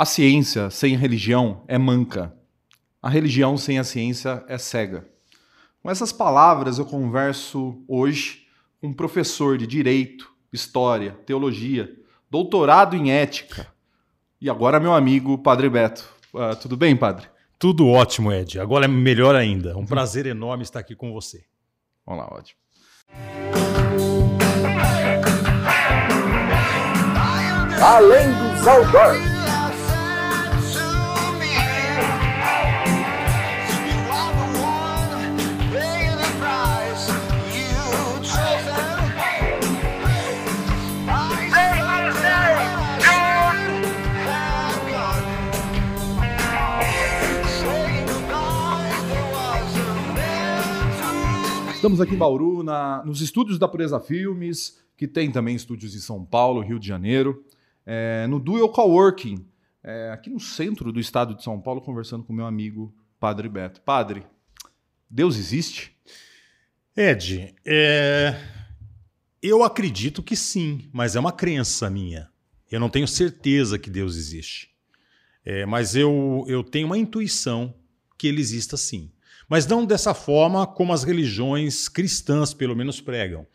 [0.00, 2.32] A ciência sem a religião é manca.
[3.02, 5.08] A religião sem a ciência é cega.
[5.82, 8.46] Com essas palavras eu converso hoje
[8.80, 11.92] com um professor de direito, história, teologia,
[12.30, 13.66] doutorado em ética
[14.40, 16.08] e agora meu amigo Padre Beto.
[16.32, 17.26] Uh, tudo bem, Padre?
[17.58, 18.60] Tudo ótimo, Ed.
[18.60, 19.76] Agora é melhor ainda.
[19.76, 21.42] Um prazer enorme estar aqui com você.
[22.06, 22.60] Vamos lá, ótimo.
[27.82, 29.37] Além dos outdoors.
[51.88, 56.00] Estamos aqui em Bauru, na, nos estúdios da Pureza Filmes, que tem também estúdios em
[56.00, 57.42] São Paulo, Rio de Janeiro,
[57.86, 59.46] é, no Dual Coworking,
[59.82, 63.80] é, aqui no centro do estado de São Paulo, conversando com meu amigo Padre Beto.
[63.80, 64.26] Padre,
[65.08, 65.96] Deus existe?
[66.94, 68.38] Ed, é...
[69.42, 72.28] eu acredito que sim, mas é uma crença minha.
[72.70, 74.68] Eu não tenho certeza que Deus existe.
[75.42, 77.74] É, mas eu, eu tenho uma intuição
[78.18, 79.10] que ele exista sim.
[79.48, 83.46] Mas não dessa forma como as religiões cristãs, pelo menos, pregam.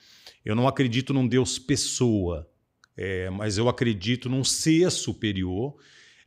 [0.43, 2.49] Eu não acredito num Deus pessoa,
[2.97, 5.75] é, mas eu acredito num ser superior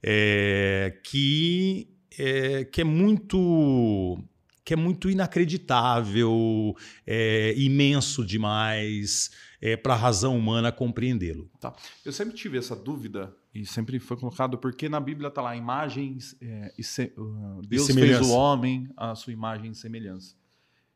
[0.03, 4.19] é, que, é, que é muito
[4.65, 6.75] que é muito inacreditável,
[7.07, 9.31] é, imenso demais
[9.67, 11.51] é, para a razão humana compreendê-lo.
[11.59, 11.75] Tá.
[12.05, 16.37] Eu sempre tive essa dúvida e sempre foi colocado porque na Bíblia está lá imagens
[16.41, 20.37] é, e se, uh, Deus e fez o homem a sua imagem e semelhança.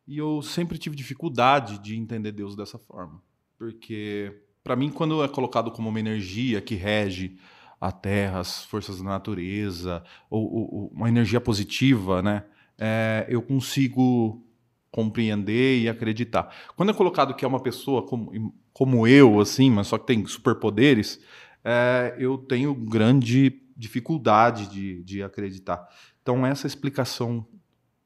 [0.06, 3.20] E eu sempre tive dificuldade de entender Deus dessa forma,
[3.58, 7.38] porque para mim quando é colocado como uma energia que rege
[7.80, 12.44] a Terra, as forças da natureza, ou, ou uma energia positiva, né?
[12.78, 14.46] É, eu consigo
[14.90, 16.54] compreender e acreditar.
[16.76, 20.26] Quando é colocado que é uma pessoa como, como eu, assim, mas só que tem
[20.26, 21.20] superpoderes,
[21.64, 25.88] é, eu tenho grande dificuldade de, de acreditar.
[26.22, 27.46] Então, essa explicação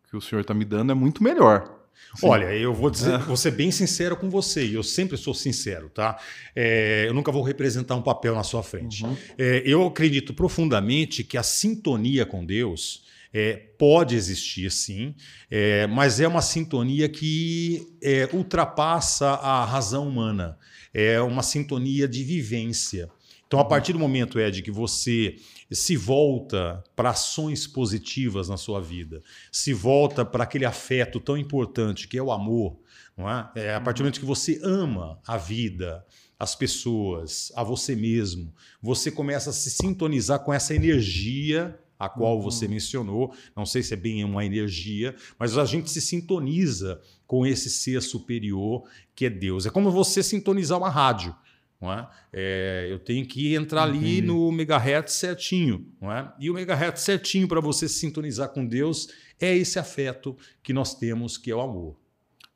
[0.08, 1.84] que o senhor está me dando é muito melhor.
[2.16, 2.28] Sim.
[2.28, 3.18] Olha, eu vou dizer, é.
[3.18, 6.18] vou ser bem sincero com você, e eu sempre sou sincero, tá?
[6.54, 9.04] É, eu nunca vou representar um papel na sua frente.
[9.04, 9.16] Uhum.
[9.38, 13.03] É, eu acredito profundamente que a sintonia com Deus
[13.34, 15.12] é, pode existir, sim,
[15.50, 20.56] é, mas é uma sintonia que é, ultrapassa a razão humana.
[20.94, 23.10] É uma sintonia de vivência.
[23.44, 25.34] Então, a partir do momento, Ed, que você
[25.70, 32.06] se volta para ações positivas na sua vida, se volta para aquele afeto tão importante
[32.06, 32.78] que é o amor,
[33.16, 33.50] não é?
[33.56, 36.06] é a partir do momento que você ama a vida,
[36.38, 42.40] as pessoas, a você mesmo, você começa a se sintonizar com essa energia a qual
[42.40, 42.72] você uhum.
[42.72, 43.34] mencionou.
[43.56, 48.02] Não sei se é bem uma energia, mas a gente se sintoniza com esse ser
[48.02, 48.84] superior
[49.14, 49.66] que é Deus.
[49.66, 51.34] É como você sintonizar uma rádio.
[51.80, 52.08] Não é?
[52.32, 52.86] é?
[52.90, 55.86] eu tenho que entrar ali no megahertz certinho.
[56.00, 56.32] Não é?
[56.38, 59.08] E o megahertz certinho para você se sintonizar com Deus
[59.40, 61.96] é esse afeto que nós temos, que é o amor.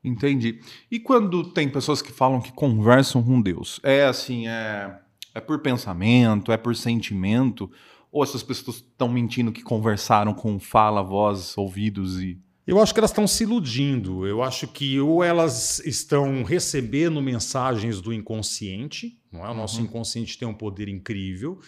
[0.03, 0.61] Entendi.
[0.91, 4.99] E quando tem pessoas que falam que conversam com Deus, é assim, é,
[5.35, 7.71] é por pensamento, é por sentimento,
[8.11, 12.39] ou essas pessoas estão mentindo que conversaram com fala, voz, ouvidos e
[12.69, 14.27] eu acho que elas estão se iludindo.
[14.27, 19.51] Eu acho que ou elas estão recebendo mensagens do inconsciente, não é?
[19.51, 19.85] O nosso uhum.
[19.85, 21.59] inconsciente tem um poder incrível,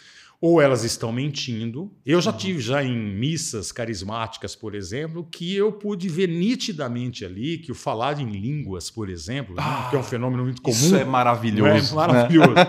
[0.40, 1.92] ou elas estão mentindo.
[2.04, 2.36] Eu já uhum.
[2.38, 7.74] tive já em missas carismáticas, por exemplo, que eu pude ver nitidamente ali que o
[7.74, 10.74] falar em línguas, por exemplo, ah, que é um fenômeno muito comum.
[10.74, 11.60] Isso é maravilhoso.
[11.90, 12.54] É maravilhoso.
[12.54, 12.66] Né?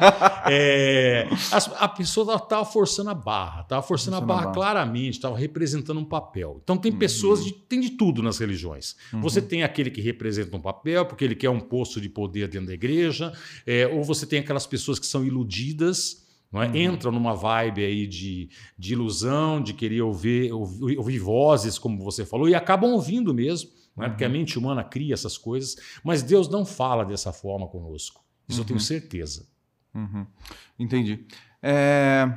[0.48, 4.54] é, a, a, pessoa estava forçando a barra, estava forçando, forçando, a barra, barra.
[4.54, 6.60] claramente, estava representando um papel.
[6.64, 7.46] Então tem pessoas, uhum.
[7.46, 8.96] de, tem de tudo nas religiões.
[9.14, 9.22] Uhum.
[9.22, 12.68] Você tem aquele que representa um papel, porque ele quer um posto de poder dentro
[12.68, 13.32] da igreja,
[13.66, 16.22] é, ou você tem aquelas pessoas que são iludidas
[16.52, 16.68] não é?
[16.68, 16.76] Uhum.
[16.76, 22.26] Entram numa vibe aí de, de ilusão, de querer ouvir, ouvir, ouvir, vozes, como você
[22.26, 24.10] falou, e acabam ouvindo mesmo, não é?
[24.10, 24.34] Porque a uhum.
[24.34, 28.24] mente humana cria essas coisas, mas Deus não fala dessa forma conosco.
[28.48, 28.64] Isso uhum.
[28.64, 28.86] eu tenho uhum.
[28.86, 29.48] certeza.
[29.94, 30.26] Uhum.
[30.78, 31.26] Entendi.
[31.62, 32.28] É...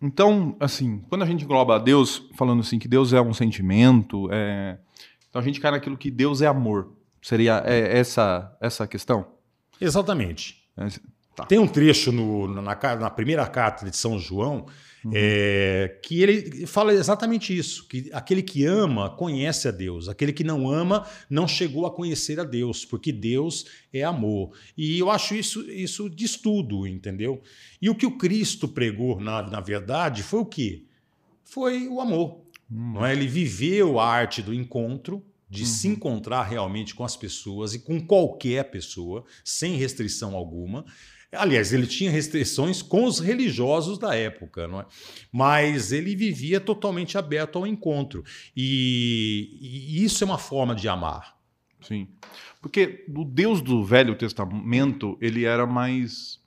[0.00, 4.78] Então, assim, quando a gente engloba Deus, falando assim que Deus é um sentimento, é...
[5.28, 6.96] então a gente cai naquilo que Deus é amor.
[7.20, 9.26] Seria é, essa, essa a questão?
[9.80, 10.64] Exatamente.
[10.76, 10.86] É...
[11.38, 11.46] Tá.
[11.46, 12.62] Tem um trecho no, na,
[12.96, 14.66] na, primeira carta de São João
[15.04, 15.12] uhum.
[15.14, 20.44] é, que ele fala exatamente isso: que aquele que ama conhece a Deus, aquele que
[20.44, 24.50] não ama não chegou a conhecer a Deus, porque Deus é amor.
[24.76, 27.40] E eu acho isso, isso de estudo, entendeu?
[27.80, 30.84] E o que o Cristo pregou, na, na verdade, foi o quê?
[31.48, 32.42] foi o amor.
[32.70, 32.92] Hum.
[32.94, 33.12] Não é?
[33.12, 35.68] Ele viveu a arte do encontro, de uhum.
[35.68, 40.84] se encontrar realmente com as pessoas e com qualquer pessoa, sem restrição alguma.
[41.30, 44.86] Aliás, ele tinha restrições com os religiosos da época, não é?
[45.30, 48.24] mas ele vivia totalmente aberto ao encontro.
[48.56, 51.36] E, e isso é uma forma de amar.
[51.82, 52.08] Sim.
[52.62, 56.40] Porque o Deus do Velho Testamento, ele era mais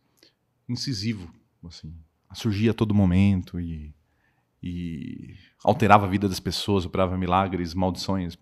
[0.67, 1.31] incisivo,
[1.65, 1.93] assim.
[2.33, 3.93] Surgia a todo momento e,
[4.63, 8.37] e alterava a vida das pessoas, operava milagres, maldições,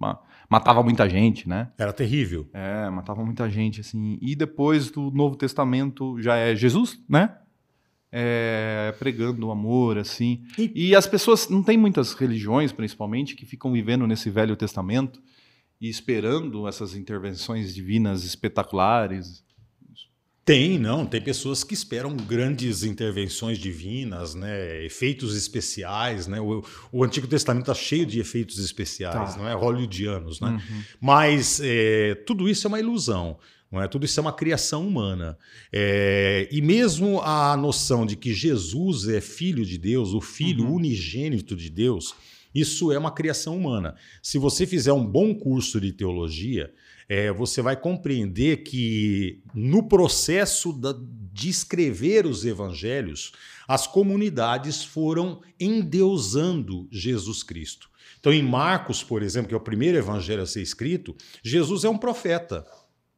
[0.49, 1.71] matava muita gente, né?
[1.77, 2.49] Era terrível.
[2.53, 4.17] É, matava muita gente, assim.
[4.21, 7.37] E depois do Novo Testamento já é Jesus, né?
[8.11, 10.43] É, pregando o amor, assim.
[10.57, 10.89] E...
[10.89, 15.21] e as pessoas, não tem muitas religiões, principalmente, que ficam vivendo nesse Velho Testamento
[15.79, 19.45] e esperando essas intervenções divinas espetaculares.
[20.49, 21.05] Tem, não.
[21.05, 24.83] Tem pessoas que esperam grandes intervenções divinas, né?
[24.83, 26.25] efeitos especiais.
[26.25, 26.41] Né?
[26.41, 29.37] O, o Antigo Testamento está cheio de efeitos especiais, tá.
[29.37, 29.53] não é?
[29.53, 30.41] Hollywoodianos.
[30.41, 30.49] Né?
[30.49, 30.83] Uhum.
[30.99, 33.37] Mas é, tudo isso é uma ilusão.
[33.71, 33.87] Não é?
[33.87, 35.37] Tudo isso é uma criação humana.
[35.71, 40.77] É, e mesmo a noção de que Jesus é filho de Deus, o filho uhum.
[40.77, 42.15] unigênito de Deus,
[42.55, 43.93] isso é uma criação humana.
[44.19, 46.73] Se você fizer um bom curso de teologia,
[47.09, 50.93] é, você vai compreender que no processo da,
[51.33, 53.31] de escrever os evangelhos,
[53.67, 57.89] as comunidades foram endeusando Jesus Cristo.
[58.19, 61.89] Então, em Marcos, por exemplo, que é o primeiro evangelho a ser escrito, Jesus é
[61.89, 62.63] um profeta.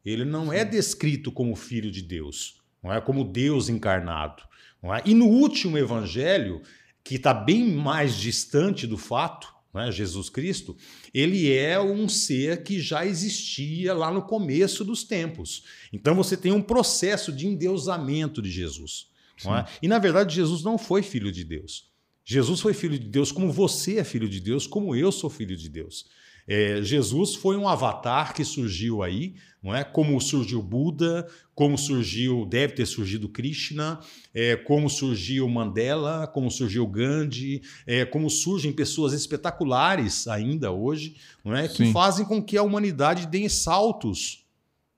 [0.06, 4.44] Ele não é descrito como filho de Deus, não é como Deus encarnado.
[4.84, 5.02] É?
[5.06, 6.62] E no último evangelho,
[7.04, 10.76] que está bem mais distante do fato, né, Jesus Cristo,
[11.14, 15.64] ele é um ser que já existia lá no começo dos tempos.
[15.92, 19.08] Então você tem um processo de endeusamento de Jesus.
[19.46, 19.66] É?
[19.82, 21.90] E na verdade, Jesus não foi filho de Deus.
[22.24, 25.58] Jesus foi filho de Deus como você é filho de Deus, como eu sou filho
[25.58, 26.06] de Deus.
[26.48, 29.84] É, Jesus foi um avatar que surgiu aí, não é?
[29.84, 34.00] Como surgiu Buda, como surgiu, deve ter surgido Krishna,
[34.34, 41.56] é, como surgiu Mandela, como surgiu Gandhi, é, como surgem pessoas espetaculares ainda hoje, não
[41.56, 41.68] é?
[41.68, 41.92] Que Sim.
[41.92, 44.46] fazem com que a humanidade dê saltos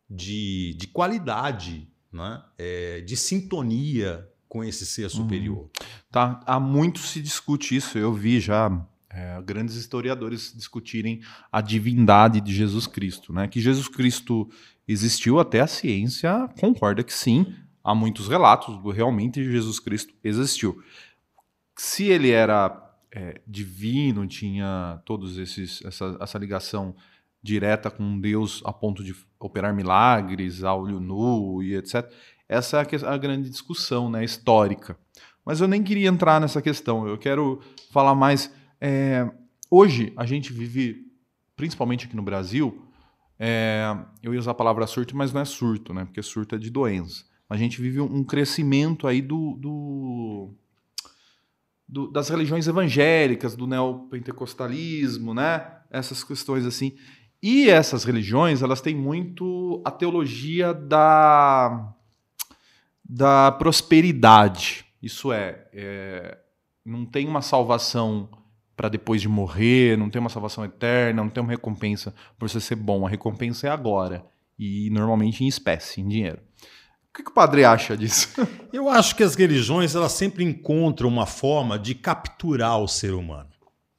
[0.09, 2.41] de, de qualidade, né?
[2.57, 5.63] É, de sintonia com esse ser superior.
[5.63, 5.69] Uhum.
[6.11, 7.97] Tá, há muito se discute isso.
[7.97, 8.69] Eu vi já
[9.13, 11.21] é, grandes historiadores discutirem
[11.51, 13.47] a divindade de Jesus Cristo, né?
[13.47, 14.49] Que Jesus Cristo
[14.87, 20.81] existiu até a ciência concorda que sim, há muitos relatos do realmente Jesus Cristo existiu.
[21.77, 22.75] Se ele era
[23.13, 26.95] é, divino, tinha todos esses essa, essa ligação
[27.41, 32.09] direta com Deus a ponto de operar milagres, a olho nu e etc.
[32.49, 34.97] Essa é a grande discussão, né, histórica.
[35.45, 37.07] Mas eu nem queria entrar nessa questão.
[37.07, 37.61] Eu quero
[37.91, 38.49] falar mais
[38.85, 39.31] é,
[39.71, 41.05] hoje, a gente vive,
[41.55, 42.85] principalmente aqui no Brasil,
[43.39, 46.03] é, eu ia usar a palavra surto, mas não é surto, né?
[46.03, 47.23] Porque surto é de doença.
[47.49, 50.53] A gente vive um crescimento aí do, do,
[51.87, 55.65] do das religiões evangélicas, do neopentecostalismo, né?
[55.89, 56.97] Essas questões assim.
[57.41, 61.95] E essas religiões, elas têm muito a teologia da,
[63.01, 64.85] da prosperidade.
[65.01, 66.37] Isso é, é
[66.85, 68.42] não tem uma salvação
[68.75, 72.59] para depois de morrer, não tem uma salvação eterna, não tem uma recompensa por você
[72.59, 73.05] ser bom.
[73.05, 74.25] A recompensa é agora.
[74.57, 76.39] E normalmente em espécie, em dinheiro.
[77.09, 78.29] O que, que o padre acha disso?
[78.73, 83.49] Eu acho que as religiões elas sempre encontram uma forma de capturar o ser humano.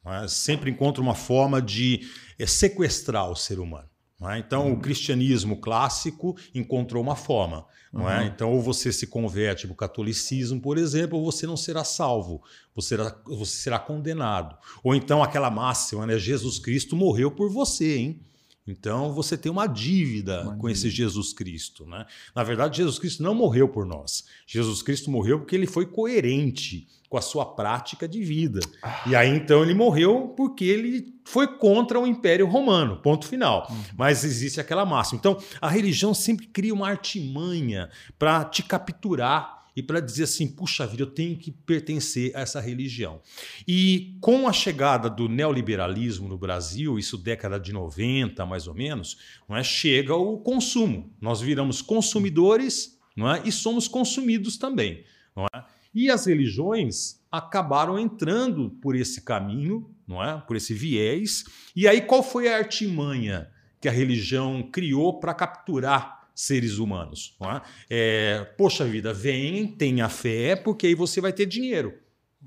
[0.04, 0.26] Né?
[0.28, 2.00] Sempre encontram uma forma de
[2.38, 3.88] é, sequestrar o ser humano.
[4.23, 4.38] É?
[4.38, 7.66] Então, o cristianismo clássico encontrou uma forma.
[7.92, 7.97] É?
[7.97, 8.23] Uhum.
[8.26, 12.42] Então, ou você se converte para o catolicismo, por exemplo, ou você não será salvo,
[12.75, 14.56] você será, você será condenado.
[14.83, 16.18] Ou então aquela máxima, né?
[16.18, 18.21] Jesus Cristo morreu por você, hein?
[18.66, 21.85] Então você tem uma dívida com esse Jesus Cristo.
[21.85, 22.06] Né?
[22.35, 24.25] Na verdade, Jesus Cristo não morreu por nós.
[24.47, 28.61] Jesus Cristo morreu porque ele foi coerente com a sua prática de vida.
[28.83, 29.02] Ah.
[29.06, 33.68] E aí então ele morreu porque ele foi contra o Império Romano, ponto final.
[33.71, 33.83] Uhum.
[33.97, 35.18] Mas existe aquela máxima.
[35.18, 40.87] Então a religião sempre cria uma artimanha para te capturar e para dizer assim, puxa
[40.87, 43.21] vida, eu tenho que pertencer a essa religião.
[43.66, 49.19] E com a chegada do neoliberalismo no Brasil, isso década de 90 mais ou menos,
[49.49, 49.64] não é?
[49.64, 51.12] chega o consumo.
[51.21, 53.43] Nós viramos consumidores não é?
[53.45, 55.04] e somos consumidos também.
[55.35, 55.64] Não é?
[55.93, 60.40] E as religiões acabaram entrando por esse caminho, não é?
[60.40, 61.45] por esse viés.
[61.75, 63.50] E aí qual foi a artimanha
[63.81, 67.37] que a religião criou para capturar seres humanos.
[67.41, 67.62] Não é?
[67.88, 71.95] É, poxa vida, vem, tenha fé, porque aí você vai ter dinheiro.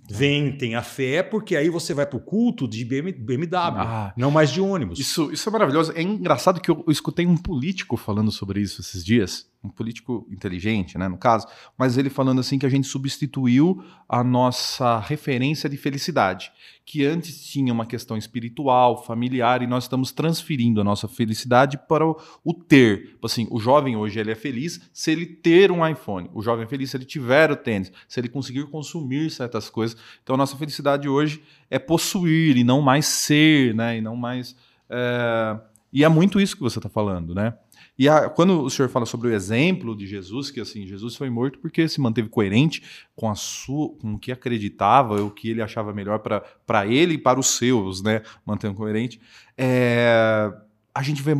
[0.09, 4.31] Vem, tem a fé, porque aí você vai para o culto de BMW, ah, não
[4.31, 4.99] mais de ônibus.
[4.99, 5.91] Isso, isso é maravilhoso.
[5.95, 10.27] É engraçado que eu, eu escutei um político falando sobre isso esses dias um político
[10.31, 11.47] inteligente, né, no caso,
[11.77, 16.51] mas ele falando assim que a gente substituiu a nossa referência de felicidade,
[16.85, 22.07] que antes tinha uma questão espiritual, familiar, e nós estamos transferindo a nossa felicidade para
[22.07, 23.17] o, o ter.
[23.23, 26.67] Assim, o jovem hoje ele é feliz se ele ter um iPhone, o jovem é
[26.67, 29.97] feliz se ele tiver o tênis, se ele conseguir consumir certas coisas.
[30.23, 34.55] Então a nossa felicidade hoje é possuir e não mais ser, né, e não mais
[34.89, 35.59] é...
[35.91, 37.53] e é muito isso que você está falando, né?
[37.97, 41.29] E a, quando o senhor fala sobre o exemplo de Jesus, que assim, Jesus foi
[41.29, 42.83] morto porque se manteve coerente
[43.15, 47.17] com, a sua, com o que acreditava, o que ele achava melhor para ele e
[47.17, 48.21] para os seus, né?
[48.45, 49.19] Mantendo coerente.
[49.57, 50.53] É,
[50.93, 51.33] a gente vê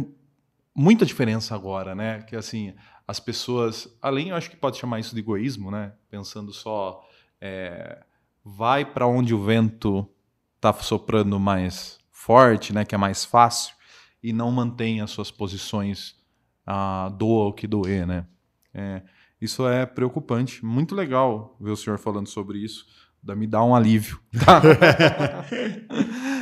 [0.73, 2.23] muita diferença agora, né?
[2.23, 2.73] Que assim,
[3.07, 5.93] as pessoas, além, eu acho que pode chamar isso de egoísmo, né?
[6.09, 7.07] Pensando só,
[7.39, 8.03] é,
[8.43, 10.09] vai para onde o vento
[10.55, 12.83] está soprando mais forte, né?
[12.83, 13.75] Que é mais fácil
[14.23, 16.17] e não mantém as suas posições
[16.67, 18.25] a doa o que doer, né?
[18.74, 19.01] É,
[19.41, 20.65] isso é preocupante.
[20.65, 22.86] Muito legal ver o senhor falando sobre isso.
[23.36, 24.19] Me dá um alívio.
[24.45, 24.62] Tá?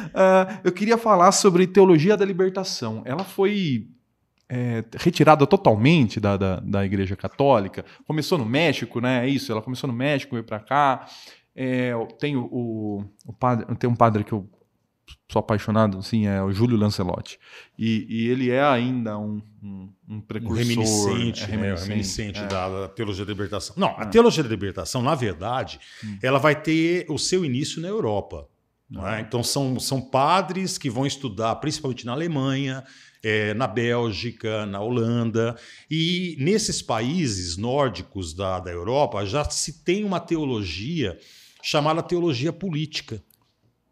[0.08, 3.02] uh, eu queria falar sobre teologia da libertação.
[3.06, 3.88] Ela foi
[4.50, 7.86] é, retirada totalmente da, da, da, Igreja Católica.
[8.06, 9.26] Começou no México, né?
[9.26, 9.52] É isso.
[9.52, 11.08] Ela começou no México, veio para cá.
[11.56, 14.48] É, tem, o, o, o padre, tem um padre que eu
[15.32, 17.40] sou apaixonado, assim, é o Júlio Lancelotti.
[17.78, 20.56] E, e ele é ainda um, um, um precursor.
[20.56, 22.48] Um reminiscente, é, reminiscente, é, reminiscente é.
[22.48, 23.76] Da, da, teologia da libertação.
[23.78, 24.06] Não, a é.
[24.06, 26.18] teologia da libertação, na verdade, hum.
[26.22, 28.48] ela vai ter o seu início na Europa.
[29.16, 29.20] É?
[29.20, 32.84] Então, são, são padres que vão estudar principalmente na Alemanha,
[33.24, 35.56] é, na Bélgica, na Holanda.
[35.90, 41.18] E nesses países nórdicos da, da Europa já se tem uma teologia
[41.64, 43.24] chamada teologia política.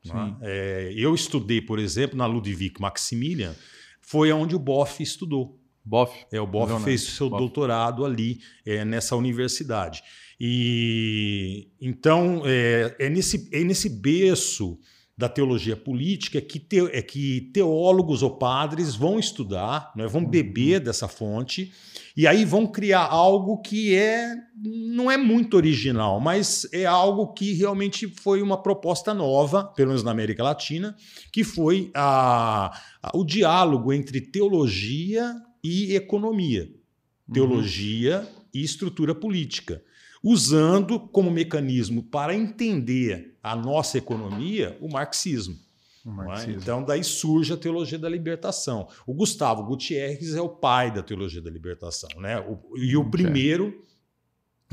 [0.05, 0.38] Né?
[0.41, 3.55] É, eu estudei, por exemplo, na Ludwig Maximilian,
[4.01, 5.60] foi onde o Boff estudou.
[5.83, 6.25] Boff?
[6.31, 6.86] É, o Boff Leonardo.
[6.86, 7.39] fez seu Boff.
[7.39, 10.01] doutorado ali é, nessa universidade.
[10.39, 14.79] E então é, é, nesse, é nesse berço
[15.15, 20.79] da teologia política que, te, é que teólogos ou padres vão estudar, né, vão beber
[20.79, 20.86] uhum.
[20.86, 21.72] dessa fonte
[22.17, 27.53] e aí vão criar algo que é não é muito original, mas é algo que
[27.53, 30.96] realmente foi uma proposta nova, pelo menos na América Latina,
[31.32, 36.63] que foi a, a o diálogo entre teologia e economia,
[37.27, 37.34] uhum.
[37.34, 39.84] teologia e estrutura política,
[40.23, 45.55] usando como mecanismo para entender a nossa economia o marxismo.
[46.05, 46.51] É?
[46.51, 48.87] Então, daí surge a teologia da libertação.
[49.07, 52.09] O Gustavo Gutierrez é o pai da teologia da libertação.
[52.17, 52.39] Né?
[52.39, 53.81] O, e o primeiro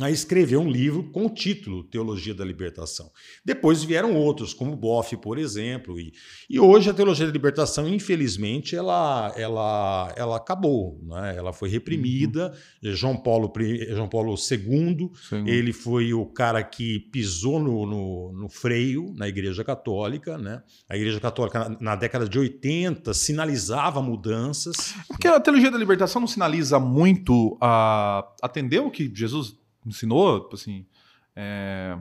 [0.04, 3.10] a escrever um livro com o título Teologia da Libertação.
[3.44, 6.12] Depois vieram outros, como Boff, por exemplo, e,
[6.48, 11.34] e hoje a Teologia da Libertação, infelizmente, ela, ela, ela acabou, né?
[11.36, 12.52] ela foi reprimida.
[12.82, 12.94] Uhum.
[12.94, 13.52] João, Paulo,
[13.90, 15.48] João Paulo II, Sim.
[15.48, 20.36] ele foi o cara que pisou no, no, no, freio na Igreja Católica.
[20.38, 20.62] Né?
[20.88, 24.94] A Igreja Católica, na, na década de 80, sinalizava mudanças.
[25.08, 30.54] Porque a Teologia da Libertação não sinaliza muito a atender o que Jesus ensinou, tipo
[30.54, 30.86] assim,
[31.34, 31.96] é,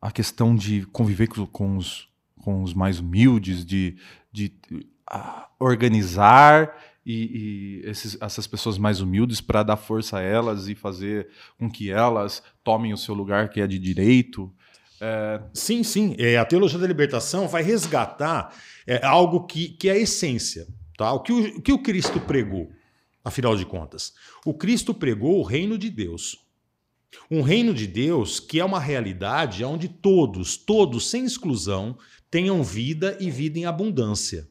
[0.00, 2.08] a questão de conviver com, com, os,
[2.40, 3.96] com os mais humildes, de,
[4.32, 4.52] de
[5.58, 11.28] organizar e, e esses, essas pessoas mais humildes para dar força a elas e fazer
[11.58, 14.52] com que elas tomem o seu lugar que é de direito.
[15.00, 15.40] É...
[15.54, 16.16] Sim, sim.
[16.18, 18.54] É, a teologia da libertação vai resgatar
[18.86, 20.66] é, algo que, que é a essência.
[20.96, 21.12] Tá?
[21.12, 22.72] O, que o, o que o Cristo pregou,
[23.24, 24.14] afinal de contas?
[24.44, 26.45] O Cristo pregou o reino de Deus.
[27.30, 31.98] Um reino de Deus que é uma realidade onde todos, todos, sem exclusão,
[32.30, 34.48] tenham vida e vida em abundância.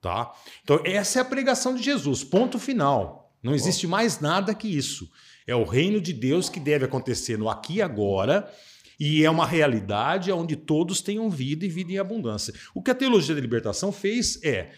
[0.00, 0.32] Tá?
[0.62, 3.32] Então, essa é a pregação de Jesus, ponto final.
[3.42, 5.10] Não existe mais nada que isso.
[5.46, 8.50] É o reino de Deus que deve acontecer no aqui e agora,
[8.98, 12.54] e é uma realidade onde todos tenham vida e vida em abundância.
[12.74, 14.72] O que a teologia da libertação fez é,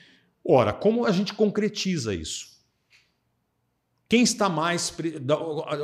[0.44, 2.55] ora, como a gente concretiza isso?
[4.08, 4.94] Quem está mais.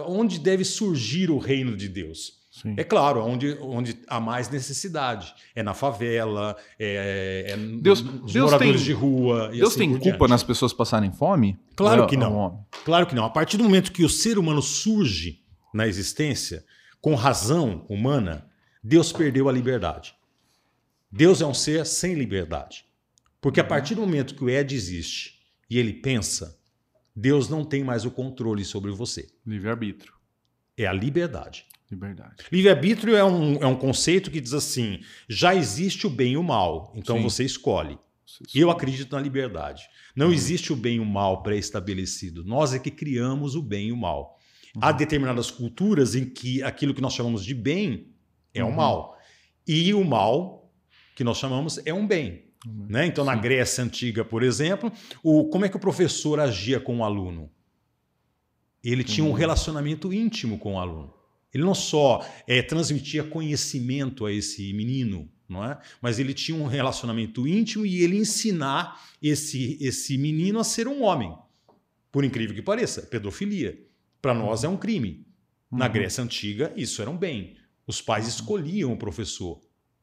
[0.06, 2.42] Onde deve surgir o reino de Deus?
[2.52, 2.74] Sim.
[2.76, 5.34] É claro, onde, onde há mais necessidade.
[5.54, 9.48] É na favela, é, é Deus, nos Deus moradores tem, de rua.
[9.48, 10.30] Deus assim tem culpa diante.
[10.30, 11.58] nas pessoas passarem fome?
[11.74, 12.66] Claro que não.
[12.84, 13.24] Claro que não.
[13.24, 15.40] A partir do momento que o ser humano surge
[15.72, 16.62] na existência,
[17.00, 18.46] com razão humana,
[18.84, 20.14] Deus perdeu a liberdade.
[21.10, 22.84] Deus é um ser sem liberdade.
[23.40, 23.68] Porque a uhum.
[23.68, 26.58] partir do momento que o Ed existe e ele pensa,
[27.14, 29.28] Deus não tem mais o controle sobre você.
[29.46, 30.14] Livre-arbítrio.
[30.76, 31.66] É a liberdade.
[31.90, 32.44] Liberdade.
[32.50, 36.42] Livre-arbítrio é um, é um conceito que diz assim: já existe o bem e o
[36.42, 37.22] mal, então Sim.
[37.22, 37.98] você escolhe.
[38.54, 39.82] E eu acredito na liberdade.
[40.16, 40.32] Não uhum.
[40.32, 42.42] existe o bem e o mal pré-estabelecido.
[42.44, 44.38] Nós é que criamos o bem e o mal.
[44.74, 44.80] Uhum.
[44.82, 48.08] Há determinadas culturas em que aquilo que nós chamamos de bem
[48.54, 48.70] é uhum.
[48.70, 49.18] o mal.
[49.66, 50.72] E o mal,
[51.14, 52.51] que nós chamamos, é um bem.
[52.66, 52.86] Uhum.
[52.88, 53.06] Né?
[53.06, 53.30] Então, Sim.
[53.30, 54.92] na Grécia Antiga, por exemplo,
[55.22, 57.50] o, como é que o professor agia com o aluno?
[58.82, 59.34] Ele tinha um uhum.
[59.34, 61.12] relacionamento íntimo com o aluno.
[61.52, 65.78] Ele não só é, transmitia conhecimento a esse menino, não é?
[66.00, 71.02] mas ele tinha um relacionamento íntimo e ele ensinar esse, esse menino a ser um
[71.02, 71.36] homem.
[72.10, 73.78] Por incrível que pareça, pedofilia.
[74.20, 75.26] Para nós é um crime.
[75.70, 75.92] Na uhum.
[75.92, 77.56] Grécia Antiga, isso era um bem.
[77.86, 79.60] Os pais escolhiam o professor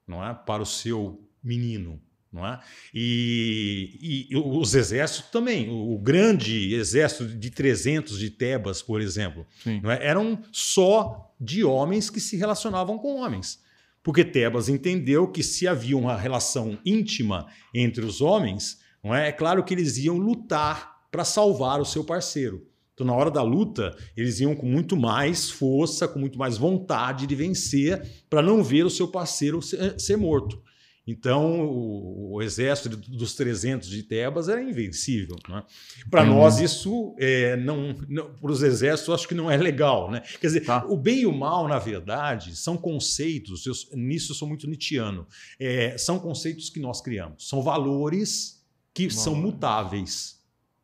[0.09, 0.33] não é?
[0.33, 2.01] para o seu menino.
[2.31, 2.59] Não é?
[2.93, 5.67] E, e, os exércitos também.
[5.69, 10.07] O, grande exército de 300 de Tebas, por exemplo, é?
[10.07, 13.59] eram só de homens que se relacionavam com homens.
[14.03, 19.29] Porque Tebas entendeu que se havia uma relação íntima entre os homens, não é?
[19.29, 22.67] é claro que eles iam lutar para salvar o seu parceiro.
[22.93, 27.25] Então, na hora da luta, eles iam com muito mais força, com muito mais vontade
[27.25, 30.62] de vencer, para não ver o seu parceiro ser, ser morto.
[31.09, 35.35] Então, o, o, exército dos 300 de Tebas era invencível.
[35.49, 35.63] Né?
[36.07, 36.35] Para uhum.
[36.35, 40.11] nós, isso é, não, não para os exércitos, acho que não é legal.
[40.11, 40.21] Né?
[40.39, 40.85] Quer dizer, tá.
[40.85, 45.27] o bem e o mal, na verdade, são conceitos, eu, nisso eu sou muito nietzschiano,
[45.59, 48.63] é, são conceitos que nós criamos, são valores
[48.93, 50.39] que são mutáveis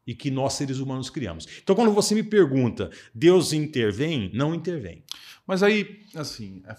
[0.08, 1.48] e que nós, seres humanos, criamos.
[1.62, 4.32] Então, quando você me pergunta, Deus intervém?
[4.34, 5.04] Não intervém.
[5.46, 6.76] Mas aí, assim, é,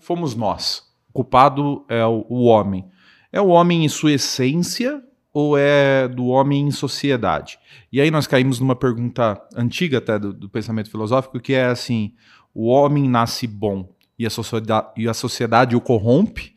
[0.00, 2.86] fomos nós culpado é o, o homem.
[3.32, 5.02] É o homem em sua essência
[5.32, 7.58] ou é do homem em sociedade?
[7.90, 12.14] E aí nós caímos numa pergunta antiga até do, do pensamento filosófico, que é assim:
[12.54, 13.88] o homem nasce bom
[14.18, 16.54] e a sociedade, e a sociedade o corrompe?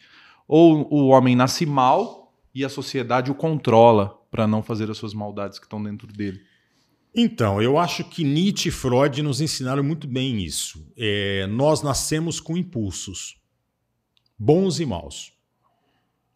[0.47, 5.13] Ou o homem nasce mal e a sociedade o controla para não fazer as suas
[5.13, 6.41] maldades que estão dentro dele?
[7.15, 10.85] Então, eu acho que Nietzsche e Freud nos ensinaram muito bem isso.
[10.97, 13.37] É, nós nascemos com impulsos
[14.37, 15.33] bons e maus.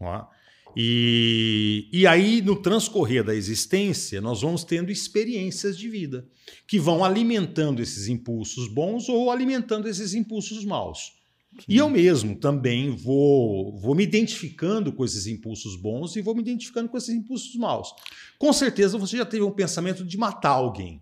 [0.02, 0.40] É?
[0.76, 6.28] E, e aí, no transcorrer da existência, nós vamos tendo experiências de vida
[6.68, 11.20] que vão alimentando esses impulsos bons ou alimentando esses impulsos maus.
[11.58, 11.66] Sim.
[11.68, 16.42] E eu mesmo também vou, vou me identificando com esses impulsos bons e vou me
[16.42, 17.94] identificando com esses impulsos maus.
[18.38, 21.02] Com certeza você já teve um pensamento de matar alguém.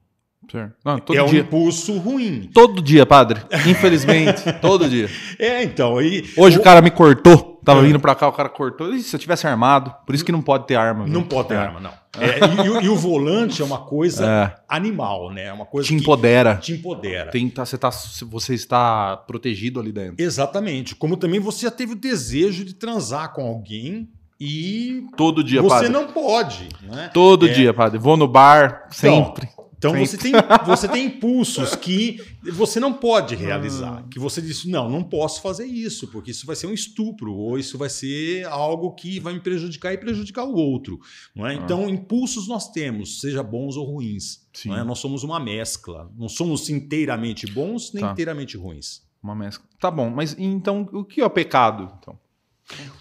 [0.86, 2.50] Não, é um impulso ruim.
[2.54, 3.41] Todo dia, padre.
[3.67, 5.10] Infelizmente, todo dia.
[5.38, 6.02] É, então.
[6.02, 6.62] E, Hoje o...
[6.62, 7.58] o cara me cortou.
[7.65, 7.84] Tava é.
[7.84, 8.93] vindo pra cá, o cara cortou.
[8.93, 9.93] E se eu tivesse armado?
[10.06, 11.06] Por isso que não pode ter arma.
[11.06, 11.30] Não viu?
[11.30, 11.58] pode ter é.
[11.58, 11.91] arma, não.
[12.17, 14.56] É, e, e, o volante é uma coisa é.
[14.69, 15.47] animal, né?
[15.47, 16.56] É uma coisa te empodera.
[16.56, 17.30] Te empodera.
[17.30, 20.15] Tem, tá, você, tá, você está protegido ali dentro.
[20.17, 20.95] Exatamente.
[20.95, 25.06] Como também você já teve o desejo de transar com alguém e.
[25.17, 25.88] Todo dia, você padre.
[25.88, 26.69] Você não pode.
[26.84, 27.12] Né?
[27.13, 27.52] Todo é.
[27.52, 28.00] dia, padre.
[28.00, 29.50] Vou no bar, então, sempre.
[29.52, 30.31] Então, então você tem,
[30.65, 32.19] você tem impulsos que
[32.51, 34.03] você não pode realizar.
[34.09, 37.59] Que você diz, não, não posso fazer isso, porque isso vai ser um estupro, ou
[37.59, 40.99] isso vai ser algo que vai me prejudicar e prejudicar o outro.
[41.35, 41.53] Não é?
[41.53, 44.47] Então, impulsos nós temos, seja bons ou ruins.
[44.65, 44.83] Não é?
[44.83, 46.11] Nós somos uma mescla.
[46.17, 48.11] Não somos inteiramente bons nem tá.
[48.11, 49.03] inteiramente ruins.
[49.21, 49.67] Uma mescla.
[49.79, 51.93] Tá bom, mas então o que é o pecado?
[51.99, 52.17] Então?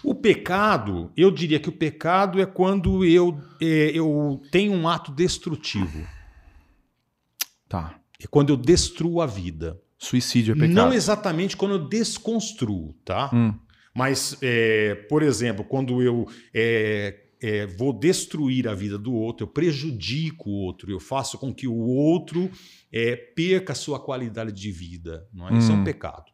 [0.03, 5.11] O pecado, eu diria que o pecado é quando eu, é, eu tenho um ato
[5.11, 6.07] destrutivo.
[7.67, 7.99] Tá.
[8.19, 9.79] É quando eu destruo a vida.
[9.97, 10.73] Suicídio é pecado.
[10.73, 13.31] Não exatamente quando eu desconstruo, tá?
[13.33, 13.53] Hum.
[13.95, 19.47] Mas, é, por exemplo, quando eu é, é, vou destruir a vida do outro, eu
[19.47, 22.49] prejudico o outro, eu faço com que o outro
[22.91, 25.27] é, perca a sua qualidade de vida.
[25.33, 25.57] Não é?
[25.57, 25.83] Isso é um hum.
[25.83, 26.31] pecado.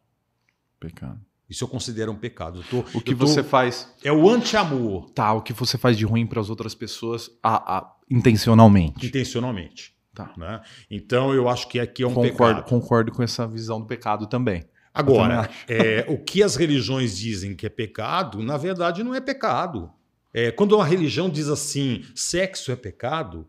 [0.78, 1.20] Pecado.
[1.48, 2.62] Isso eu considero um pecado.
[2.70, 3.92] Tô, o que tô, você faz.
[4.02, 5.10] É o anti-amor.
[5.10, 9.06] Tá, o que você faz de ruim para as outras pessoas a, a, intencionalmente.
[9.06, 9.93] Intencionalmente.
[10.14, 10.32] Tá.
[10.36, 10.60] Né?
[10.90, 12.68] Então eu acho que aqui é um concordo, pecado.
[12.68, 14.64] Concordo com essa visão do pecado também.
[14.92, 19.90] Agora, é, o que as religiões dizem que é pecado, na verdade não é pecado.
[20.32, 23.48] É, quando uma religião diz assim, sexo é pecado,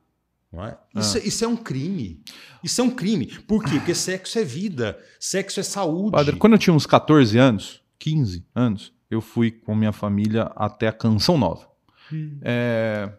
[0.54, 0.78] é?
[1.00, 1.22] Isso, ah.
[1.24, 2.22] isso, é um crime.
[2.64, 3.28] Isso é um crime.
[3.48, 3.76] Por quê?
[3.76, 6.12] Porque sexo é vida, sexo é saúde.
[6.12, 10.88] Padre, quando eu tinha uns 14 anos, 15 anos, eu fui com minha família até
[10.88, 11.68] a Canção Nova.
[12.12, 12.40] Hum.
[12.42, 13.12] É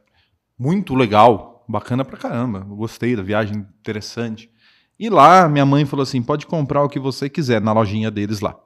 [0.58, 2.60] muito legal bacana pra caramba.
[2.60, 4.50] Gostei da viagem, interessante.
[4.98, 8.40] E lá, minha mãe falou assim: pode comprar o que você quiser na lojinha deles
[8.40, 8.58] lá.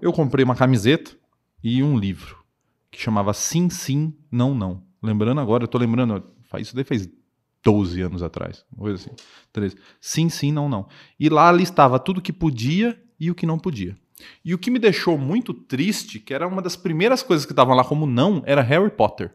[0.00, 1.10] Eu comprei uma camiseta
[1.62, 2.38] e um livro
[2.90, 4.82] que chamava Sim, Sim, Não, Não.
[5.02, 6.24] Lembrando agora, eu tô lembrando,
[6.58, 7.08] isso daí fez
[7.62, 9.14] 12 anos atrás, coisa assim,
[9.52, 9.76] 13.
[10.00, 10.88] Sim, sim, não, não.
[11.20, 13.96] E lá listava tudo que podia e o que não podia.
[14.44, 17.76] E o que me deixou muito triste, que era uma das primeiras coisas que estavam
[17.76, 19.32] lá como não, era Harry Potter.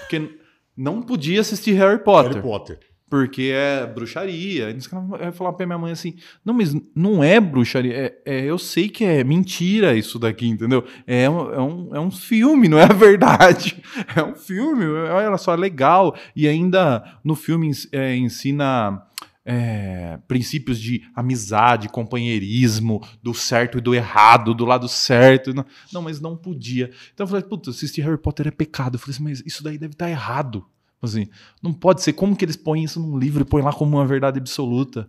[0.00, 0.38] Porque
[0.78, 2.34] não podia assistir Harry Potter.
[2.34, 2.78] Harry Potter.
[3.10, 4.76] Porque é bruxaria.
[5.20, 6.14] Eu falar pra minha mãe assim:
[6.44, 7.94] não, mas não é bruxaria.
[7.94, 10.84] É, é, eu sei que é mentira isso daqui, entendeu?
[11.06, 13.82] É um, é, um, é um filme, não é a verdade.
[14.14, 16.14] É um filme, olha só, é legal.
[16.36, 19.02] E ainda no filme é, ensina
[19.50, 25.54] é, princípios de amizade, companheirismo, do certo e do errado, do lado certo.
[25.54, 26.90] Não, não mas não podia.
[27.14, 28.96] Então eu falei, puta, assistir Harry Potter é pecado.
[28.96, 30.66] Eu falei assim, mas isso daí deve estar errado.
[31.00, 31.28] Assim,
[31.62, 32.12] não pode ser.
[32.12, 35.08] Como que eles põem isso num livro e põem lá como uma verdade absoluta?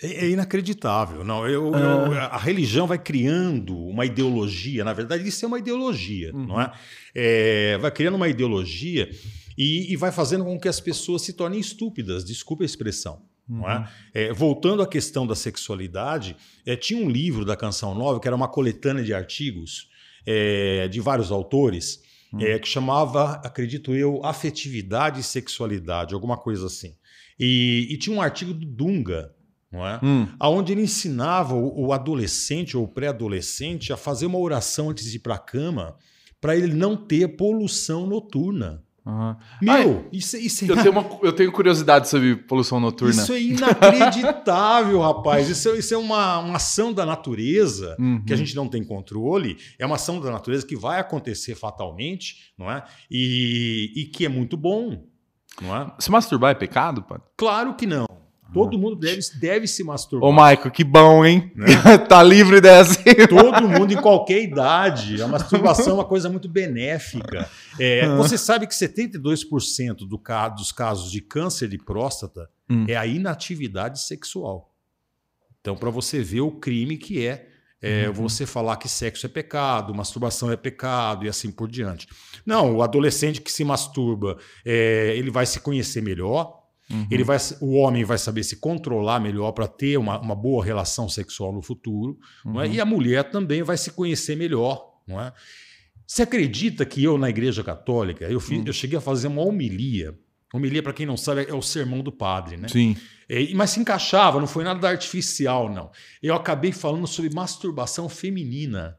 [0.00, 1.24] É, é inacreditável.
[1.24, 1.82] Não, eu, é.
[1.82, 4.84] eu, a religião vai criando uma ideologia.
[4.84, 6.46] Na verdade, isso é uma ideologia, uhum.
[6.46, 6.72] não é?
[7.12, 7.78] é?
[7.78, 9.10] Vai criando uma ideologia
[9.56, 12.24] e, e, vai fazendo com que as pessoas se tornem estúpidas.
[12.24, 13.20] Desculpe a expressão.
[13.48, 13.68] Uhum.
[13.68, 13.78] É?
[13.78, 13.84] Uhum.
[14.14, 14.32] é?
[14.32, 18.48] voltando à questão da sexualidade, é, tinha um livro da Canção Nova que era uma
[18.48, 19.88] coletânea de artigos
[20.26, 22.40] é, de vários autores hum.
[22.40, 26.94] é, que chamava, acredito eu, afetividade e sexualidade, alguma coisa assim.
[27.38, 29.32] E, e tinha um artigo do Dunga,
[29.70, 30.00] não é?
[30.02, 30.28] Hum.
[30.40, 35.20] Onde ele ensinava o, o adolescente ou pré-adolescente a fazer uma oração antes de ir
[35.20, 35.96] para a cama
[36.40, 38.82] para ele não ter poluição noturna.
[39.08, 39.34] Uhum.
[39.62, 40.70] Meu, Ai, isso, isso é...
[40.70, 43.22] eu, tenho uma, eu tenho curiosidade sobre poluição noturna.
[43.22, 45.48] Isso é inacreditável, rapaz.
[45.48, 48.22] Isso, é, isso é uma, uma ação da natureza uhum.
[48.26, 49.56] que a gente não tem controle.
[49.78, 52.84] É uma ação da natureza que vai acontecer fatalmente, não é?
[53.10, 55.02] E, e que é muito bom.
[55.62, 55.90] Não é?
[55.98, 57.18] Se masturbar é pecado, pai?
[57.34, 58.06] Claro que não.
[58.52, 60.28] Todo mundo deve, deve se masturbar.
[60.28, 61.52] Ô, Maico, que bom, hein?
[61.54, 61.66] Né?
[62.08, 62.98] tá livre dessa.
[63.28, 65.20] Todo mundo, em qualquer idade.
[65.20, 67.48] A masturbação é uma coisa muito benéfica.
[67.78, 70.20] É, você sabe que 72% do,
[70.56, 72.86] dos casos de câncer de próstata hum.
[72.88, 74.74] é a inatividade sexual.
[75.60, 77.48] Então, para você ver o crime que é,
[77.80, 78.14] é uhum.
[78.14, 82.08] você falar que sexo é pecado, masturbação é pecado e assim por diante.
[82.44, 86.57] Não, o adolescente que se masturba, é, ele vai se conhecer melhor,
[86.90, 87.06] Uhum.
[87.10, 91.08] Ele vai, o homem vai saber se controlar melhor para ter uma, uma boa relação
[91.08, 92.60] sexual no futuro, uhum.
[92.60, 92.66] é?
[92.66, 92.72] Uhum.
[92.72, 94.82] e a mulher também vai se conhecer melhor.
[95.06, 95.32] Não é?
[96.06, 98.64] Você acredita que eu, na Igreja Católica, eu, fiz, uhum.
[98.66, 100.18] eu cheguei a fazer uma homilia?
[100.54, 102.68] Homilia, para quem não sabe, é o sermão do padre, né?
[102.68, 102.96] Sim.
[103.28, 105.90] É, mas se encaixava, não foi nada artificial, não.
[106.22, 108.96] Eu acabei falando sobre masturbação feminina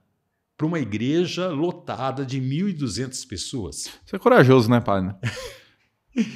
[0.56, 3.90] para uma igreja lotada de 1.200 pessoas.
[4.06, 5.16] Você é corajoso, né, padre?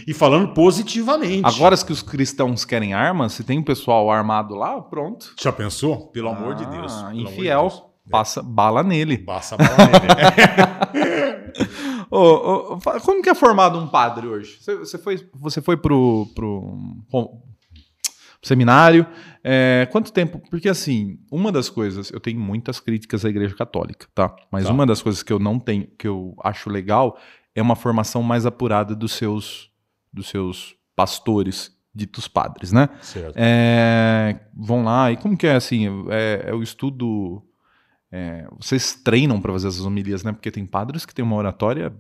[0.08, 1.46] E falando positivamente.
[1.46, 5.34] Agora que os cristãos querem armas, se tem um pessoal armado lá, pronto.
[5.42, 6.08] Já pensou?
[6.08, 6.94] Pelo ah, amor de Deus.
[7.14, 7.68] Infiel.
[7.68, 7.84] De Deus.
[8.10, 8.44] Passa é.
[8.44, 9.18] bala nele.
[9.18, 11.54] Passa bala nele.
[12.12, 14.58] oh, oh, como que é formado um padre hoje?
[14.60, 16.78] Você, você foi, você foi pro, pro,
[17.10, 17.30] pro
[18.42, 19.06] seminário.
[19.44, 20.42] É, quanto tempo?
[20.50, 24.36] Porque assim, uma das coisas, eu tenho muitas críticas à Igreja Católica, tá?
[24.52, 24.74] Mas tá.
[24.74, 27.18] uma das coisas que eu não tenho, que eu acho legal,
[27.56, 29.70] é uma formação mais apurada dos seus,
[30.14, 32.90] dos seus pastores, ditos padres, né?
[33.02, 33.36] Certo.
[33.36, 35.88] É, vão lá, e como que é assim?
[36.10, 37.44] É, é o estudo.
[38.12, 40.32] É, vocês treinam para fazer essas homilias, né?
[40.32, 41.94] Porque tem padres que têm uma oratória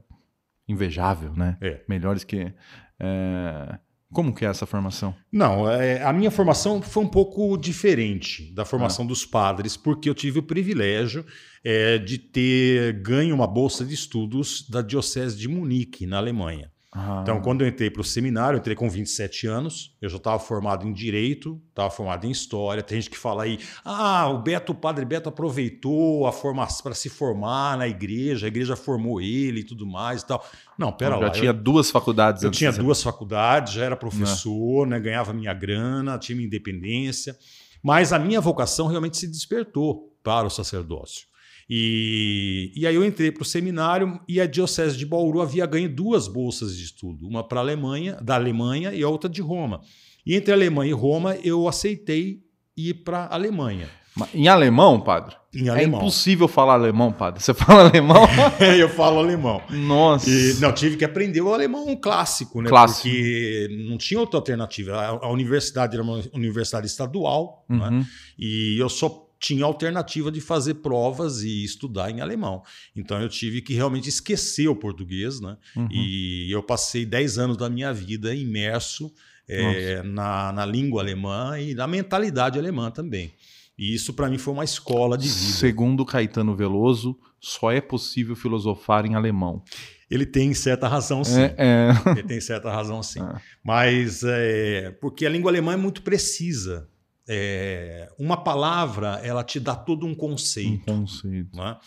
[0.67, 1.58] invejável, né?
[1.62, 1.82] É.
[1.88, 2.54] Melhores que.
[2.99, 3.80] É,
[4.13, 5.15] como que é essa formação?
[5.32, 9.08] Não, é, a minha formação foi um pouco diferente da formação ah.
[9.08, 11.26] dos padres, porque eu tive o privilégio
[11.63, 16.71] é, de ter ganho uma bolsa de estudos da Diocese de Munique, na Alemanha.
[16.95, 17.19] Ah.
[17.23, 20.38] Então, quando eu entrei para o seminário, eu entrei com 27 anos, eu já estava
[20.38, 22.84] formado em Direito, estava formado em História.
[22.84, 26.93] Tem gente que fala aí, ah, o Beto, o padre Beto aproveitou a formação para
[26.93, 30.45] se formar na igreja, a igreja formou ele e tudo mais e tal.
[30.77, 31.27] Não, pera eu lá.
[31.27, 32.43] Já tinha eu, duas faculdades.
[32.43, 37.36] Eu tinha duas faculdades, já era professor, né, ganhava minha grana, tinha minha independência.
[37.82, 41.33] Mas a minha vocação realmente se despertou para o sacerdócio.
[41.75, 45.89] E, e aí eu entrei para o seminário e a Diocese de Bauru havia ganho
[45.89, 49.81] duas bolsas de estudo, uma para a Alemanha, da Alemanha e a outra de Roma.
[50.23, 52.43] E entre Alemanha e Roma eu aceitei
[52.77, 53.89] ir para a Alemanha.
[54.36, 55.36] Em alemão, padre?
[55.51, 55.99] Em alemão.
[55.99, 57.41] É impossível falar alemão, padre.
[57.41, 58.27] Você fala alemão?
[58.77, 59.59] eu falo alemão.
[59.71, 60.29] Nossa.
[60.29, 62.69] E, não, tive que aprender o alemão clássico, né?
[62.69, 63.09] Clássico.
[63.09, 64.95] Porque não tinha outra alternativa.
[64.95, 67.77] A, a universidade era uma universidade estadual, né?
[67.77, 67.99] uhum.
[67.99, 68.05] né?
[68.38, 72.63] E eu só tinha alternativa de fazer provas e estudar em alemão.
[72.95, 75.58] Então eu tive que realmente esquecer o português, né?
[75.75, 75.89] Uhum.
[75.91, 79.13] E eu passei 10 anos da minha vida imerso
[79.45, 83.34] é, na, na língua alemã e na mentalidade alemã também.
[83.77, 85.58] E isso para mim foi uma escola de vida.
[85.58, 89.62] Segundo Caetano Veloso, só é possível filosofar em alemão.
[90.10, 91.41] Ele tem certa razão, sim.
[91.41, 92.12] É, é.
[92.12, 93.19] Ele tem certa razão, sim.
[93.19, 93.41] É.
[93.62, 96.88] Mas é, porque a língua alemã é muito precisa.
[97.27, 100.91] É, uma palavra ela te dá todo um conceito.
[100.91, 101.55] Um conceito.
[101.55, 101.77] Né?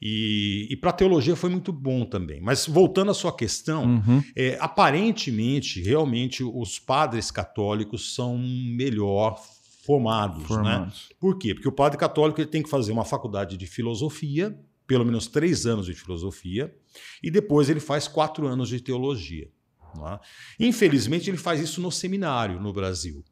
[0.00, 2.40] E, e para a teologia foi muito bom também.
[2.40, 4.22] Mas voltando à sua questão, Uhum.
[4.36, 9.40] é, aparentemente, realmente, os padres católicos são melhor
[9.84, 10.42] formados.
[10.42, 10.46] Né?
[10.48, 11.08] Formados.
[11.20, 11.54] Por quê?
[11.54, 15.66] Porque o padre católico ele tem que fazer uma faculdade de filosofia, pelo menos três
[15.66, 16.74] anos de filosofia,
[17.22, 19.48] e depois ele faz quatro anos de teologia.
[19.96, 20.20] não é?
[20.60, 23.24] Infelizmente, ele faz isso no seminário no Brasil.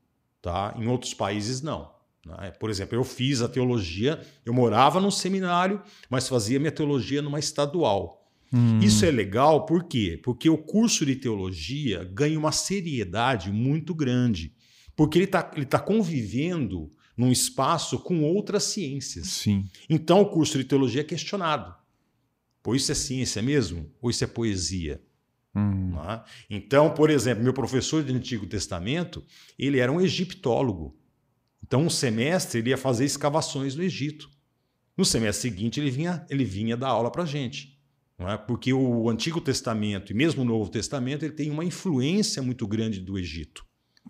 [0.43, 0.75] Tá?
[0.77, 1.89] Em outros países, não.
[2.27, 2.51] né?
[2.59, 7.39] Por exemplo, eu fiz a teologia, eu morava num seminário, mas fazia minha teologia numa
[7.39, 8.29] estadual.
[8.53, 8.81] Hum.
[8.81, 10.21] Isso é legal por quê?
[10.23, 14.53] Porque o curso de teologia ganha uma seriedade muito grande.
[14.95, 19.29] Porque ele está ele tá convivendo num espaço com outras ciências.
[19.29, 19.65] Sim.
[19.89, 21.75] Então o curso de teologia é questionado.
[22.63, 23.91] Pô, isso é ciência mesmo?
[24.01, 25.01] Ou isso é poesia?
[25.55, 25.93] Hum.
[26.09, 26.23] É?
[26.49, 29.25] Então, por exemplo, meu professor de Antigo Testamento,
[29.59, 30.97] ele era um egiptólogo.
[31.63, 34.31] Então, um semestre ele ia fazer escavações no Egito.
[34.97, 37.79] No semestre seguinte, ele vinha, ele vinha dar aula para a gente.
[38.19, 38.37] Não é?
[38.37, 43.01] Porque o Antigo Testamento e mesmo o Novo Testamento ele tem uma influência muito grande
[43.01, 43.65] do Egito.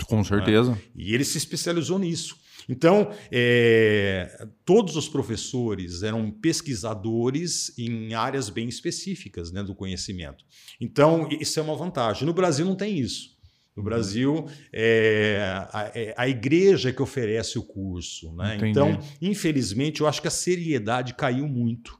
[0.06, 0.78] Com certeza.
[0.94, 2.36] E ele se especializou nisso.
[2.68, 10.44] Então, é, todos os professores eram pesquisadores em áreas bem específicas né, do conhecimento.
[10.80, 12.26] Então, isso é uma vantagem.
[12.26, 13.32] No Brasil não tem isso.
[13.74, 15.38] No Brasil, é
[15.72, 18.34] a, é a igreja que oferece o curso.
[18.34, 18.56] Né?
[18.56, 18.70] Entendi.
[18.70, 21.98] Então, infelizmente, eu acho que a seriedade caiu muito.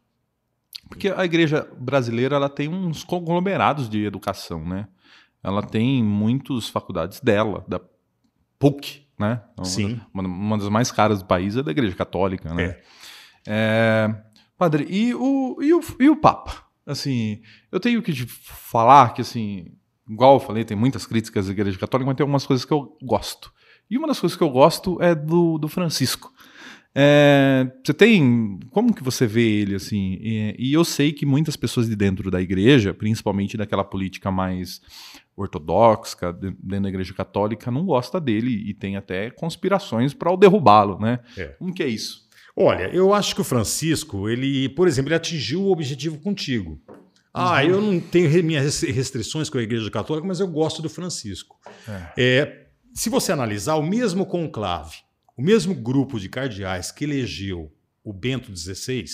[0.87, 4.87] Porque a igreja brasileira ela tem uns conglomerados de educação, né?
[5.43, 7.81] Ela tem muitas faculdades dela, da
[8.59, 9.43] PUC, né?
[9.63, 10.01] Sim.
[10.13, 12.65] Uma, uma das mais caras do país é da igreja católica, né?
[12.65, 12.83] É.
[13.47, 14.15] É,
[14.59, 16.65] padre, e o, e, o, e o Papa?
[16.87, 19.73] Assim, eu tenho que te falar que, assim,
[20.09, 22.97] igual eu falei, tem muitas críticas à igreja católica, mas tem algumas coisas que eu
[23.03, 23.53] gosto.
[23.91, 26.33] E uma das coisas que eu gosto é do, do Francisco.
[26.95, 28.61] É, você tem.
[28.71, 30.19] Como que você vê ele assim?
[30.21, 34.81] E, e eu sei que muitas pessoas de dentro da igreja, principalmente daquela política mais
[35.37, 40.37] ortodoxa, de- dentro da igreja católica, não gosta dele e tem até conspirações para o
[40.37, 41.21] derrubá-lo, né?
[41.37, 41.47] É.
[41.59, 42.29] Como que é isso?
[42.57, 46.81] Olha, eu acho que o Francisco, ele, por exemplo, ele atingiu o objetivo contigo.
[47.33, 51.59] Ah, eu não tenho minhas restrições com a Igreja Católica, mas eu gosto do Francisco.
[52.15, 54.97] É, se você analisar, o mesmo conclave,
[55.35, 57.73] o mesmo grupo de cardeais que elegeu
[58.05, 59.07] o Bento XVI,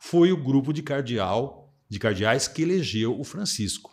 [0.00, 3.91] foi o grupo de cardeal de cardeais que elegeu o Francisco.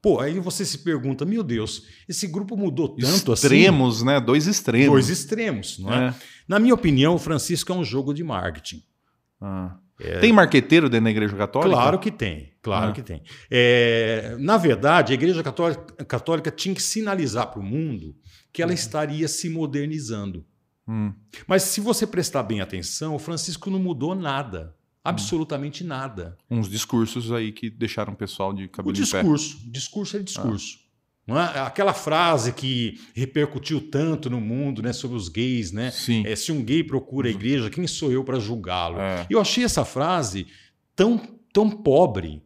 [0.00, 3.46] Pô, aí você se pergunta, meu Deus, esse grupo mudou tanto assim?
[3.46, 4.20] extremos, né?
[4.20, 4.88] Dois extremos.
[4.90, 6.08] Dois extremos, não é?
[6.08, 6.14] É.
[6.46, 8.82] Na minha opinião, o Francisco é um jogo de marketing.
[9.40, 9.76] Ah.
[10.20, 11.74] Tem marqueteiro dentro da igreja católica?
[11.74, 12.92] Claro que tem, claro Ah.
[12.92, 13.20] que tem.
[13.50, 18.14] É, na verdade, a Igreja Católica, Católica tinha que sinalizar para o mundo
[18.52, 20.46] que ela estaria se modernizando.
[20.86, 21.12] Hum.
[21.48, 24.72] Mas se você prestar bem atenção, o Francisco não mudou nada.
[25.08, 26.36] Absolutamente nada.
[26.50, 29.58] Uns discursos aí que deixaram o pessoal de O cabelo em discurso.
[29.70, 30.78] Discurso é discurso.
[31.26, 31.60] Não é?
[31.60, 35.90] Aquela frase que repercutiu tanto no mundo né, sobre os gays, né?
[35.90, 36.22] Sim.
[36.26, 38.98] É, se um gay procura a igreja, quem sou eu para julgá-lo?
[38.98, 39.26] É.
[39.28, 40.46] Eu achei essa frase
[40.96, 41.20] tão,
[41.52, 42.42] tão pobre,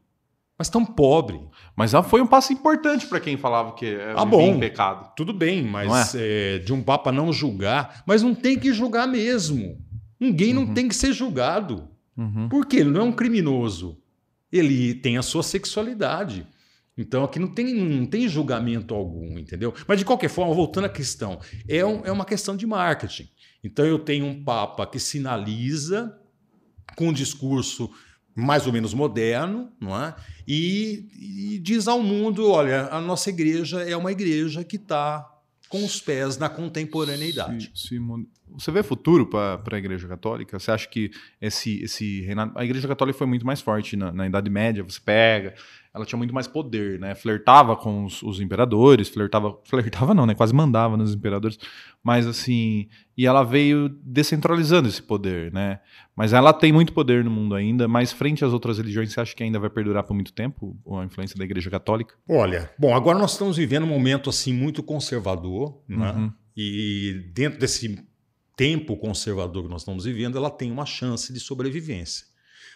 [0.59, 1.40] mas tão pobre.
[1.77, 4.59] Mas ah, foi um passo importante para quem falava que é Ah, bom.
[4.59, 5.12] pecado.
[5.16, 9.79] Tudo bem, mas é, de um papa não julgar, mas não tem que julgar mesmo.
[10.20, 11.88] Um gay não tem que ser julgado.
[12.16, 12.48] Uhum.
[12.48, 12.79] Por quê?
[12.79, 13.98] Ele não é um criminoso.
[14.51, 16.46] Ele tem a sua sexualidade.
[16.96, 19.72] Então aqui não tem, não tem julgamento algum, entendeu?
[19.88, 23.29] Mas de qualquer forma, voltando à questão, é, um- é uma questão de marketing.
[23.64, 26.14] Então eu tenho um Papa que sinaliza
[26.96, 27.90] com um discurso
[28.35, 30.14] mais ou menos moderno, não é?
[30.46, 35.27] E, e diz ao mundo: olha, a nossa igreja é uma igreja que está
[35.72, 37.70] com os pés na contemporaneidade.
[37.74, 37.98] Se- se
[38.50, 40.58] você vê futuro para a Igreja Católica?
[40.58, 42.52] Você acha que esse, esse reinado.
[42.54, 45.54] A Igreja Católica foi muito mais forte na, na Idade Média, você pega.
[45.94, 47.14] Ela tinha muito mais poder, né?
[47.14, 49.59] Flertava com os, os imperadores, flertava.
[49.64, 50.35] Flertava não, né?
[50.35, 51.59] Quase mandava nos imperadores.
[52.02, 52.88] Mas assim.
[53.16, 55.81] E ela veio descentralizando esse poder, né?
[56.16, 59.35] Mas ela tem muito poder no mundo ainda, mas frente às outras religiões, você acha
[59.35, 62.14] que ainda vai perdurar por muito tempo a influência da Igreja Católica?
[62.26, 66.12] Olha, bom, agora nós estamos vivendo um momento assim muito conservador, né?
[66.12, 66.33] Uhum.
[66.57, 68.02] E dentro desse
[68.57, 72.31] tempo conservador que nós estamos vivendo, ela tem uma chance de sobrevivência.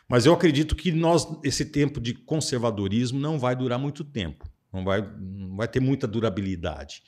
[0.08, 4.84] Mas eu acredito que nós esse tempo de conservadorismo não vai durar muito tempo, não
[4.84, 7.02] vai, não vai ter muita durabilidade.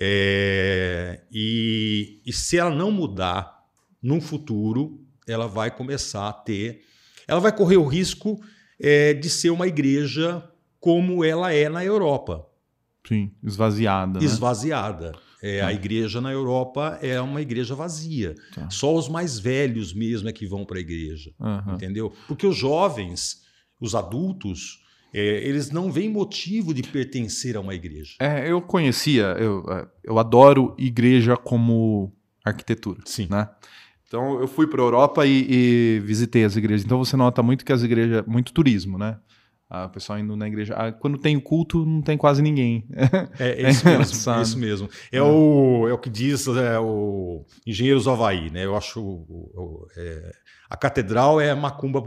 [0.00, 3.60] É, e, e se ela não mudar
[4.02, 6.82] no futuro, ela vai começar a ter,
[7.26, 8.40] ela vai correr o risco
[8.80, 10.42] é, de ser uma igreja
[10.80, 12.46] como ela é na Europa,
[13.06, 14.18] Sim, esvaziada.
[14.18, 14.24] né?
[15.42, 18.34] É, a igreja na Europa é uma igreja vazia.
[18.54, 18.68] Tá.
[18.70, 21.32] Só os mais velhos mesmo é que vão para a igreja.
[21.40, 21.74] Uhum.
[21.74, 22.12] Entendeu?
[22.28, 23.42] Porque os jovens,
[23.80, 24.80] os adultos,
[25.12, 28.14] é, eles não veem motivo de pertencer a uma igreja.
[28.20, 32.12] É, eu conhecia, eu, é, eu adoro igreja como
[32.44, 33.00] arquitetura.
[33.04, 33.26] Sim.
[33.30, 33.48] Né?
[34.06, 36.84] Então eu fui para a Europa e, e, visitei as igrejas.
[36.84, 39.18] Então você nota muito que as igrejas, muito turismo, né?
[39.70, 40.74] A pessoa indo na igreja.
[40.74, 42.84] Ah, quando tem culto, não tem quase ninguém.
[43.38, 44.32] É, é isso mesmo.
[44.32, 44.90] É isso mesmo.
[45.12, 48.64] É, é, O, é o que diz é, o Engenheiros do Havaí, né?
[48.64, 49.00] Eu acho.
[49.00, 50.32] O, é,
[50.68, 52.02] a catedral é macumba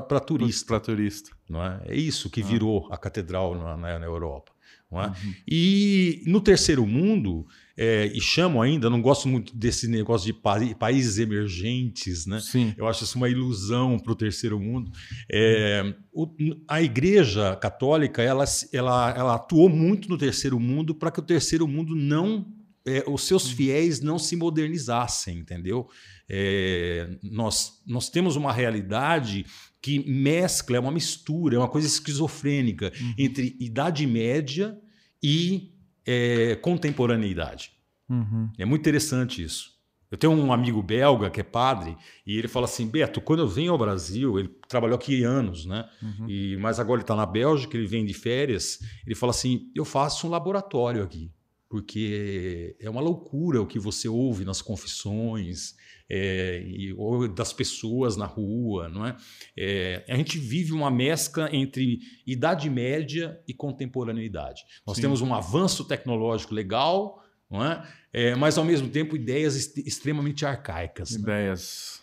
[0.00, 0.66] para turista.
[0.68, 1.30] Para turista.
[1.50, 1.80] Não é?
[1.86, 2.44] é isso que ah.
[2.44, 4.52] virou a catedral na, na, na Europa.
[4.90, 5.06] Não é?
[5.08, 5.34] Uhum.
[5.46, 7.46] E no terceiro mundo,
[7.80, 12.40] é, e chamam ainda, não gosto muito desse negócio de pa países emergentes, né?
[12.40, 12.74] Sim.
[12.76, 14.90] Eu acho isso uma ilusão para o terceiro mundo.
[15.30, 16.26] É, o,
[16.66, 21.68] a Igreja Católica ela, ela, ela atuou muito no terceiro mundo para que o terceiro
[21.68, 22.52] mundo não,
[22.84, 25.88] é, os seus fiéis não se modernizassem, entendeu?
[26.28, 29.46] É, nós, nós temos uma realidade
[29.80, 33.14] que mescla, é uma mistura, é uma coisa esquizofrênica uhum.
[33.16, 34.76] entre Idade Média
[35.22, 35.77] e
[36.08, 37.72] é, contemporaneidade.
[38.08, 38.48] Uhum.
[38.58, 39.76] É muito interessante isso.
[40.10, 41.94] Eu tenho um amigo belga que é padre
[42.26, 45.86] e ele fala assim: Beto, quando eu venho ao Brasil, ele trabalhou aqui anos, né?
[46.02, 46.26] Uhum.
[46.26, 48.78] E, mas agora ele está na Bélgica, ele vem de férias.
[49.04, 51.30] Ele fala assim: eu faço um laboratório aqui,
[51.68, 55.74] porque é uma loucura o que você ouve nas confissões,
[56.10, 59.16] é, e, ou das pessoas na rua, não é?
[59.56, 60.04] é?
[60.08, 64.62] A gente vive uma mescla entre Idade Média e contemporaneidade.
[64.86, 65.02] Nós Sim.
[65.02, 67.86] temos um avanço tecnológico legal, não é?
[68.12, 71.10] é mas ao mesmo tempo ideias extremamente arcaicas.
[71.10, 71.18] Né?
[71.20, 72.02] Ideias,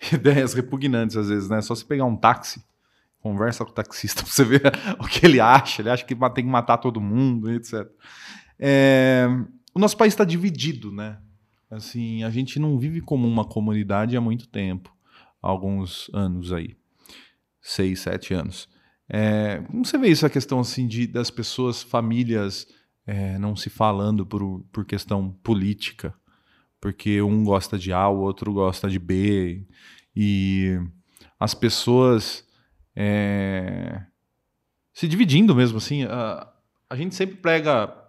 [0.00, 0.08] né?
[0.18, 1.60] ideias repugnantes às vezes, né?
[1.60, 2.64] Só se pegar um táxi
[3.20, 4.62] conversa com o taxista para você ver
[5.00, 5.82] o que ele acha.
[5.82, 7.86] Ele acha que tem que matar todo mundo, etc.
[8.58, 9.26] É,
[9.74, 11.18] o nosso país está dividido, né?
[11.70, 14.94] Assim, a gente não vive como uma comunidade há muito tempo,
[15.42, 16.76] há alguns anos aí,
[17.60, 18.68] seis, sete anos.
[19.08, 22.66] É, como você vê isso a questão assim de das pessoas, famílias
[23.06, 26.14] é, não se falando por, por questão política,
[26.80, 29.66] porque um gosta de A, o outro gosta de B
[30.14, 30.78] e
[31.38, 32.46] as pessoas
[32.94, 34.02] é,
[34.92, 36.04] se dividindo mesmo assim.
[36.04, 36.52] A,
[36.88, 38.05] a gente sempre prega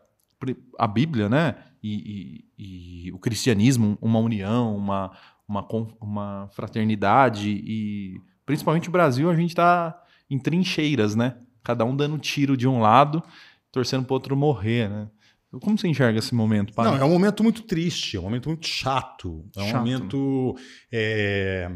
[0.78, 1.56] a Bíblia, né?
[1.82, 5.12] e, e, e o cristianismo, uma união, uma,
[5.48, 5.68] uma,
[6.02, 11.38] uma fraternidade e principalmente o Brasil, a gente está em trincheiras, né?
[11.64, 13.22] Cada um dando tiro de um lado,
[13.72, 15.10] torcendo para o outro morrer, né?
[15.62, 16.74] Como você enxerga esse momento?
[16.74, 16.92] Para...
[16.92, 19.46] Não, é um momento muito triste, é um momento muito chato.
[19.56, 19.78] É um chato.
[19.78, 20.56] momento
[20.92, 21.72] é,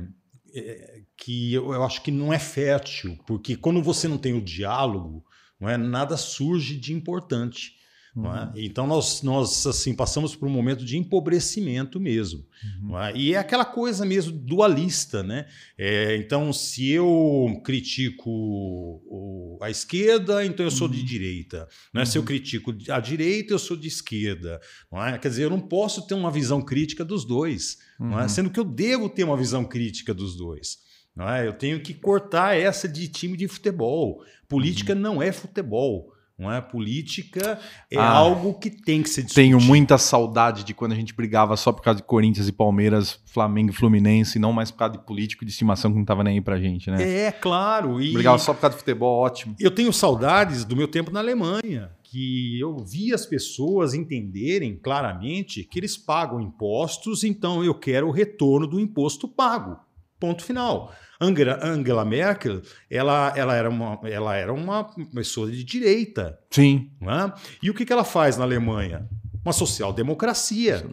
[0.54, 4.41] é, que eu, eu, acho que não é fértil, porque quando você não tem o
[4.41, 5.24] diálogo,
[5.60, 7.81] não é nada surge de importante.
[8.15, 8.36] Uhum.
[8.36, 8.52] É?
[8.56, 12.45] Então nós, nós assim passamos por um momento de empobrecimento mesmo.
[12.82, 13.00] Uhum.
[13.00, 13.15] É?
[13.15, 15.24] E é aquela coisa mesmo dualista.
[15.24, 15.45] Né?
[15.78, 20.93] É, então, se eu critico o, a esquerda, então eu sou uhum.
[20.93, 21.67] de direita.
[21.93, 22.06] Né?
[22.06, 22.28] Se eu uhum.
[22.28, 24.60] critico a direita, eu sou de esquerda.
[24.93, 25.17] É?
[25.17, 28.04] Quer dizer, eu não posso ter uma visão crítica dos dois, é?
[28.04, 28.30] Uhum.
[28.30, 30.80] sendo que eu devo ter uma visão crítica dos dois.
[31.17, 31.47] É?
[31.47, 34.24] Eu tenho que cortar essa de time de futebol.
[34.47, 35.00] Política uhum.
[35.00, 36.12] não é futebol.
[36.41, 36.60] Não é?
[36.60, 37.60] Política
[37.91, 39.60] é ah, algo que tem que ser discutido.
[39.60, 43.19] Tenho muita saudade de quando a gente brigava só por causa de Corinthians e Palmeiras,
[43.25, 46.34] Flamengo e Fluminense, não mais por causa de político de estimação que não estava nem
[46.34, 47.27] aí pra gente, né?
[47.27, 48.01] É, claro.
[48.01, 48.12] E...
[48.12, 49.56] Brigava só por causa de futebol, ótimo.
[49.60, 55.63] Eu tenho saudades do meu tempo na Alemanha, que eu vi as pessoas entenderem claramente
[55.63, 59.77] que eles pagam impostos, então eu quero o retorno do imposto pago.
[60.19, 60.91] Ponto final.
[61.22, 66.40] Angela, Merkel, ela, ela, era uma, ela era uma pessoa de direita.
[66.50, 66.90] Sim.
[67.00, 67.32] Né?
[67.62, 69.08] E o que, que ela faz na Alemanha?
[69.46, 70.84] Uma social-democracia.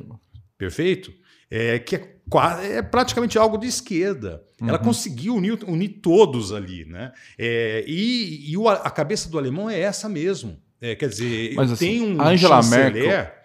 [0.59, 1.13] Perfeito?
[1.51, 2.19] É, que é,
[2.77, 4.43] é, praticamente algo de esquerda.
[4.61, 4.69] Uhum.
[4.69, 6.85] Ela conseguiu unir, unir todos ali.
[6.85, 7.11] Né?
[7.39, 10.61] É, e, e o, a cabeça do alemão é essa mesmo.
[10.81, 13.38] É, quer dizer, Mas, assim, tem um Angela Merkel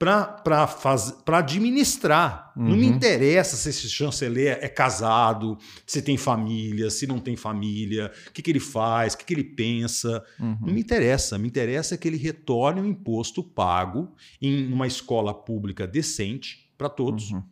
[0.00, 2.54] para administrar.
[2.56, 2.70] Uhum.
[2.70, 2.96] Não me uhum.
[2.96, 8.40] interessa se esse chanceler é casado, se tem família, se não tem família, o que,
[8.40, 10.24] que ele faz, o que, que ele pensa.
[10.40, 10.56] Uhum.
[10.62, 11.36] Não me interessa.
[11.36, 17.30] Me interessa que ele retorne o imposto pago em uma escola pública decente para todos,
[17.30, 17.42] uhum.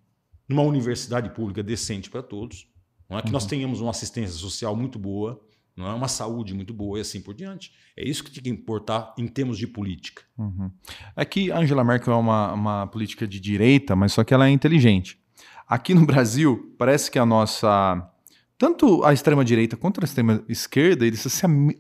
[0.49, 2.67] numa universidade pública decente para todos.
[3.11, 3.23] Não é?
[3.23, 3.51] Que nós uhum.
[3.51, 5.39] tenhamos uma assistência social muito boa,
[5.79, 7.73] não é uma saúde muito boa e assim por diante.
[7.97, 10.23] É isso que tem que importar em termos de política.
[10.37, 10.71] Uhum.
[11.15, 14.51] É que Angela Merkel é uma, uma política de direita, mas só que ela é
[14.51, 15.21] inteligente.
[15.69, 18.11] Aqui no Brasil, parece que a nossa.
[18.59, 21.31] Tanto a extrema-direita quanto a extrema-esquerda, eles se,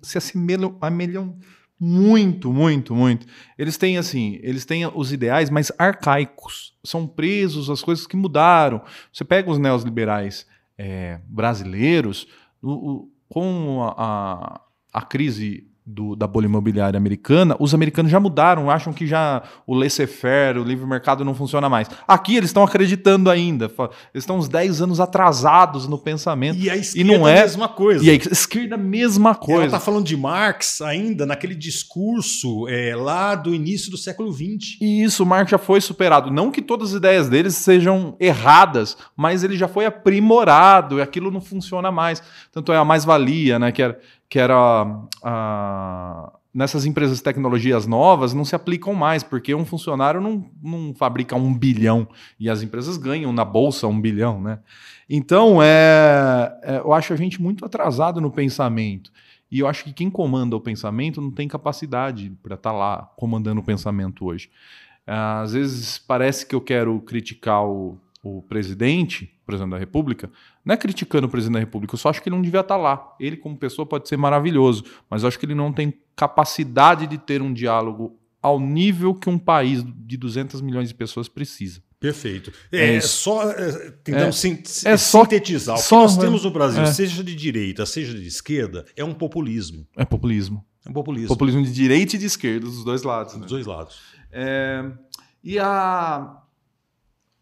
[0.01, 0.79] se assemelham,
[1.81, 3.27] Muito, muito, muito.
[3.59, 6.77] Eles têm assim, eles têm os ideais mais arcaicos.
[6.85, 8.81] São presos às coisas que mudaram.
[9.13, 10.47] Você pega os neoliberais
[10.77, 12.29] é, brasileiros,
[12.63, 14.61] o, com a, a,
[14.93, 19.75] a crise do, da bolha imobiliária americana, os americanos já mudaram, acham que já o
[19.75, 21.89] laissez-faire, o livre mercado não funciona mais.
[22.07, 23.65] Aqui eles estão acreditando ainda.
[24.13, 26.59] Eles estão uns 10 anos atrasados no pensamento.
[26.59, 28.05] E a esquerda e não é a mesma coisa.
[28.05, 29.61] E a esquerda a mesma coisa.
[29.61, 34.77] Ela está falando de Marx ainda naquele discurso é, lá do início do século XX.
[34.83, 36.31] E isso, Marx já foi superado.
[36.31, 41.31] Não que todas as ideias deles sejam erradas, mas ele já foi aprimorado e aquilo
[41.31, 42.23] não funciona mais.
[42.53, 43.73] Tanto é a mais-valia, né?
[43.73, 43.99] Que era
[44.29, 44.57] que era
[45.23, 50.95] a, nessas empresas de tecnologias novas não se aplicam mais, porque um funcionário não, não
[50.95, 52.09] fabrica um bilhão
[52.39, 54.59] e as empresas ganham na bolsa um bilhão, né?
[55.09, 59.11] Então, é, é, eu acho a gente muito atrasado no pensamento.
[59.51, 63.11] E eu acho que quem comanda o pensamento não tem capacidade para estar tá lá
[63.17, 64.51] comandando o pensamento hoje.
[65.07, 70.31] Às vezes parece que eu quero criticar o, o presidente, presidente da República,
[70.63, 72.77] não é criticando o presidente da República, eu só acho que ele não devia estar
[72.77, 73.17] lá.
[73.19, 77.17] Ele, como pessoa, pode ser maravilhoso, mas eu acho que ele não tem capacidade de
[77.17, 81.83] ter um diálogo ao nível que um país de 200 milhões de pessoas precisa.
[81.99, 82.53] Perfeito.
[82.71, 84.99] É, é só é, tentando é, é sintetizar.
[84.99, 86.87] Só, o que só, nós temos no Brasil, é.
[86.87, 89.85] seja de direita, seja de esquerda, é um populismo.
[89.97, 90.65] É populismo.
[90.87, 91.29] É um populismo.
[91.29, 93.33] Populismo de direita e de esquerda, dos dois lados.
[93.33, 93.49] Dos né?
[93.49, 93.99] dois lados.
[94.31, 94.85] É,
[95.43, 96.43] e a,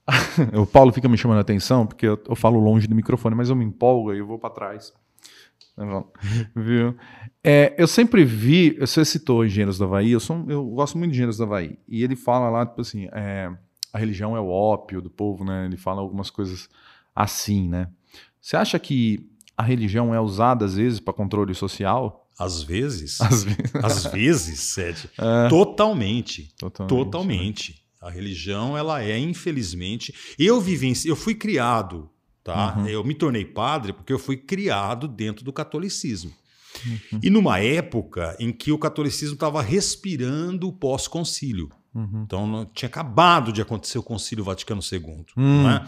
[0.55, 3.51] o Paulo fica me chamando a atenção porque eu, eu, falo longe do microfone, mas
[3.51, 4.93] eu me empolgo e eu vou para trás.
[6.55, 6.97] Viu?
[7.43, 11.17] É, eu sempre vi, você citou Engenheiros do Havaí, eu, sou, eu gosto muito de
[11.17, 13.53] Engenheiros do Havaí, e ele fala lá, tipo assim, é,
[13.93, 15.67] a religião é o ópio do povo, né?
[15.67, 16.69] Ele fala algumas coisas
[17.15, 17.89] assim, né?
[18.41, 22.29] Você acha que a religião é usada às vezes para controle social?
[22.39, 23.21] Às vezes?
[23.21, 25.11] Às, ve às vezes, Sede.
[25.19, 25.49] É.
[25.49, 26.55] Totalmente.
[26.59, 26.95] Totalmente.
[26.95, 27.73] Totalmente.
[27.73, 27.86] Né?
[28.07, 30.15] A religião, ela é, infelizmente.
[30.39, 32.09] Eu vivenci, eu fui criado,
[32.45, 32.77] tá?
[32.77, 32.87] Uhum.
[32.87, 36.33] Eu me tornei padre porque eu fui criado dentro do catolicismo.
[36.85, 37.21] Uhum.
[37.23, 41.71] E numa época em que o catolicismo estava respirando o pós-concílio.
[41.97, 42.23] Uhum.
[42.27, 45.25] Então, tinha acabado de acontecer o Concílio Vaticano II.
[45.35, 45.67] Hum.
[45.67, 45.83] É?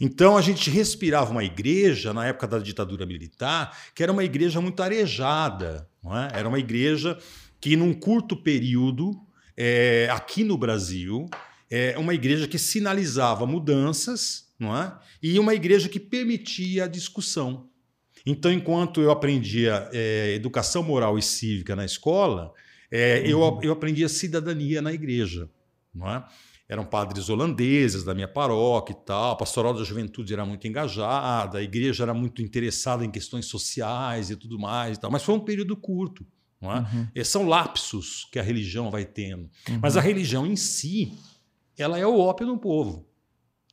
[0.00, 4.60] Então, a gente respirava uma igreja, na época da ditadura militar, que era uma igreja
[4.60, 5.88] muito arejada.
[6.04, 6.40] É?
[6.40, 7.16] Era uma igreja
[7.60, 9.12] que, num curto período,
[9.56, 11.30] é, aqui no Brasil,
[11.72, 14.94] é uma igreja que sinalizava mudanças, não é?
[15.22, 17.66] E uma igreja que permitia a discussão.
[18.26, 22.52] Então, enquanto eu aprendia é, educação moral e cívica na escola,
[22.90, 23.26] é, uhum.
[23.26, 25.48] eu, eu aprendia cidadania na igreja,
[25.94, 26.22] não é?
[26.68, 31.56] Eram padres holandeses da minha paróquia e tal, a pastoral da juventude era muito engajada,
[31.58, 35.34] a igreja era muito interessada em questões sociais e tudo mais e tal, mas foi
[35.34, 36.26] um período curto.
[36.60, 36.78] Não é?
[36.78, 37.24] Uhum.
[37.24, 39.50] São lapsos que a religião vai tendo.
[39.68, 39.80] Uhum.
[39.82, 41.12] Mas a religião em si,
[41.82, 43.08] ela é o ópio do povo.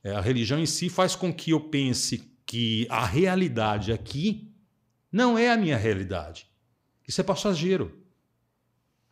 [0.02, 4.52] É, a religião em si faz com que eu pense que a realidade aqui
[5.10, 6.48] não é a minha realidade.
[7.06, 8.04] Isso é passageiro.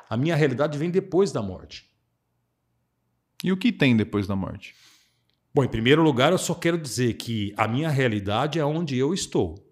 [0.09, 1.88] A minha realidade vem depois da morte.
[3.42, 4.74] E o que tem depois da morte?
[5.55, 9.12] Bom, em primeiro lugar, eu só quero dizer que a minha realidade é onde eu
[9.12, 9.66] estou.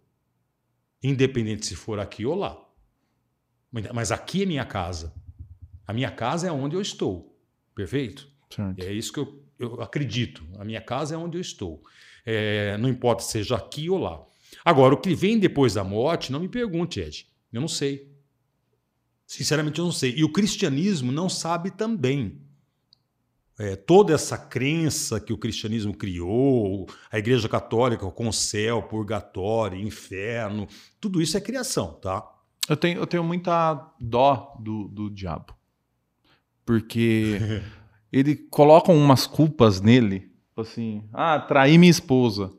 [1.02, 2.60] Independente se for aqui ou lá.
[3.92, 5.14] Mas aqui é minha casa.
[5.86, 7.38] A minha casa é onde eu estou.
[7.74, 8.28] Perfeito?
[8.48, 8.82] Certo.
[8.82, 10.46] É isso que eu, eu acredito.
[10.58, 11.82] A minha casa é onde eu estou.
[12.24, 14.24] É, não importa seja aqui ou lá.
[14.64, 17.26] Agora, o que vem depois da morte, não me pergunte, Ed.
[17.52, 18.10] Eu não sei.
[19.26, 20.14] Sinceramente, eu não sei.
[20.16, 22.40] E o cristianismo não sabe também.
[23.58, 29.80] É, toda essa crença que o cristianismo criou, a Igreja Católica com o céu, purgatório,
[29.80, 30.68] inferno,
[31.00, 32.22] tudo isso é criação, tá?
[32.68, 35.56] Eu tenho, eu tenho muita dó do, do diabo.
[36.66, 37.38] Porque
[38.12, 42.52] ele colocam umas culpas nele, tipo assim, ah, traí minha esposa.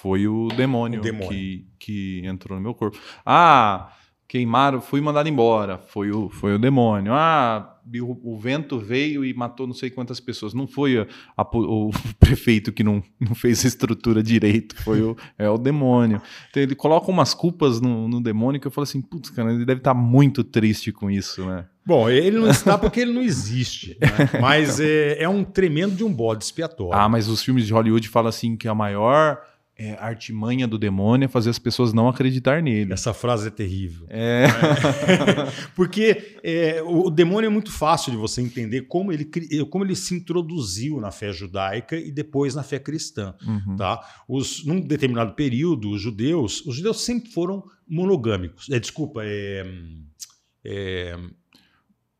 [0.00, 1.28] Foi o demônio, o demônio.
[1.28, 2.98] Que, que entrou no meu corpo.
[3.24, 3.92] Ah,
[4.30, 5.76] queimaram, fui mandado embora.
[5.76, 7.12] Foi o, foi o demônio.
[7.12, 10.54] Ah, o, o, vento veio e matou não sei quantas pessoas.
[10.54, 11.90] Não foi a, a, o
[12.20, 16.22] prefeito que não, não fez a estrutura direito, foi o, é o demônio.
[16.48, 19.64] Então ele coloca umas culpas no, no demônio que eu falo assim, putz, cara, ele
[19.64, 21.66] deve estar tá muito triste com isso, né?
[21.90, 24.40] Bom, ele não está porque ele não existe, né?
[24.40, 26.96] mas é, é um tremendo de um bode expiatório.
[26.96, 29.42] Ah, mas os filmes de Hollywood falam assim que a maior
[29.76, 32.92] é, artimanha do demônio é fazer as pessoas não acreditar nele.
[32.92, 34.06] Essa frase é terrível.
[34.08, 34.46] É.
[35.74, 39.28] Porque é, o, demônio é muito fácil de você entender como ele,
[39.68, 43.34] como ele se introduziu na fé judaica e depois na fé cristã.
[43.44, 43.74] Uhum.
[43.74, 44.00] Tá?
[44.28, 48.70] Os, num determinado período, os judeus, os judeus sempre foram monogâmicos.
[48.70, 49.66] É, desculpa, é,
[50.64, 51.18] é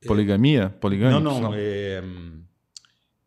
[0.06, 0.70] Poligamia?
[0.80, 1.22] Poligâmicos?
[1.22, 1.54] Não, não.
[1.54, 2.02] É,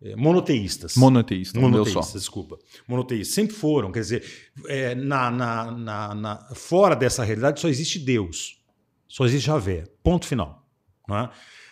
[0.01, 0.95] é, monoteístas.
[0.95, 2.59] Monoteístas, monoteístas, desculpa.
[2.88, 3.36] Monoteístas.
[3.36, 3.91] Sempre foram.
[3.91, 8.61] Quer dizer, é, na, na, na, na, fora dessa realidade só existe Deus.
[9.07, 9.86] Só existe Javé.
[10.03, 10.67] Ponto final.
[11.07, 11.30] Não é?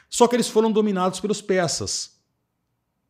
[0.09, 2.19] Só que eles foram dominados pelos persas.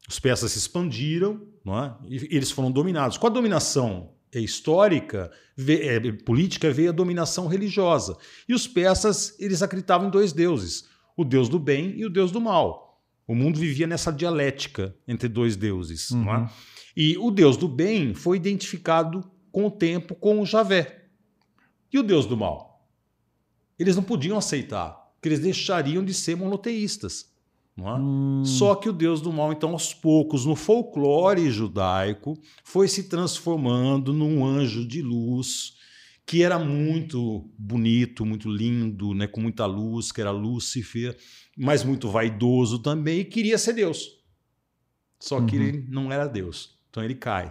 [0.08, 1.96] Os persas se expandiram não é?
[2.08, 3.18] e eles foram dominados.
[3.18, 5.32] Com a dominação histórica,
[5.68, 8.18] é, política, veio a dominação religiosa.
[8.48, 10.86] E os persas eles acreditavam em dois deuses:
[11.16, 13.02] o deus do bem e o deus do mal.
[13.28, 16.12] O mundo vivia nessa dialética entre dois deuses.
[16.12, 16.36] Uhum.
[16.36, 16.50] É?
[16.96, 21.06] E o deus do bem foi identificado com o tempo com o Javé.
[21.92, 22.88] E o deus do mal?
[23.78, 27.32] Eles não podiam aceitar, porque eles deixariam de ser monoteístas.
[27.78, 27.82] É?
[27.82, 28.44] Hum.
[28.46, 34.14] Só que o deus do mal, então, aos poucos, no folclore judaico, foi se transformando
[34.14, 35.80] num anjo de luz
[36.32, 41.18] que era muito bonito, muito lindo, né, com muita luz, que era Lúcifer,
[41.58, 44.18] mas muito vaidoso também e queria ser Deus.
[45.20, 45.62] Só que uhum.
[45.62, 46.80] ele não era Deus.
[46.90, 47.48] Então ele cai.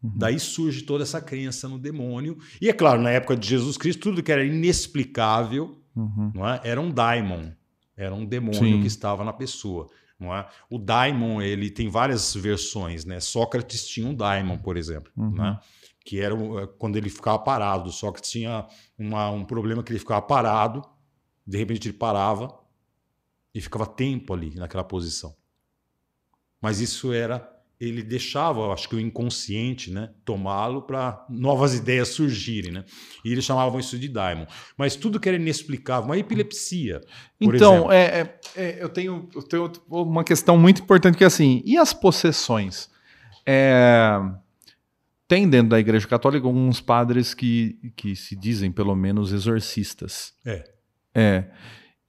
[0.00, 0.12] Uhum.
[0.14, 2.38] Daí surge toda essa crença no demônio.
[2.62, 6.30] E é claro, na época de Jesus Cristo, tudo que era inexplicável uhum.
[6.32, 6.60] não é?
[6.62, 7.50] era um daimon.
[7.96, 8.80] Era um demônio Sim.
[8.80, 9.90] que estava na pessoa.
[10.20, 10.46] Não é?
[10.70, 13.18] O daimon ele tem várias versões, né?
[13.18, 15.32] Sócrates tinha um daimon, por exemplo, uhum.
[15.32, 15.58] né?
[16.04, 17.90] Que era é, quando ele ficava parado.
[17.92, 18.66] Sócrates tinha
[18.98, 20.82] uma, um problema que ele ficava parado,
[21.46, 22.58] de repente ele parava
[23.54, 25.34] e ficava tempo ali naquela posição.
[26.60, 32.70] Mas isso era ele deixava, acho que o inconsciente, né, tomá-lo para novas ideias surgirem,
[32.70, 32.84] né?
[33.24, 34.44] E eles chamavam isso de daimon.
[34.76, 37.00] Mas tudo que era inexplicável, uma epilepsia.
[37.40, 41.62] então, é, é, é, eu, tenho, eu tenho uma questão muito importante que é assim:
[41.64, 42.90] e as possessões?
[43.46, 44.20] É,
[45.30, 50.34] tem dentro da Igreja Católica alguns padres que, que se dizem, pelo menos, exorcistas.
[50.44, 50.64] É.
[51.14, 51.44] É.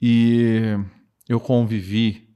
[0.01, 0.75] E
[1.29, 2.27] eu convivi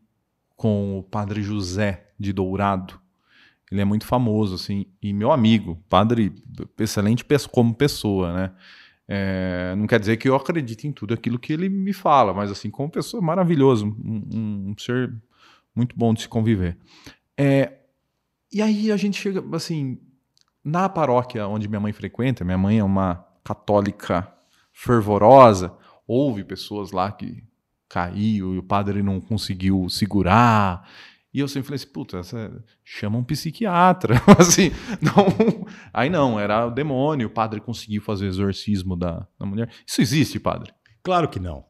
[0.55, 3.01] com o padre José de Dourado
[3.71, 6.31] ele é muito famoso, assim, e meu amigo, padre
[6.79, 8.51] excelente como pessoa, né?
[9.07, 12.49] É, não quer dizer que eu acredite em tudo aquilo que ele me fala, mas
[12.51, 15.13] assim, como pessoa, maravilhoso, um, um, um ser
[15.75, 16.77] muito bom de se conviver.
[17.37, 17.73] É,
[18.51, 19.99] e aí a gente chega, assim,
[20.65, 24.27] na paróquia onde minha mãe frequenta, minha mãe é uma católica
[24.73, 25.71] fervorosa,
[26.07, 27.43] houve pessoas lá que
[27.87, 30.85] caiu e o padre não conseguiu segurar
[31.35, 32.21] e eu sempre falei assim, puta,
[32.81, 34.15] chama um psiquiatra.
[34.39, 39.69] assim, não, aí não, era o demônio, o padre conseguiu fazer exorcismo da, da mulher.
[39.85, 40.71] Isso existe, padre?
[41.03, 41.65] Claro que não.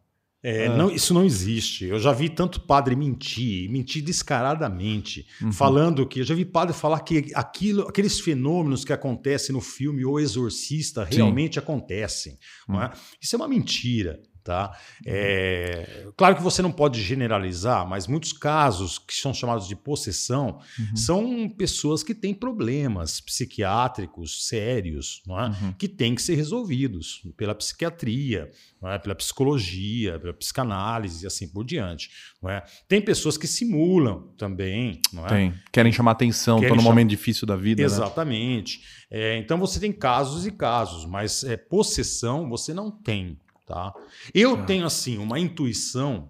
[0.46, 0.70] É, é.
[0.70, 1.86] Não, isso não existe.
[1.86, 5.52] Eu já vi tanto padre mentir, mentir descaradamente, uhum.
[5.52, 6.20] falando que.
[6.20, 11.04] Eu já vi padre falar que aquilo, aqueles fenômenos que acontecem no filme O Exorcista
[11.04, 11.60] realmente Sim.
[11.60, 12.38] acontecem.
[12.70, 12.80] Uhum.
[12.80, 12.92] É?
[13.20, 14.22] Isso é uma mentira.
[14.46, 14.78] Tá?
[15.04, 20.60] É, claro que você não pode generalizar, mas muitos casos que são chamados de possessão
[20.78, 20.96] uhum.
[20.96, 25.48] são pessoas que têm problemas psiquiátricos sérios, não é?
[25.48, 25.74] Uhum.
[25.74, 28.52] que têm que ser resolvidos pela psiquiatria,
[28.84, 29.00] é?
[29.00, 32.12] pela psicologia, pela psicanálise e assim por diante.
[32.40, 32.64] Não é?
[32.88, 35.02] Tem pessoas que simulam também.
[35.12, 35.30] Não é?
[35.30, 35.54] Tem.
[35.72, 36.92] Querem chamar atenção, estão no cham...
[36.92, 37.82] momento difícil da vida.
[37.82, 37.86] Né?
[37.88, 38.78] Exatamente.
[39.10, 39.18] Né?
[39.18, 43.40] É, então você tem casos e casos, mas é, possessão você não tem.
[43.66, 43.94] Tá?
[44.34, 44.64] Eu tá.
[44.66, 46.30] tenho assim uma intuição,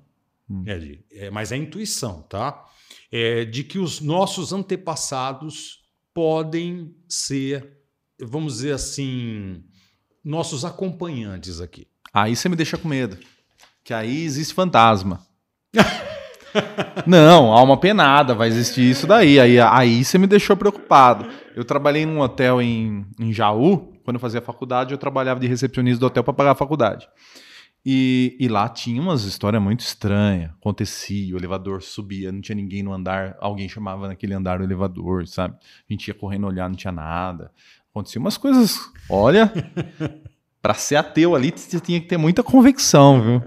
[0.49, 0.63] hum.
[1.11, 2.65] é, mas é intuição, tá?
[3.11, 5.83] É, de que os nossos antepassados
[6.13, 7.77] podem ser,
[8.19, 9.63] vamos dizer assim,
[10.23, 11.88] nossos acompanhantes aqui.
[12.13, 13.17] Aí você me deixa com medo,
[13.83, 15.25] que aí existe fantasma.
[17.05, 19.39] Não, alma penada, vai existir isso daí.
[19.39, 21.29] Aí, aí você me deixou preocupado.
[21.53, 25.99] Eu trabalhei num hotel em, em Jaú, quando eu fazia faculdade, eu trabalhava de recepcionista
[25.99, 27.09] do hotel para pagar a faculdade.
[27.83, 30.51] E, e, lá tinha umas histórias muito estranhas.
[30.59, 35.27] Acontecia, o elevador subia, não tinha ninguém no andar, alguém chamava naquele andar o elevador,
[35.27, 35.55] sabe?
[35.57, 37.51] A gente ia correndo olhar, não tinha nada.
[37.91, 38.79] Acontecia umas coisas.
[39.07, 39.51] Olha,
[40.65, 43.43] para ser ateu ali, você tinha que ter muita convicção, viu?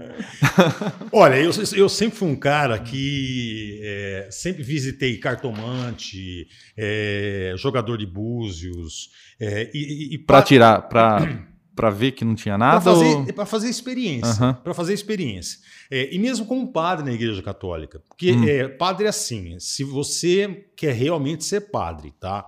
[1.11, 6.47] Olha, eu, eu sempre fui um cara que é, sempre visitei cartomante,
[6.77, 9.09] é, jogador de búzios.
[9.39, 11.47] É, e, e para tirar, para
[11.79, 12.81] para ver que não tinha nada?
[12.81, 13.45] Para fazer, ou...
[13.45, 14.45] fazer experiência.
[14.45, 14.53] Uhum.
[14.53, 15.59] Para fazer experiência.
[15.89, 18.03] É, e mesmo como padre na Igreja Católica.
[18.05, 18.43] Porque hum.
[18.45, 22.45] é, padre é assim: se você quer realmente ser padre, tá?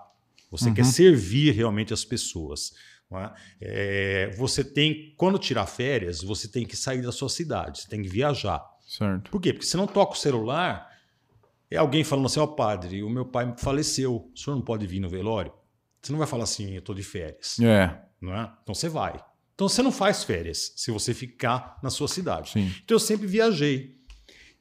[0.51, 0.73] Você uhum.
[0.73, 2.73] quer servir realmente as pessoas.
[3.13, 3.31] É?
[3.61, 8.01] É, você tem, quando tirar férias, você tem que sair da sua cidade, você tem
[8.01, 8.61] que viajar.
[8.85, 9.31] Certo.
[9.31, 9.53] Por quê?
[9.53, 10.89] Porque se não toca o celular,
[11.69, 14.85] é alguém falando assim: ó, oh, padre, o meu pai faleceu, o senhor não pode
[14.85, 15.53] vir no velório?
[16.01, 17.59] Você não vai falar assim, eu estou de férias.
[17.59, 17.99] É.
[18.19, 18.51] Não é?
[18.63, 19.23] Então você vai.
[19.53, 22.51] Então você não faz férias se você ficar na sua cidade.
[22.51, 22.71] Sim.
[22.83, 23.95] Então eu sempre viajei.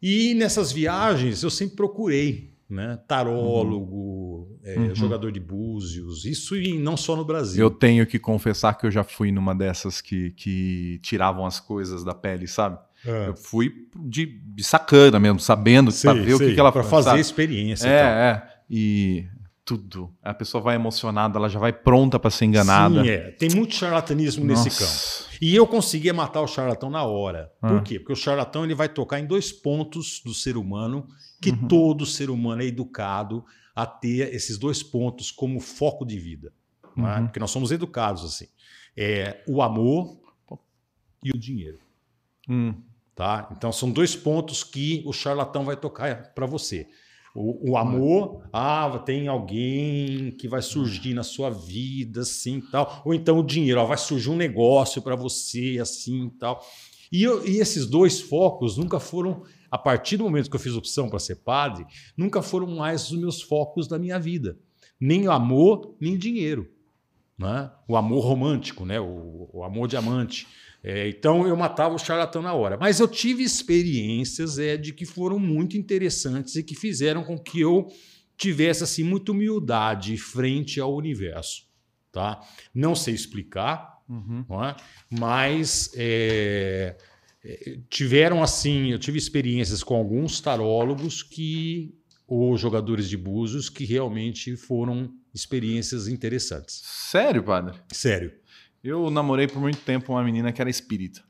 [0.03, 2.99] E nessas viagens eu sempre procurei, né?
[3.09, 4.59] Tarólogo, uhum.
[4.63, 4.95] É, uhum.
[4.95, 7.63] jogador de búzios, isso e não só no Brasil.
[7.63, 12.05] Eu tenho que confessar que eu já fui numa dessas que, que tiravam as coisas
[12.05, 12.79] da pele, sabe?
[13.05, 13.29] É.
[13.29, 16.85] Eu fui de, de, sacana mesmo, sabendo para ver sei, o que, que ela para
[16.85, 17.21] fazer sabe?
[17.21, 17.89] experiência.
[17.89, 18.43] É, é.
[18.69, 19.27] E
[19.71, 20.13] tudo.
[20.21, 23.03] A pessoa vai emocionada, ela já vai pronta para ser enganada.
[23.05, 23.31] Sim, é.
[23.31, 24.65] Tem muito charlatanismo Nossa.
[24.65, 25.31] nesse campo.
[25.41, 27.53] E eu conseguia matar o charlatão na hora.
[27.63, 27.69] Ah.
[27.69, 28.01] Por quê?
[28.01, 31.07] Porque o charlatão ele vai tocar em dois pontos do ser humano
[31.41, 31.69] que uhum.
[31.69, 33.45] todo ser humano é educado
[33.75, 36.53] a ter esses dois pontos como foco de vida.
[36.97, 37.01] É?
[37.01, 37.09] Uhum.
[37.09, 37.21] É?
[37.23, 38.49] Porque nós somos educados assim.
[38.97, 40.19] É o amor
[41.23, 41.79] e o dinheiro.
[42.49, 42.75] Hum.
[43.15, 43.49] Tá?
[43.53, 46.89] Então são dois pontos que o charlatão vai tocar para você.
[47.35, 53.03] O, o, amor, ah, tem alguém que vai surgir na sua vida, assim tal.
[53.05, 56.61] Ou então o dinheiro, ó, vai surgir um negócio para você, assim tal.
[57.13, 60.75] E, eu, e esses dois focos nunca foram, a partir do momento que eu fiz
[60.75, 64.59] opção para ser padre, nunca foram mais os meus focos da minha vida.
[64.99, 66.69] Nem o amor, nem o dinheiro.
[67.39, 67.71] Né?
[67.89, 69.01] O amor romântico, né?
[69.01, 70.47] o, o amor diamante.
[70.83, 72.77] É, então eu matava o charlatão na hora.
[72.79, 77.61] Mas eu tive experiências é, de que foram muito interessantes e que fizeram com que
[77.61, 77.87] eu
[78.37, 81.69] tivesse assim muita humildade frente ao universo.
[82.11, 82.41] Tá?
[82.75, 84.45] Não sei explicar, uhum.
[84.49, 84.75] não é?
[85.09, 86.97] mas é,
[87.45, 91.95] é, tiveram assim, eu tive experiências com alguns tarólogos que
[92.27, 96.81] ou jogadores de búzios que realmente foram experiências interessantes.
[96.85, 97.77] Sério, padre?
[97.93, 98.33] Sério.
[98.83, 101.23] Eu namorei por muito tempo uma menina que era espírita.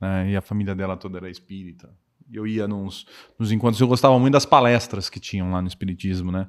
[0.00, 0.30] Né?
[0.30, 1.90] E a família dela toda era espírita.
[2.32, 3.06] Eu ia nos,
[3.38, 3.80] nos encontros.
[3.80, 6.48] Eu gostava muito das palestras que tinham lá no Espiritismo, né?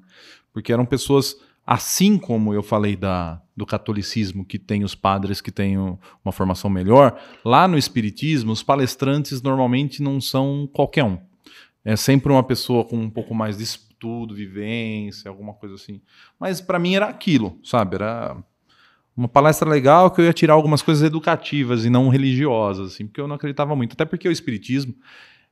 [0.54, 1.36] Porque eram pessoas,
[1.66, 6.70] assim como eu falei da, do catolicismo, que tem os padres que têm uma formação
[6.70, 11.20] melhor, lá no Espiritismo, os palestrantes normalmente não são qualquer um.
[11.84, 16.02] É sempre uma pessoa com um pouco mais de estudo, vivência, alguma coisa assim.
[16.40, 17.96] Mas para mim era aquilo, sabe?
[17.96, 18.42] Era
[19.16, 23.22] uma palestra legal que eu ia tirar algumas coisas educativas e não religiosas, assim, porque
[23.22, 23.94] eu não acreditava muito.
[23.94, 24.96] Até porque o espiritismo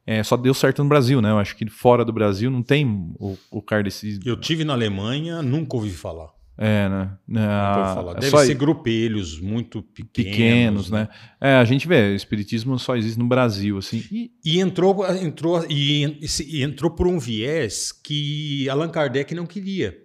[0.05, 1.29] é, só deu certo no Brasil, né?
[1.29, 4.23] Eu acho que fora do Brasil não tem o, o kardecismo.
[4.25, 6.29] Eu tive na Alemanha, nunca ouvi falar.
[6.57, 7.11] É, né?
[7.33, 10.99] É, Deve ser grupelhos muito pequenos, pequenos né?
[10.99, 11.09] né?
[11.39, 14.03] É, a gente vê, o espiritismo só existe no Brasil, assim.
[14.11, 19.97] E, e entrou, entrou, e, e, entrou por um viés que Allan Kardec não queria.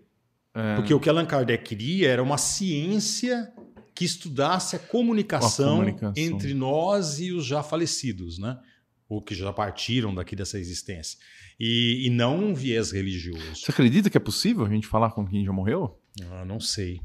[0.56, 0.76] É.
[0.76, 3.52] Porque o que Allan Kardec queria era uma ciência
[3.94, 8.58] que estudasse a comunicação, a comunicação, entre nós e os já falecidos, né?
[9.06, 11.18] Ou que já partiram daqui dessa existência.
[11.60, 13.54] E, e não um viés religioso.
[13.54, 16.00] Você acredita que é possível a gente falar com quem já morreu?
[16.30, 17.02] Ah, não sei.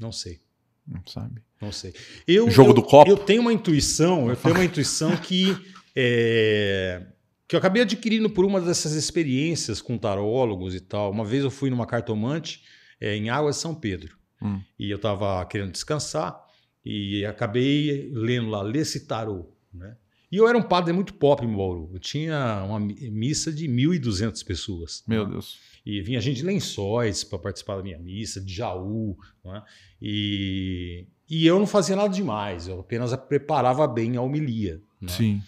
[0.00, 0.40] Não sei.
[0.86, 1.42] Não sabe.
[1.60, 1.92] Não sei.
[2.26, 3.10] Eu, Jogo eu, do copo?
[3.10, 5.56] Eu tenho uma intuição, eu tenho uma intuição que.
[5.94, 7.04] É,
[7.48, 11.10] que eu acabei adquirindo por uma dessas experiências com tarólogos e tal.
[11.10, 12.62] Uma vez eu fui numa cartomante
[13.00, 14.16] é, em Águas São Pedro.
[14.40, 14.60] Hum.
[14.78, 16.38] E eu estava querendo descansar
[16.84, 19.50] e acabei lendo lá, Lê-se Tarô.
[19.72, 19.96] Né?
[20.30, 21.90] E eu era um padre muito pop em Bauru.
[21.92, 25.04] Eu tinha uma missa de 1.200 pessoas.
[25.06, 25.32] Meu né?
[25.32, 25.58] Deus.
[25.84, 29.16] E vinha gente de lençóis para participar da minha missa, de Jaú.
[29.44, 29.62] Né?
[30.02, 34.80] E, e eu não fazia nada demais, eu apenas preparava bem a homilia.
[35.00, 35.08] Né?
[35.08, 35.42] Sim.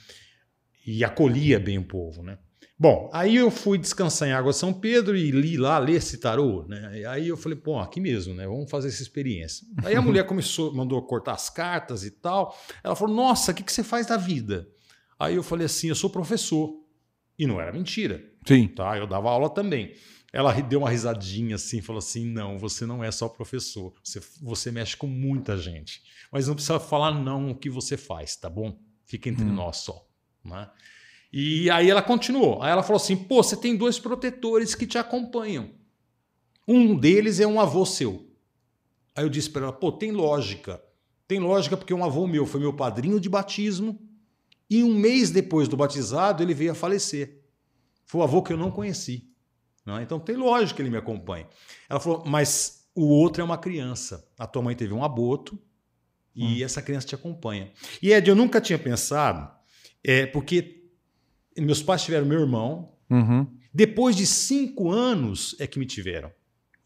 [0.87, 2.23] E acolhia bem o povo.
[2.23, 2.39] Né?
[2.81, 6.65] Bom, aí eu fui descansar em Água São Pedro e li lá, ler esse tarô,
[6.69, 7.05] né?
[7.09, 8.47] Aí eu falei, pô, aqui mesmo, né?
[8.47, 9.67] Vamos fazer essa experiência.
[9.85, 12.57] Aí a mulher começou, mandou cortar as cartas e tal.
[12.85, 14.69] Ela falou, nossa, o que, que você faz da vida?
[15.19, 16.73] Aí eu falei assim, eu sou professor.
[17.37, 18.25] E não era mentira.
[18.47, 18.69] Sim.
[18.69, 18.97] Tá?
[18.97, 19.95] Eu dava aula também.
[20.33, 24.71] Ela deu uma risadinha assim, falou assim: não, você não é só professor, você, você
[24.71, 26.03] mexe com muita gente.
[26.31, 28.79] Mas não precisa falar não o que você faz, tá bom?
[29.07, 29.55] Fica entre hum.
[29.55, 30.07] nós só.
[30.45, 30.69] Né?
[31.33, 32.63] E aí ela continuou.
[32.63, 35.71] Aí ela falou assim: pô, você tem dois protetores que te acompanham.
[36.67, 38.27] Um deles é um avô seu.
[39.15, 40.83] Aí eu disse para ela: pô, tem lógica.
[41.27, 44.01] Tem lógica porque um avô meu foi meu padrinho de batismo
[44.71, 47.43] e um mês depois do batizado ele veio a falecer.
[48.07, 49.29] Foi o avô que eu não conheci.
[49.85, 50.01] Não?
[50.01, 51.47] Então tem lógica que ele me acompanhe.
[51.89, 54.27] Ela falou: mas o outro é uma criança.
[54.39, 55.59] A tua mãe teve um aborto
[56.35, 56.65] e hum.
[56.65, 57.71] essa criança te acompanha.
[58.03, 59.51] E Ed, eu nunca tinha pensado,
[60.03, 60.78] é, porque
[61.61, 62.93] meus pais tiveram meu irmão.
[63.11, 63.47] Uhum.
[63.73, 66.31] Depois de cinco anos é que me tiveram.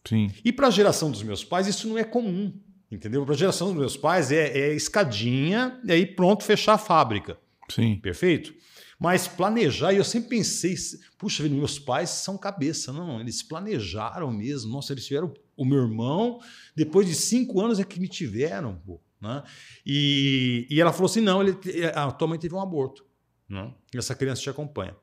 [0.05, 0.31] Sim.
[0.45, 2.53] E para a geração dos meus pais, isso não é comum.
[2.91, 3.25] Entendeu?
[3.25, 7.39] Para a geração dos meus pais é, é escadinha e aí pronto, fechar a fábrica.
[7.70, 7.97] Sim.
[7.97, 8.53] Perfeito?
[8.99, 10.77] Mas planejar, e eu sempre pensei,
[11.18, 12.93] puxa, meus pais são cabeça.
[12.93, 14.70] Não, eles planejaram mesmo.
[14.70, 16.39] Nossa, eles tiveram o meu irmão,
[16.77, 18.81] depois de cinco anos é que me tiveram.
[18.87, 19.43] Pô, né?
[19.85, 21.57] e, e ela falou assim: não, ele,
[21.95, 23.05] a tua mãe teve um aborto.
[23.94, 24.96] E essa criança te acompanha.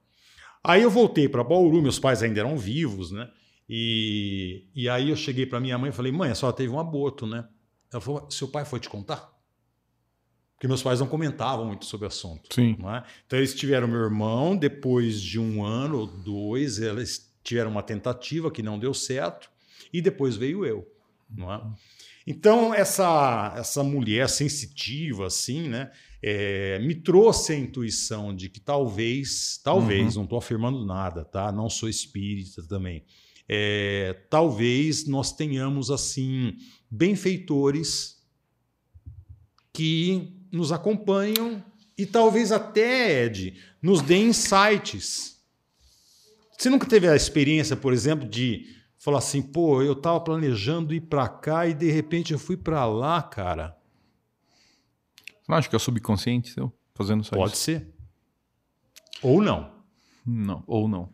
[0.63, 3.29] Aí eu voltei para Bauru, meus pais ainda eram vivos, né?
[3.69, 6.79] E, e aí eu cheguei para minha mãe e falei: mãe, a senhora teve um
[6.79, 7.47] aborto, né?
[7.91, 9.31] Ela falou: seu pai foi te contar?
[10.55, 12.53] Porque meus pais não comentavam muito sobre o assunto.
[12.53, 12.75] Sim.
[12.93, 13.03] É?
[13.25, 18.51] Então eles tiveram meu irmão, depois de um ano ou dois, eles tiveram uma tentativa
[18.51, 19.49] que não deu certo,
[19.93, 20.85] e depois veio eu.
[21.29, 21.61] Não é?
[22.27, 25.91] Então, essa, essa mulher sensitiva, assim, né?
[26.21, 30.19] É, me trouxe a intuição de que talvez, talvez, uhum.
[30.19, 31.51] não estou afirmando nada, tá?
[31.51, 33.03] Não sou espírita também.
[33.47, 36.57] É, talvez nós tenhamos, assim,
[36.91, 38.17] benfeitores
[39.71, 41.63] que nos acompanham
[41.97, 45.39] e talvez até, Ed, nos dê insights.
[46.57, 48.67] Você nunca teve a experiência, por exemplo, de
[48.97, 52.85] falar assim, pô, eu estava planejando ir para cá e de repente eu fui para
[52.85, 53.78] lá, cara.
[55.49, 57.63] Não acha que é o subconsciente seu fazendo só Pode isso?
[57.63, 57.87] ser.
[59.23, 59.71] Ou não.
[60.23, 61.09] Não, ou não.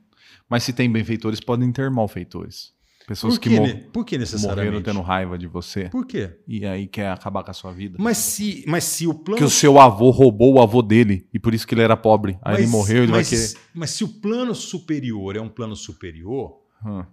[0.50, 2.76] Mas se tem benfeitores, podem ter malfeitores.
[3.08, 4.66] Pessoas que, que por que necessariamente?
[4.66, 5.90] morreram tendo raiva de você.
[5.90, 6.40] Por quê?
[6.48, 7.98] E aí quer acabar com a sua vida.
[8.00, 9.38] Mas se, mas se o plano.
[9.38, 12.34] Que o seu avô roubou o avô dele e por isso que ele era pobre.
[12.42, 13.62] Aí mas, ele morreu, ele mas, vai querer.
[13.74, 17.06] Mas se o plano superior é um plano superior, hum.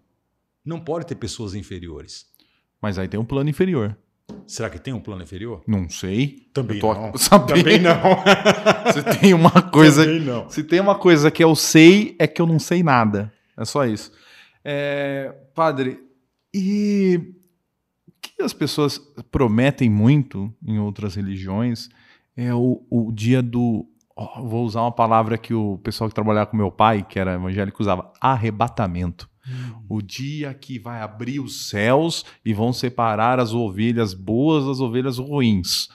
[0.64, 2.26] não pode ter pessoas inferiores.
[2.80, 3.96] Mas aí tem um plano inferior.
[4.46, 5.62] Será que tem um plano inferior?
[5.66, 6.48] Não sei.
[6.52, 7.12] Também não.
[7.16, 7.58] Sabendo.
[7.58, 7.92] Também não.
[8.92, 10.04] se tem uma coisa.
[10.04, 10.50] Também não.
[10.50, 13.32] Se tem uma coisa que eu sei, é que eu não sei nada.
[13.56, 14.12] É só isso.
[14.64, 15.98] É, padre,
[16.54, 17.34] e
[18.20, 18.98] que as pessoas
[19.30, 21.88] prometem muito em outras religiões
[22.36, 23.86] é o, o dia do.
[24.14, 27.34] Oh, vou usar uma palavra que o pessoal que trabalhava com meu pai, que era
[27.34, 29.28] evangélico, usava: arrebatamento.
[29.46, 29.82] Hum.
[29.88, 35.18] O dia que vai abrir os céus e vão separar as ovelhas boas das ovelhas
[35.18, 35.88] ruins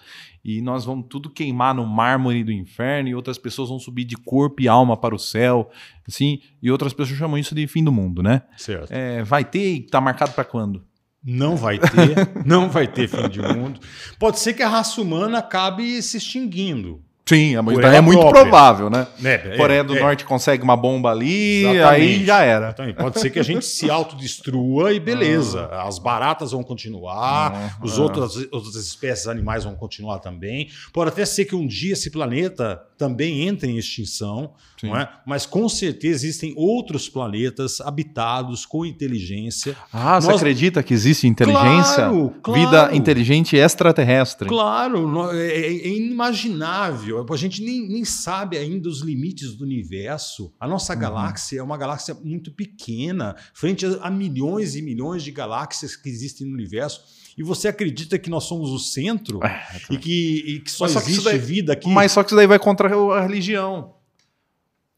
[0.47, 4.15] e nós vamos tudo queimar no mármore do inferno e outras pessoas vão subir de
[4.15, 5.69] corpo e alma para o céu,
[6.07, 8.43] assim, e outras pessoas chamam isso de fim do mundo, né?
[8.55, 8.89] Certo.
[8.89, 10.85] É, vai ter e tá marcado para quando?
[11.21, 12.15] Não vai ter,
[12.47, 13.81] não vai ter fim de mundo.
[14.17, 17.03] Pode ser que a raça humana acabe se extinguindo.
[17.27, 19.05] Sim, é, muito, é muito provável, né?
[19.23, 19.99] É, Coreia do é.
[19.99, 21.85] Norte consegue uma bomba ali, Exatamente.
[21.85, 22.73] aí já era.
[22.97, 25.67] Pode ser que a gente se autodestrua e beleza.
[25.71, 25.87] Ah.
[25.87, 27.77] As baratas vão continuar, ah.
[27.83, 30.69] os outras, outras espécies animais vão continuar também.
[30.93, 34.53] Pode até ser que um dia esse planeta também entre em extinção,
[34.85, 35.09] não é?
[35.25, 39.75] mas com certeza existem outros planetas habitados com inteligência.
[39.91, 40.25] Ah, Nós...
[40.25, 41.95] você acredita que existe inteligência?
[41.95, 42.61] Claro, claro.
[42.61, 44.47] Vida inteligente extraterrestre?
[44.47, 47.25] Claro, é, é, é inimaginável.
[47.29, 50.53] A gente nem, nem sabe ainda os limites do universo.
[50.59, 50.99] A nossa uhum.
[50.99, 56.09] galáxia é uma galáxia muito pequena, frente a, a milhões e milhões de galáxias que
[56.09, 57.01] existem no universo
[57.37, 60.99] e você acredita que nós somos o centro é, e, que, e, que, só, só
[60.99, 61.87] existe daí, vida aqui.
[61.87, 63.93] Mas só que isso daí vai contra a religião.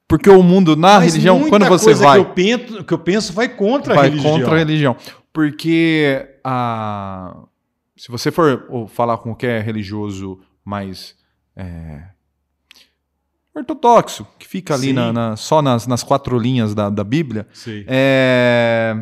[0.10, 2.20] Porque o mundo na mas religião, quando você vai.
[2.20, 4.32] Que eu, penso, que eu penso vai contra vai a religião.
[4.32, 4.98] Vai contra a religião.
[5.32, 7.44] Porque a,
[7.96, 11.16] se você for falar com qualquer religioso mais.
[11.56, 12.06] É,
[13.54, 17.48] ortodoxo, que fica ali na, na, só nas, nas quatro linhas da, da Bíblia,
[17.88, 18.96] é,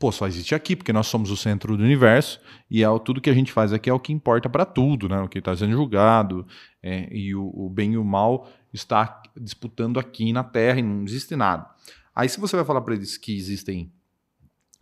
[0.00, 3.30] pô, só existe aqui, porque nós somos o centro do universo e é tudo que
[3.30, 5.20] a gente faz aqui é o que importa para tudo, né?
[5.20, 6.46] O que está sendo julgado
[6.82, 11.04] é, e o, o, bem e o mal está disputando aqui na Terra e não
[11.04, 11.68] existe nada.
[12.14, 13.92] Aí se você vai falar para eles que existem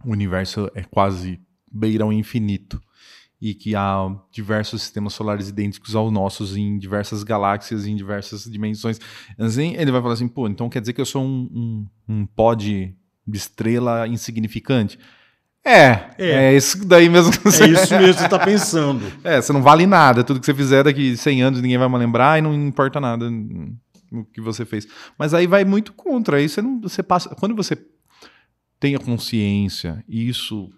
[0.04, 2.80] o universo é quase beirão infinito
[3.40, 9.00] e que há diversos sistemas solares idênticos aos nossos em diversas galáxias, em diversas dimensões,
[9.36, 12.26] assim, ele vai falar assim, pô, então quer dizer que eu sou um, um, um
[12.26, 12.96] pó de
[13.28, 14.98] de estrela insignificante.
[15.68, 17.64] É, é, é isso daí mesmo que você...
[17.64, 19.12] É isso mesmo que você está pensando.
[19.22, 20.24] É, você não vale nada.
[20.24, 23.28] Tudo que você fizer daqui 100 anos ninguém vai me lembrar e não importa nada
[24.10, 24.86] o que você fez.
[25.18, 26.38] Mas aí vai muito contra.
[26.38, 27.34] Aí você não, você passa.
[27.34, 27.76] Quando você
[28.80, 30.72] tem a consciência e isso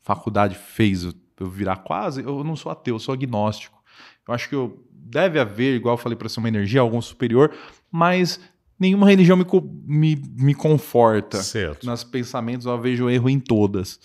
[0.00, 1.14] faculdade fez eu
[1.48, 3.80] virar quase, eu não sou ateu, eu sou agnóstico.
[4.26, 7.52] Eu acho que eu, deve haver, igual eu falei para ser uma energia, algum superior,
[7.90, 8.40] mas
[8.80, 9.44] nenhuma religião me,
[9.86, 11.42] me, me conforta.
[11.42, 11.86] Certo.
[11.86, 14.00] Nos pensamentos eu vejo erro em todas.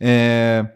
[0.00, 0.66] É,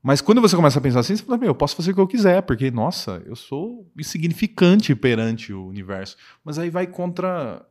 [0.00, 2.00] mas quando você começa a pensar assim, você fala, meu, eu posso fazer o que
[2.00, 6.16] eu quiser, porque, nossa, eu sou insignificante perante o universo.
[6.44, 7.66] Mas aí vai contra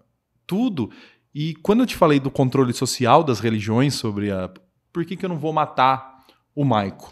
[0.46, 0.90] tudo.
[1.34, 4.52] E quando eu te falei do controle social das religiões sobre a.
[4.92, 7.12] Por que, que eu não vou matar o Maico?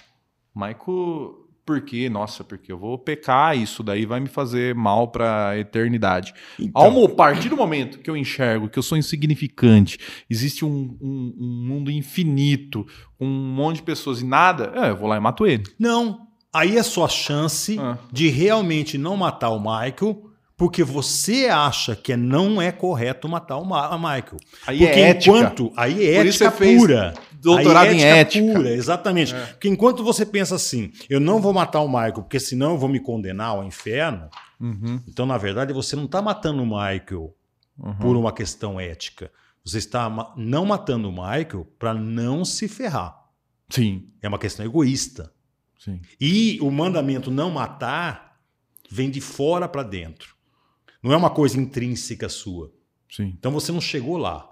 [0.54, 5.50] O Maico porque, nossa, porque eu vou pecar, isso daí vai me fazer mal para
[5.50, 6.34] a eternidade.
[6.60, 9.98] Então, Ao partir do momento que eu enxergo que eu sou insignificante,
[10.30, 12.86] existe um, um, um mundo infinito,
[13.18, 15.64] com um monte de pessoas e nada, é, eu vou lá e mato ele.
[15.78, 16.28] Não.
[16.54, 17.98] Aí é sua chance ah.
[18.12, 20.31] de realmente não matar o Michael
[20.62, 24.38] porque você acha que não é correto matar o Ma Michael.
[24.68, 25.36] Aí porque é ética.
[25.36, 27.14] enquanto aí é Por ética pura.
[27.32, 28.54] doutorado Aí em ética.
[28.54, 29.34] pura, exatamente.
[29.34, 32.88] Porque enquanto você pensa assim, eu não vou matar o Michael, porque senão eu vou
[32.88, 34.30] me condenar ao inferno.
[34.60, 37.34] Uhum, Então, na verdade, você não está matando o Michael
[37.80, 37.96] uhum.
[37.96, 39.32] por uma questão ética.
[39.66, 43.18] Você está não matando o Michael para não se ferrar.
[43.68, 45.34] Sim, É uma questão egoísta.
[45.80, 46.00] sim.
[46.20, 48.38] E o mandamento não matar
[48.92, 50.40] vem de fora para dentro.
[51.02, 52.72] Não é uma coisa intrínseca sua.
[53.10, 53.34] Sim.
[53.38, 54.48] Então você não chegou lá.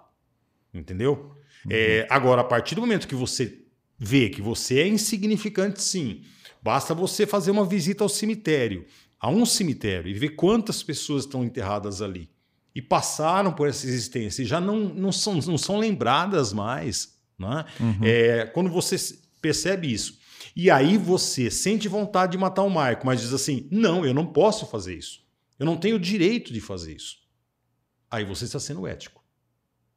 [0.74, 1.36] Entendeu?
[1.70, 3.66] É, agora, a partir do momento que você
[3.98, 6.24] vê que você é insignificante, sim,
[6.62, 8.86] basta você fazer uma visita ao cemitério,
[9.20, 12.30] a um cemitério, e ver quantas pessoas estão enterradas ali.
[12.74, 17.18] E passaram por essa existência e já não, não, são, não são lembradas mais.
[17.38, 17.66] Né?
[17.80, 18.00] Uhum.
[18.04, 18.96] É, quando você
[19.42, 20.18] percebe isso.
[20.56, 24.26] E aí você sente vontade de matar o Marco, mas diz assim: não, eu não
[24.26, 25.22] posso fazer isso.
[25.60, 27.18] Eu não tenho o direito de fazer isso.
[28.10, 29.24] Aí você está sendo ético.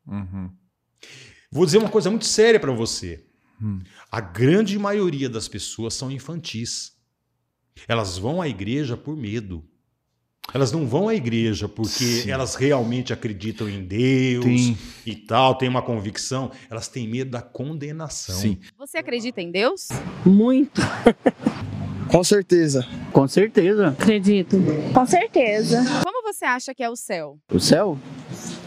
[0.06, 0.50] Uhum.
[1.50, 3.24] Vou dizer uma coisa muito séria para você.
[3.62, 3.80] Hum.
[4.10, 6.96] A grande maioria das pessoas são infantis.
[7.86, 9.64] Elas vão à igreja por medo.
[10.52, 12.30] Elas não vão à igreja porque Sim.
[12.30, 14.78] elas realmente acreditam em Deus Tem.
[15.06, 16.50] e tal, têm uma convicção.
[16.68, 18.34] Elas têm medo da condenação.
[18.34, 18.58] Sim.
[18.76, 19.88] Você acredita em Deus?
[20.26, 20.80] Muito.
[22.12, 22.86] Com certeza.
[23.12, 23.88] Com certeza.
[23.98, 24.56] Acredito.
[24.94, 25.82] Com certeza.
[26.04, 27.38] Como você acha que é o céu?
[27.52, 27.98] O céu?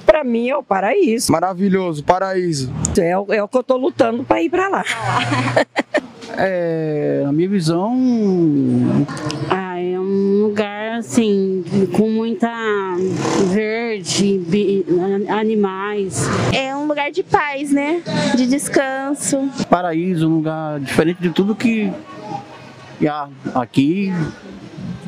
[0.05, 1.31] Pra mim é o paraíso.
[1.31, 2.71] Maravilhoso, paraíso.
[2.97, 4.83] É o, é o que eu tô lutando pra ir pra lá.
[6.37, 7.93] É, na minha visão,
[9.49, 11.63] Ah, é um lugar assim
[11.95, 12.49] com muita
[13.53, 14.85] verde, bi-
[15.29, 16.25] animais.
[16.53, 18.01] É um lugar de paz, né?
[18.35, 19.49] De descanso.
[19.69, 21.89] paraíso, um lugar diferente de tudo que
[23.07, 24.09] há aqui,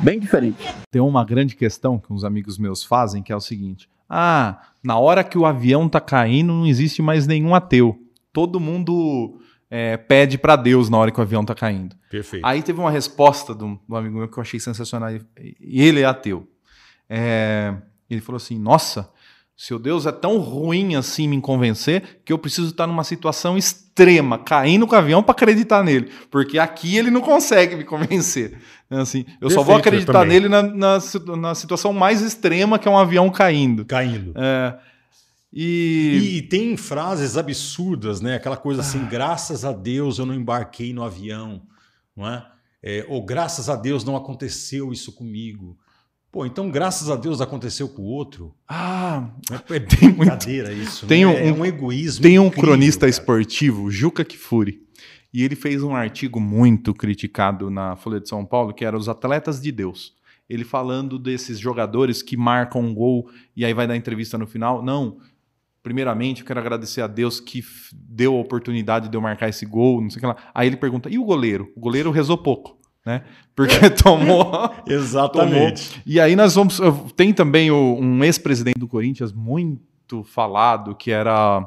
[0.03, 0.67] bem diferente.
[0.91, 4.97] Tem uma grande questão que uns amigos meus fazem, que é o seguinte: ah, na
[4.97, 7.97] hora que o avião tá caindo, não existe mais nenhum ateu.
[8.33, 11.95] Todo mundo é, pede pra Deus na hora que o avião tá caindo.
[12.09, 12.45] Perfeito.
[12.45, 15.09] Aí teve uma resposta de um, amigo meu que eu achei sensacional.
[15.11, 15.21] E
[15.59, 16.47] e ele é ateu.
[17.09, 17.75] É,
[18.09, 19.09] ele falou assim: Nossa,
[19.57, 24.37] seu Deus é tão ruim assim me convencer que eu preciso estar numa situação extrema,
[24.37, 26.11] caindo com o avião para acreditar nele.
[26.29, 28.59] Porque aqui ele não consegue me convencer.
[28.89, 30.41] É Assim, eu só vou acreditar também.
[30.41, 30.99] nele na, na,
[31.35, 33.83] na situação mais extrema, que é um avião caindo.
[33.83, 34.31] Caindo.
[34.35, 34.77] É,
[35.51, 38.35] e, E, tem frases absurdas, né?
[38.35, 41.63] Aquela coisa assim, graças a Deus eu não embarquei no avião,
[42.15, 42.45] não é?
[42.83, 45.75] É, ou graças a Deus não aconteceu isso comigo.
[46.37, 48.53] Pô, então graças a Deus aconteceu com o outro.
[48.69, 49.31] Ah,
[49.71, 51.07] É, Tem muito- brincadeira isso.
[51.07, 51.31] tem né?
[51.31, 52.21] um- é um egoísmo.
[52.21, 53.09] Tem um incrível, cronista cara.
[53.09, 54.83] esportivo, Juca Kifuri,
[55.33, 59.09] e ele fez um artigo muito criticado na Folha de São Paulo, que era Os
[59.09, 60.13] Atletas de Deus.
[60.47, 64.83] Ele falando desses jogadores que marcam um gol e aí vai dar entrevista no final.
[64.83, 65.17] Não,
[65.81, 70.01] primeiramente eu quero agradecer a Deus que deu a oportunidade de eu marcar esse gol,
[70.01, 70.35] não sei o que lá.
[70.53, 71.73] Aí ele pergunta, e o goleiro?
[71.75, 72.76] O goleiro rezou pouco,
[73.07, 73.23] né?
[73.55, 74.69] Porque tomou...
[74.85, 76.01] Exatamente.
[76.05, 76.79] E aí nós vamos.
[77.15, 81.65] Tem também o- um ex-presidente do Corinthians muito falado, que era.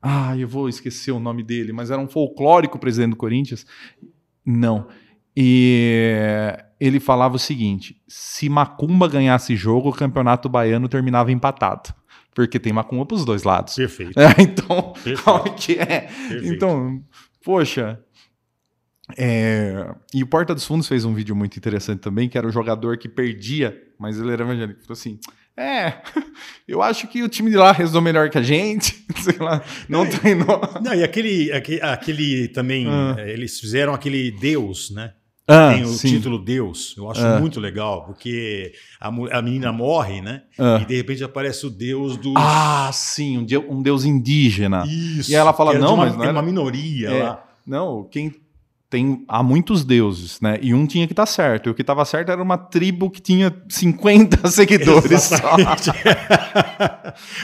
[0.00, 3.66] Ah, eu vou esquecer o nome dele, mas era um folclórico presidente do Corinthians.
[4.46, 4.86] Não.
[5.36, 11.92] E ele falava o seguinte: se Macumba ganhasse jogo, o campeonato baiano terminava empatado.
[12.34, 13.74] Porque tem Macumba para os dois lados.
[13.74, 14.12] Perfeito.
[14.18, 15.54] É, então, Perfeito.
[15.58, 16.00] que é?
[16.02, 16.46] Perfeito.
[16.54, 17.02] Então,
[17.44, 18.00] poxa.
[19.16, 22.52] É, E o Porta dos Fundos fez um vídeo muito interessante também, que era o
[22.52, 24.80] jogador que perdia, mas ele era evangélico.
[24.82, 25.18] Falou assim:
[25.56, 25.94] É,
[26.68, 29.04] eu acho que o time de lá rezou melhor que a gente.
[29.22, 30.60] Sei lá, não treinou.
[30.82, 33.16] Não, e aquele, aquele, aquele também, Ah.
[33.18, 35.12] eh, eles fizeram aquele Deus, né?
[35.50, 36.08] Ah, Tem o sim.
[36.08, 36.94] título Deus.
[36.98, 37.40] Eu acho Ah.
[37.40, 40.42] muito legal, porque a, a menina morre, né?
[40.58, 40.78] Ah.
[40.82, 42.34] E de repente aparece o Deus dos.
[42.36, 44.84] Ah, sim, um, dia- um deus indígena.
[44.86, 45.30] Isso.
[45.30, 47.22] E ela fala, de não, uma, mas não é era- uma minoria É.
[47.22, 47.44] lá.
[47.66, 48.30] Não, quem
[48.90, 50.58] tem há muitos deuses, né?
[50.62, 51.68] E um tinha que estar certo.
[51.68, 55.30] E o que estava certo era uma tribo que tinha 50 seguidores.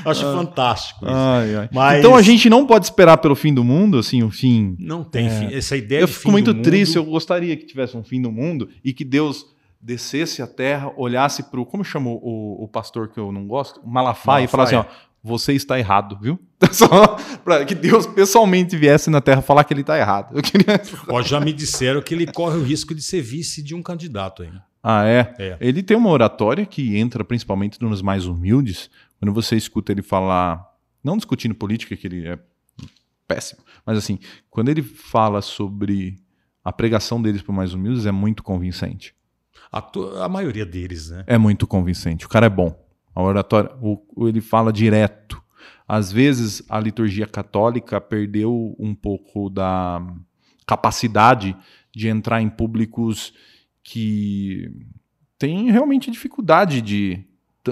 [0.05, 1.15] acho fantástico isso.
[1.15, 1.69] Ai, ai.
[1.73, 4.77] Mas- Então a gente não pode esperar pelo fim do mundo, assim, o fim.
[4.79, 5.55] Não tem fim.
[5.55, 8.69] Essa ideia Eu fico muito triste, eu mundo- gostaria que tivesse um fim do mundo
[8.85, 9.47] e que Deus
[9.81, 11.67] descesse à terra, olhasse para o.
[11.67, 13.81] Como chamou o, o pastor que eu não gosto?
[13.81, 14.93] O Malafaia, e falasse assim: ó,
[15.25, 16.39] você está errado, viu?
[16.71, 20.37] Só para que Deus pessoalmente viesse na terra falar que ele está errado.
[20.37, 20.79] Eu queria.
[21.09, 24.43] Ó, já me disseram que ele corre o risco de ser vice de um candidato
[24.43, 24.53] aí.
[24.83, 25.35] Ah, é?
[25.39, 25.57] É.
[25.61, 28.91] Ele tem uma oratória que entra principalmente nos mais humildes.
[29.19, 30.63] Quando você escuta ele falar,
[31.03, 32.39] não discutindo política, que ele é
[33.27, 34.19] péssimo, mas assim,
[34.51, 36.19] quando ele fala sobre
[36.63, 39.15] a pregação deles para mais humildes, é muito convincente.
[39.73, 39.83] A,
[40.23, 41.25] a maioria deles, né?
[41.27, 42.27] É muito convincente.
[42.27, 42.84] O cara é bom.
[43.15, 45.43] A oratória, o- ele fala direto.
[45.87, 50.03] Às vezes a liturgia católica perdeu um pouco da
[50.67, 51.57] capacidade
[51.95, 53.33] de entrar em públicos
[53.83, 54.71] que
[55.39, 57.23] têm realmente dificuldade de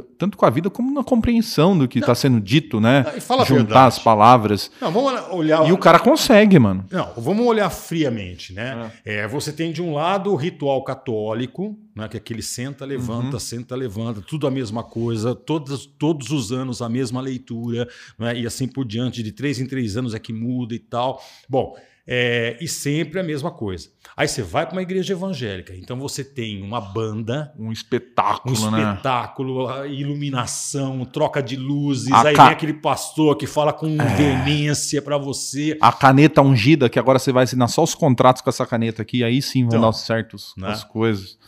[0.01, 3.05] tanto com a vida como na compreensão do que está sendo dito, né?
[3.16, 4.70] E fala Juntar as palavras.
[4.80, 5.68] Não, vamos olhar.
[5.68, 6.84] E o cara consegue, mano.
[6.90, 8.90] Não, vamos olhar friamente, né?
[9.05, 13.38] É, você tem de um lado o ritual católico, né, que é aquele senta, levanta,
[13.38, 17.86] senta, levanta, tudo a mesma coisa, todos, todos os anos a mesma leitura,
[18.18, 21.22] né, e assim por diante, de três em três anos é que muda e tal.
[21.49, 21.76] Bom,
[22.07, 23.88] é, e sempre a mesma coisa.
[24.16, 28.70] Aí você vai para uma igreja evangélica, então você tem uma banda, Um um espetáculo,
[28.70, 28.82] né?
[28.92, 33.96] espetáculo, a iluminação, troca de luzes, A aí ca- vem aquele pastor que fala com
[34.16, 35.78] veemência para você.
[35.80, 39.24] A caneta ungida, que agora você vai assinar só os contratos com essa caneta aqui,
[39.24, 40.68] aí sim vão Então, dar certos né?
[40.68, 41.38] as coisas.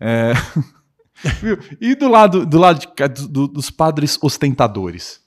[0.00, 0.32] É.
[1.80, 5.20] E do lado, do lado de do- dos padres ostentadores.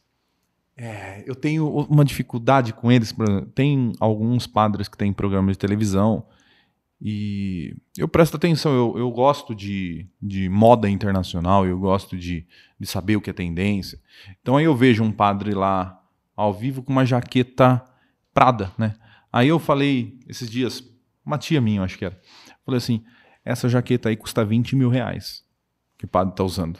[0.81, 3.13] É, eu tenho uma dificuldade com eles.
[3.53, 6.25] Tem alguns padres que têm programas de televisão
[7.01, 8.73] e eu presto atenção.
[8.73, 12.47] Eu, eu gosto de, de moda internacional, eu gosto de,
[12.79, 13.99] de saber o que é tendência.
[14.41, 16.01] Então aí eu vejo um padre lá
[16.33, 17.83] ao vivo com uma jaqueta
[18.33, 18.95] Prada, né?
[19.33, 20.81] Aí eu falei esses dias,
[21.25, 22.17] uma tia minha, eu acho que era.
[22.63, 23.03] Falei assim:
[23.43, 25.43] essa jaqueta aí custa 20 mil reais
[25.97, 26.79] que o padre tá usando.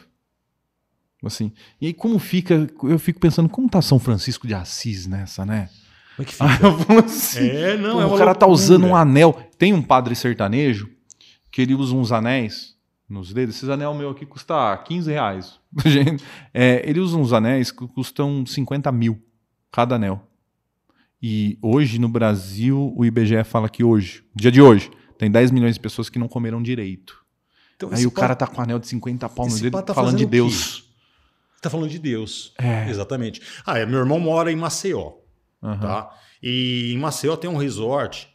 [1.24, 1.52] Assim.
[1.80, 2.66] E aí, como fica?
[2.82, 5.68] Eu fico pensando, como tá São Francisco de Assis nessa, né?
[6.16, 7.04] Como é que fica?
[7.04, 8.64] assim, É, não, pô, é o cara tá loucura.
[8.64, 9.50] usando um anel.
[9.58, 10.88] Tem um padre sertanejo
[11.50, 12.74] que ele usa uns anéis
[13.08, 13.56] nos dedos.
[13.56, 15.60] Esses anel meu aqui custa 15 reais.
[15.84, 19.20] Gente, é, ele usa uns anéis que custam 50 mil
[19.70, 20.26] cada anel.
[21.22, 25.74] E hoje no Brasil, o IBGE fala que hoje, dia de hoje, tem 10 milhões
[25.74, 27.20] de pessoas que não comeram direito.
[27.76, 30.26] Então, Aí o cara tá com anel de 50 pau no dedo tá falando de?
[30.26, 30.89] Deus.
[31.60, 32.54] Tá falando de Deus.
[32.58, 32.88] É.
[32.88, 33.42] Exatamente.
[33.66, 35.12] Ah, é, meu irmão mora em Maceió,
[35.62, 35.78] Aham.
[35.78, 36.10] tá?
[36.42, 38.28] E em Maceió tem um resort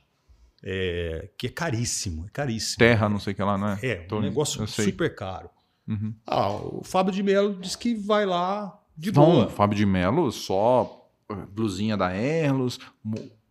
[0.64, 2.78] é, que é caríssimo, é caríssimo.
[2.80, 3.80] Terra, não sei o que lá, não é?
[3.82, 5.50] É, Tô- um negócio super caro.
[5.88, 6.14] Uhum.
[6.26, 9.50] Ah, o Fábio de Mello disse que vai lá de Não, boa.
[9.50, 12.80] Fábio de Mello, só eh, blusinha da Erlos,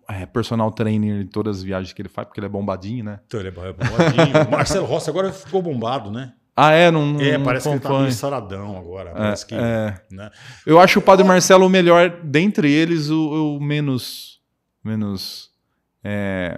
[0.08, 3.20] é, personal trainer em todas as viagens que ele faz, porque ele é bombadinho, né?
[3.26, 3.74] Então ele é bombadinho.
[4.48, 6.34] O Marcelo Rossi agora ficou bombado, né?
[6.56, 6.90] Ah, é?
[6.90, 9.10] Não, É, não parece que ele tá meio saradão agora.
[9.12, 9.54] Parece que.
[9.54, 10.00] é.
[10.10, 10.30] né?
[10.64, 14.40] Eu acho o Padre Marcelo o melhor, dentre eles, o, o menos.
[14.84, 15.50] menos.
[16.02, 16.56] É,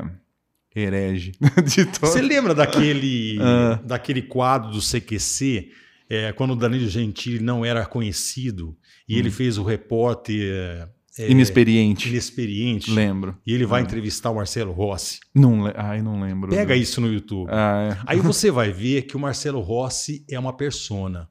[0.75, 1.33] herege.
[2.01, 3.81] Você lembra daquele, Ah.
[3.83, 5.71] daquele quadro do CQC,
[6.11, 8.77] é, quando o Danilo Gentili não era conhecido
[9.09, 10.89] e ele fez o repórter
[11.19, 12.09] é, Inexperiente.
[12.09, 13.39] inexperiente Lembro.
[13.47, 15.19] e ele vai entrevistar o Marcelo Rossi?
[15.35, 16.51] Não, ai, não lembro.
[16.51, 16.81] Pega não.
[16.83, 17.49] isso no YouTube.
[17.51, 18.03] Ah, é.
[18.07, 21.29] Aí você vai ver que o Marcelo Rossi é uma persona.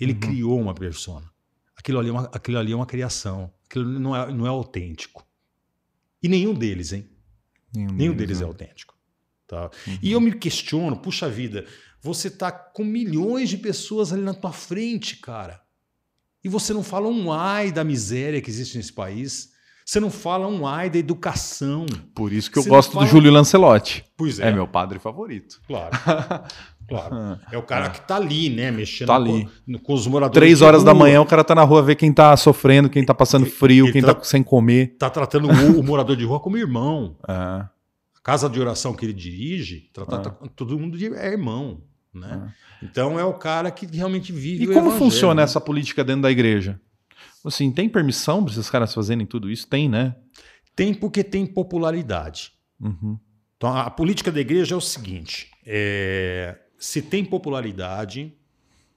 [0.00, 0.20] Ele Uhum.
[0.20, 1.28] criou uma persona.
[1.76, 3.52] Aquilo ali é uma, aquilo ali é uma criação.
[3.68, 5.26] Aquilo não é, não é autêntico.
[6.22, 7.08] E nenhum deles, hein?
[7.74, 8.46] Nenhum, Nenhum deles é né?
[8.46, 8.94] autêntico.
[9.46, 9.70] Tá?
[9.86, 9.98] Uhum.
[10.02, 11.64] E eu me questiono, puxa vida,
[12.00, 15.60] você tá com milhões de pessoas ali na tua frente, cara.
[16.48, 19.50] E você não fala um ai da miséria que existe nesse país.
[19.84, 21.84] Você não fala um ai da educação.
[22.14, 24.02] Por isso que eu Você gosto fala- do Júlio Lancelotti.
[24.16, 24.48] Pois é.
[24.48, 25.60] É meu padre favorito.
[25.66, 25.90] Claro.
[26.88, 27.38] Claro.
[27.52, 28.70] É o cara que tá ali, né?
[28.70, 29.46] Mexendo Tá ali.
[29.66, 30.32] Com, com os moradores.
[30.40, 33.12] Três horas da manhã, o cara tá na rua ver quem tá sofrendo, quem tá
[33.12, 34.96] passando frio, ele quem tá- tá sem comer.
[34.98, 37.14] Tá tratando o, o morador de rua como irmão.
[37.28, 37.32] É.
[37.34, 37.68] A
[38.22, 41.82] casa de oração que ele dirige, trata, tá- todo mundo de- é irmão.
[42.12, 42.54] Né?
[42.82, 45.42] Então é o cara que realmente vive E como evangelho, funciona né?
[45.42, 46.80] essa política dentro da igreja?
[47.44, 49.66] Assim, tem permissão para esses caras fazerem tudo isso?
[49.66, 50.16] Tem, né?
[50.74, 52.52] Tem porque tem popularidade.
[52.80, 53.18] Uhum.
[53.56, 58.36] Então, a política da igreja é o seguinte: é, se tem popularidade,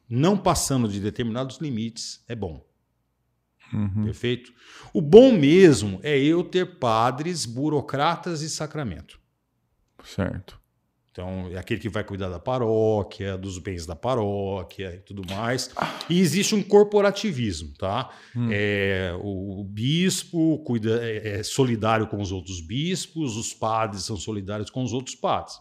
[0.07, 2.63] não passando de determinados limites, é bom.
[3.73, 4.03] Uhum.
[4.03, 4.53] Perfeito?
[4.93, 9.19] O bom mesmo é eu ter padres, burocratas e sacramento.
[10.03, 10.60] Certo.
[11.11, 15.69] Então, é aquele que vai cuidar da paróquia, dos bens da paróquia e tudo mais.
[16.09, 18.09] E existe um corporativismo, tá?
[18.33, 18.47] Hum.
[18.49, 24.15] É, o, o bispo cuida, é, é solidário com os outros bispos, os padres são
[24.15, 25.59] solidários com os outros padres.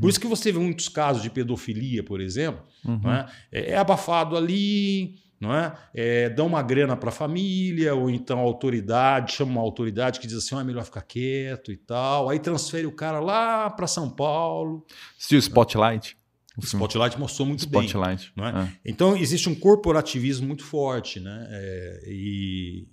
[0.00, 3.00] Por isso que você vê muitos casos de pedofilia, por exemplo, Uhum.
[3.02, 3.26] não é?
[3.50, 5.72] É, é abafado ali, não é?
[5.94, 10.26] É, dão uma grana para a família, ou então a autoridade, chama uma autoridade que
[10.26, 12.28] diz assim, ah, é melhor ficar quieto e tal.
[12.30, 14.84] Aí transfere o cara lá para São Paulo.
[15.18, 16.16] Assistiu Spotlight?
[16.56, 17.84] O Spotlight mostrou muito bem.
[17.86, 18.32] Spotlight.
[18.36, 18.62] não é?
[18.64, 18.68] é.
[18.84, 21.46] Então existe um corporativismo muito forte, né?
[21.50, 22.86] É, e,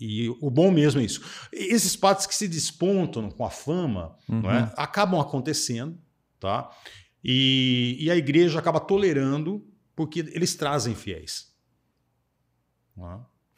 [0.00, 1.22] e o bom mesmo é isso.
[1.52, 4.50] Esses padres que se despontam com a fama, não Uhum.
[4.50, 4.72] é?
[4.76, 5.98] acabam acontecendo,
[6.38, 6.70] tá?
[7.24, 9.64] E, e a igreja acaba tolerando
[9.96, 11.46] porque eles trazem fiéis.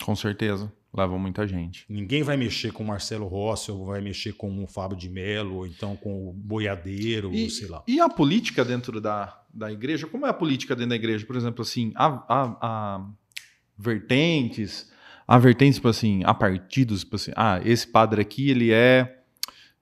[0.05, 0.73] Com certeza.
[0.95, 1.85] Levam muita gente.
[1.89, 5.57] Ninguém vai mexer com o Marcelo Rossi, ou vai mexer com o Fábio de Mello,
[5.57, 7.83] ou então com o Boiadeiro, E, sei lá.
[7.87, 10.07] e a política dentro da, da igreja?
[10.07, 11.27] Como é a política dentro da igreja?
[11.27, 13.07] Por exemplo, assim, há, há- há
[13.77, 14.91] vertentes,
[15.27, 19.23] há vertentes, tipo assim, há partidos, tipo assim, ah, esse padre aqui, ele é,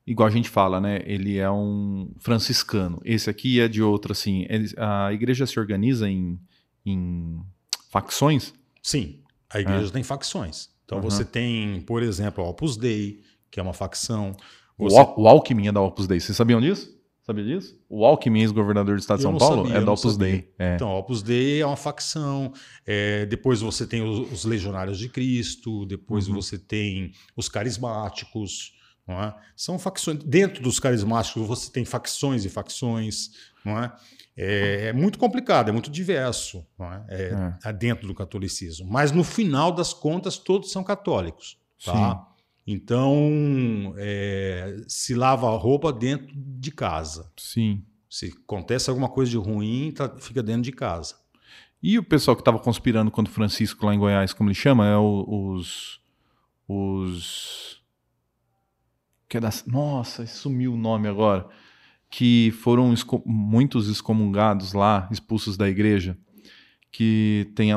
[0.06, 1.00] igual a gente fala, né?
[1.06, 3.00] Ele é um franciscano.
[3.04, 4.44] Esse aqui é de outro, assim.
[4.48, 6.38] Eles- a igreja se organiza em,
[6.84, 7.40] em
[7.90, 8.52] facções?
[8.82, 9.20] Sim,
[9.50, 10.68] a igreja tem facções.
[10.84, 10.98] Então.
[10.98, 11.04] Uhum.
[11.04, 13.20] você tem, por exemplo, a Opus Dei,
[13.50, 14.36] que é uma facção.
[14.78, 16.20] O, Você- Al- o Alckmin é da Opus Dei.
[16.20, 16.94] Vocês sabiam disso?
[17.22, 17.76] Sabia disso?
[17.88, 20.16] O Alckmin, ex-governador do estado de São Paulo, sabia, é da Opus.
[20.16, 20.52] Dei.
[20.56, 20.76] É.
[20.76, 22.52] Então, a Opus Dei é uma facção.
[22.86, 26.34] é, depois você tem os, os Legionários de Cristo, depois Uhum.
[26.36, 28.74] você tem os carismáticos.
[29.06, 29.34] Não é?
[29.56, 30.18] São facções.
[30.24, 33.30] Dentro dos carismáticos você tem facções e facções.
[33.64, 33.92] Não é?
[34.36, 37.04] É, é muito complicado, é muito diverso é?
[37.08, 38.86] É, é dentro do catolicismo.
[38.86, 41.58] Mas no final das contas, todos são católicos.
[41.84, 42.26] Tá?
[42.66, 47.30] Então, é, se lava a roupa dentro de casa.
[47.36, 47.82] Sim.
[48.10, 51.14] Se acontece alguma coisa de ruim, tá- fica dentro de casa.
[51.82, 54.86] E o pessoal que estava conspirando contra o Francisco lá em Goiás, como ele chama?
[54.86, 56.00] É o- os.
[56.68, 57.80] Os.
[59.28, 61.48] Que é das, nossa, sumiu o nome agora.
[62.08, 62.94] Que foram
[63.24, 66.16] muitos excomungados lá, expulsos da igreja.
[66.90, 67.70] Que tem,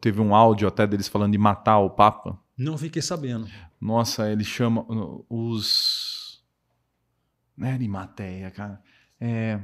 [0.00, 2.38] teve um áudio até deles falando de matar o Papa.
[2.56, 3.46] Não fiquei sabendo.
[3.80, 4.84] Nossa, ele chama
[5.28, 6.42] os.
[7.56, 8.80] Não é Arimateia, cara.
[9.20, 9.60] É...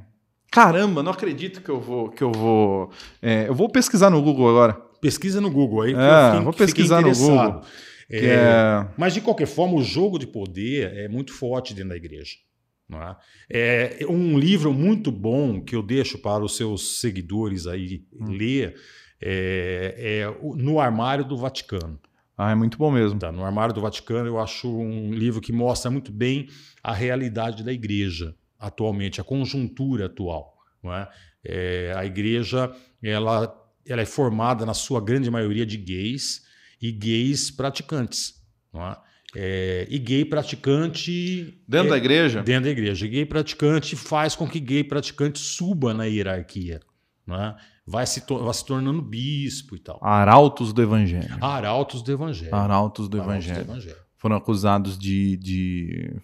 [0.50, 2.10] Caramba, não acredito que eu vou.
[2.10, 2.90] Que eu vou.
[3.22, 4.74] é, eu vou pesquisar no Google agora.
[5.00, 5.94] Pesquisa no Google aí.
[5.94, 7.10] É, vou pesquisar no.
[7.12, 7.62] Google,
[8.10, 11.96] É, é- Mas, de qualquer forma, o jogo de poder é muito forte dentro da
[11.96, 12.36] igreja.
[13.51, 14.03] É?
[14.03, 18.30] é um livro muito bom que eu deixo para os seus seguidores aí Hum.
[18.30, 18.74] ler
[19.20, 21.99] é, é No Armário do Vaticano.
[22.36, 23.18] Ah, é muito bom mesmo.
[23.18, 26.49] Tá, no Armário do Vaticano, eu acho um livro que mostra muito bem
[26.82, 30.57] a realidade da igreja atualmente, a conjuntura atual.
[30.84, 31.09] É?
[31.45, 33.55] É, a igreja ela,
[33.86, 36.43] ela é formada, na sua grande maioria, de gays
[36.80, 38.40] e gays praticantes.
[38.74, 38.97] É?
[39.35, 41.59] É, e gay praticante.
[41.66, 42.43] Dentro é- da igreja?
[42.43, 43.07] Dentro da igreja.
[43.07, 46.80] Gay praticante faz com que gay praticante suba na hierarquia.
[47.26, 47.57] Não é?
[47.87, 49.99] vai, se vai se tornando bispo e tal.
[50.03, 51.37] Arautos do Evangelho.
[51.41, 52.55] Arautos do Evangelho.
[52.55, 53.66] Arautos do Arautos Evangelho.
[53.66, 53.97] do Evangelho.
[54.16, 56.16] Foram acusados de, de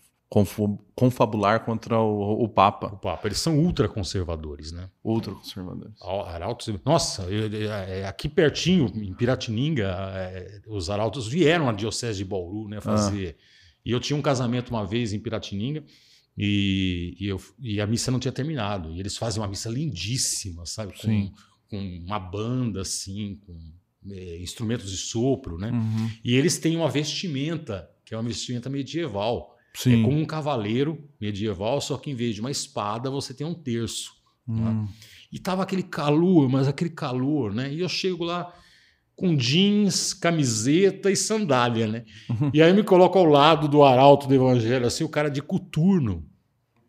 [0.94, 2.88] confabular contra o, o Papa.
[2.88, 3.26] O Papa.
[3.28, 4.88] Eles são ultraconservadores, né?
[5.02, 5.94] Ultraconservadores.
[6.02, 6.68] Arautos.
[6.84, 12.24] Nossa, eu- eu- é, aqui pertinho, em Piratininga, é, os arautos vieram à Diocese de
[12.24, 12.80] Bauru, né?
[12.80, 13.36] Fazer.
[13.84, 15.82] E eu tinha um casamento uma vez em Piratininga.
[16.36, 18.92] E, e, eu- e a missa não tinha terminado.
[18.92, 20.92] E eles fazem uma missa lindíssima, sabe?
[20.92, 21.32] Com, Sim.
[21.68, 23.56] com uma banda, assim, com
[24.10, 25.70] é, instrumentos de sopro, né?
[25.72, 26.10] Uhum.
[26.24, 29.56] E eles têm uma vestimenta, que é uma vestimenta medieval.
[29.78, 30.00] Sim.
[30.00, 33.54] É como um cavaleiro medieval, só que em vez de uma espada, você tem um
[33.54, 34.12] terço.
[34.46, 34.70] né?
[34.70, 34.88] Hum.
[35.30, 37.72] E tava aquele calor, mas aquele calor, né?
[37.72, 38.52] E eu chego lá
[39.14, 42.04] com jeans, camiseta e sandália, né?
[42.28, 42.50] Uhum.
[42.52, 46.24] E aí me coloco ao lado do arauto do evangelho, assim, o cara de coturno.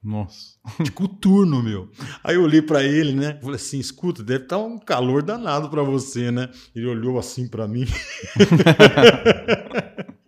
[0.03, 0.57] Nossa.
[0.81, 1.91] De coturno, meu.
[2.23, 3.37] Aí eu olhei pra ele, né?
[3.41, 6.49] Falei assim: escuta, deve estar um calor danado pra você, né?
[6.73, 7.85] Ele olhou assim pra mim.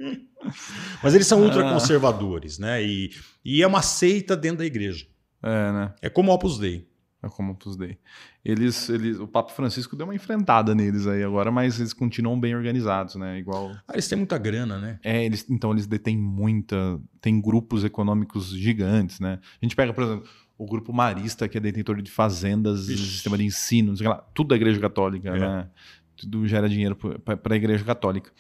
[1.04, 2.84] Mas eles são ultraconservadores, né?
[2.84, 3.12] E,
[3.44, 5.06] e é uma seita dentro da igreja.
[5.44, 5.94] É, né?
[6.02, 6.88] É como o Opus Dei.
[7.24, 7.98] É como Opus Dei.
[8.44, 12.56] Eles, eles, o Papa Francisco deu uma enfrentada neles aí agora, mas eles continuam bem
[12.56, 13.38] organizados, né?
[13.38, 13.72] Igual.
[13.88, 15.00] Ah, eles têm muita grana, né?
[15.04, 17.00] É, eles, então eles detêm muita.
[17.20, 19.40] Tem grupos econômicos gigantes, né?
[19.62, 20.28] A gente pega, por exemplo,
[20.58, 23.12] o grupo Marista, que é detentor de fazendas, Ixi.
[23.14, 25.40] sistema de ensino, o lá, tudo da Igreja Católica, É.
[25.40, 25.68] né?
[26.16, 28.32] Tudo gera dinheiro para a Igreja Católica.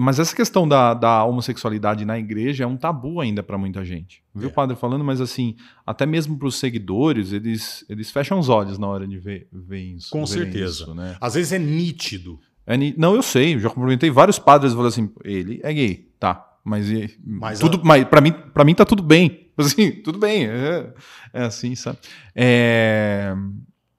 [0.00, 4.22] Mas essa questão da, da homossexualidade na igreja é um tabu ainda para muita gente.
[4.34, 4.50] Viu É.
[4.50, 5.56] o padre falando, mas assim,
[5.86, 9.80] até mesmo para os seguidores, eles, eles fecham os olhos na hora de ver, ver
[9.80, 10.10] isso.
[10.10, 10.84] Com certeza.
[10.84, 11.16] isso, né?
[11.20, 12.38] Às vezes é nítido.
[12.66, 16.10] É ni- não, eu sei, já cumprimentei vários padres e falei assim, ele é gay,
[16.18, 16.42] tá.
[16.64, 16.88] Mas,
[17.24, 19.44] Mas tudo, a- mas para mim, para mim tá tudo bem.
[19.56, 20.44] Assim, tudo bem.
[20.46, 20.92] É,
[21.32, 21.96] é assim, sabe?
[22.34, 23.34] É,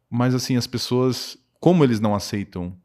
[0.07, 2.77] mas assim, as pessoas, como eles não aceitam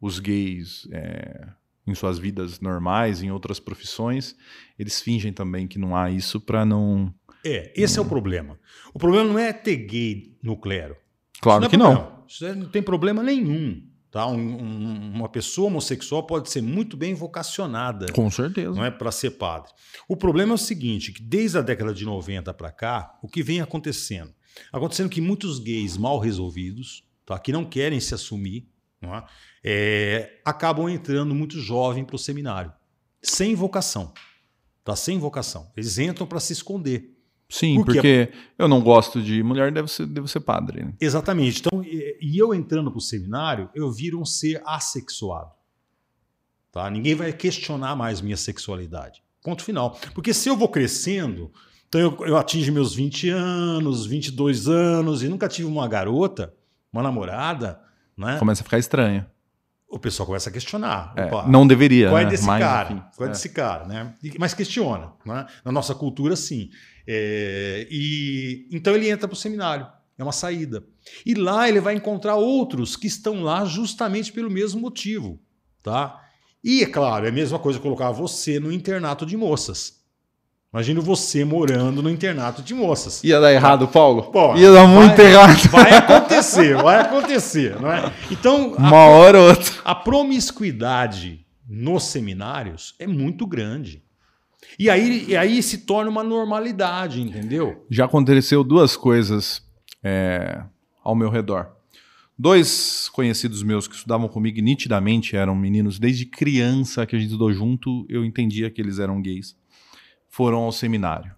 [0.00, 1.48] os gays é,
[1.86, 4.36] em suas vidas normais, em outras profissões,
[4.78, 7.12] eles fingem também que não há isso para não.
[7.44, 8.58] É, esse é o problema.
[8.94, 10.96] O problema não é ter gay no clero.
[11.40, 11.92] Claro que é não.
[11.96, 12.24] problema.
[12.28, 13.82] Isso é- não tem problema nenhum.
[14.12, 14.26] Tá?
[14.26, 18.12] Um- um- uma pessoa homossexual pode ser muito bem vocacionada.
[18.12, 18.70] Com certeza.
[18.70, 19.72] não é para ser padre.
[20.06, 23.42] O problema é o seguinte, que desde a década de 90 para cá, o que
[23.42, 24.30] vem acontecendo?
[24.70, 28.71] Acontecendo que muitos gays mal resolvidos, tá, que não querem se assumir, não
[29.02, 29.24] é?
[29.64, 32.72] É, acabam entrando muito jovem para o seminário,
[33.22, 34.12] sem vocação.
[34.84, 35.70] Tá sem vocação.
[35.76, 37.16] Eles entram para se esconder.
[37.48, 40.84] Sim, porque, porque, eu não gosto de mulher, devo ser, devo ser padre.
[40.84, 40.94] Né?
[41.00, 41.60] Exatamente.
[41.60, 45.52] Então, e, e eu entrando para o seminário, eu viro um ser assexuado.
[46.72, 46.88] Tá?
[46.88, 49.22] Ninguém vai questionar mais minha sexualidade.
[49.42, 49.98] Ponto final.
[50.14, 51.52] Porque se eu vou crescendo,
[51.86, 56.54] então eu, eu atingo meus 20 anos, 22 anos e nunca tive uma garota,
[56.90, 57.81] uma namorada,
[58.16, 58.38] né?
[58.38, 59.26] Começa a ficar estranho
[59.92, 61.12] o pessoal começa a questionar.
[61.14, 62.08] É, não deveria.
[62.08, 62.30] Qual é né?
[62.30, 62.92] desse Mas, cara?
[62.92, 64.14] Enfim, qual é, é, desse cara, né?
[64.38, 65.12] Mas questiona.
[65.24, 65.46] Né?
[65.62, 66.70] Na nossa cultura, sim.
[67.06, 69.86] É, e então ele entra para o seminário.
[70.16, 70.82] É uma saída.
[71.26, 75.38] E lá ele vai encontrar outros que estão lá justamente pelo mesmo motivo,
[75.82, 76.18] tá?
[76.64, 80.01] E é claro, é a mesma coisa colocar você no internato de moças.
[80.72, 83.22] Imagina você morando no internato de moças.
[83.22, 84.22] Ia dar errado, Paulo?
[84.32, 85.68] Pô, Ia dar muito vai, errado.
[85.68, 88.10] Vai acontecer, vai acontecer, não é?
[88.30, 89.70] Então, uma a, hora ou outra.
[89.84, 94.02] A promiscuidade nos seminários é muito grande.
[94.78, 97.84] E aí, e aí se torna uma normalidade, entendeu?
[97.90, 99.62] Já aconteceu duas coisas
[100.02, 100.62] é,
[101.04, 101.68] ao meu redor.
[102.38, 107.52] Dois conhecidos meus que estudavam comigo nitidamente eram meninos desde criança que a gente estudou
[107.52, 109.54] junto, eu entendia que eles eram gays
[110.32, 111.30] foram ao seminário.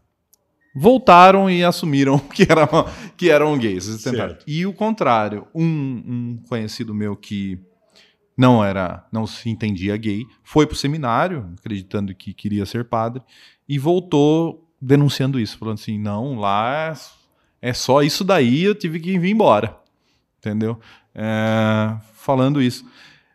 [0.73, 2.67] Voltaram e assumiram que, era,
[3.17, 3.89] que eram gays.
[4.47, 7.59] E o contrário, um, um conhecido meu que
[8.37, 13.21] não era, não se entendia gay, foi para o seminário, acreditando que queria ser padre,
[13.69, 16.93] e voltou denunciando isso, falando assim, não, lá
[17.63, 19.77] é, é só isso daí, eu tive que vir embora,
[20.39, 20.79] entendeu?
[21.13, 22.89] É, falando isso.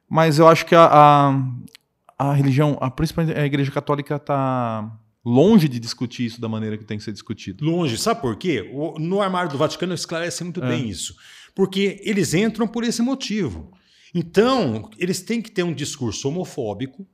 [0.07, 4.89] Mas eu acho que a, a, a religião, a, principalmente a igreja católica está
[5.29, 7.63] longe de discutir isso da maneira que tem que ser discutido.
[7.63, 7.97] Longe.
[7.97, 8.69] Sabe por quê?
[8.73, 10.67] O, no armário do Vaticano esclarece muito é.
[10.67, 11.15] bem isso.
[11.53, 13.71] Porque eles entram por esse motivo.
[14.13, 17.07] Então, eles têm que ter um discurso homofóbico.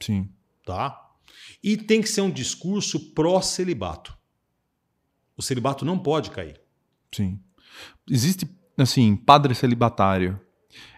[0.00, 0.28] Sim.
[0.66, 1.10] Tá?
[1.62, 4.16] E tem que ser um discurso pró-celibato.
[5.36, 6.60] O celibato não pode cair.
[7.12, 7.38] Sim.
[8.08, 10.40] Existe, assim, padre celibatário.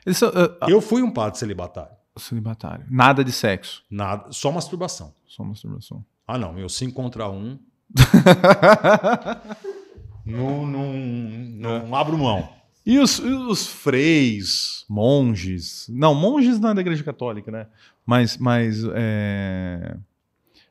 [0.07, 1.94] Eles, uh, uh, Eu fui um padre celibatário.
[2.16, 2.86] Celibatário.
[2.90, 3.85] Nada de sexo.
[3.90, 5.15] Nada, só masturbação.
[5.27, 6.05] Só masturbação.
[6.33, 7.37] Ah, não, meu 5 contra 1.
[7.37, 7.59] Um.
[10.25, 12.49] não, não, não abro mão.
[12.87, 15.87] E os, os freis, monges.
[15.91, 17.67] Não, monges não é da igreja católica, né?
[18.07, 18.39] Mas.
[18.39, 19.95] mas é...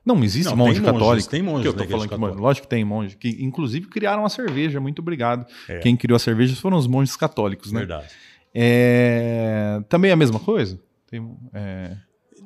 [0.04, 1.06] Não, existe não, monge tem católico.
[1.06, 1.62] Monges, tem monges.
[1.62, 3.16] Que eu tô falando que, lógico que tem monge.
[3.16, 4.80] Que inclusive criaram a cerveja.
[4.80, 5.46] Muito obrigado.
[5.68, 5.78] É.
[5.78, 7.78] Quem criou a cerveja foram os monges católicos, né?
[7.78, 8.08] Verdade.
[8.52, 9.80] É...
[9.88, 10.80] Também é a mesma coisa?
[11.08, 11.24] Tem,
[11.54, 11.98] é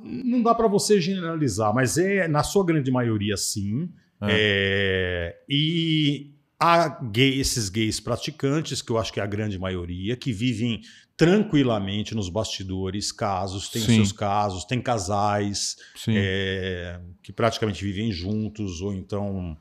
[0.07, 3.91] não dá para você generalizar, mas é na sua grande maioria sim.
[4.21, 4.27] É.
[4.31, 10.17] É, e há gay, esses gays praticantes, que eu acho que é a grande maioria,
[10.17, 10.81] que vivem
[11.17, 15.77] tranquilamente nos bastidores, casos, tem seus casos, tem casais
[16.09, 19.57] é, que praticamente vivem juntos, ou então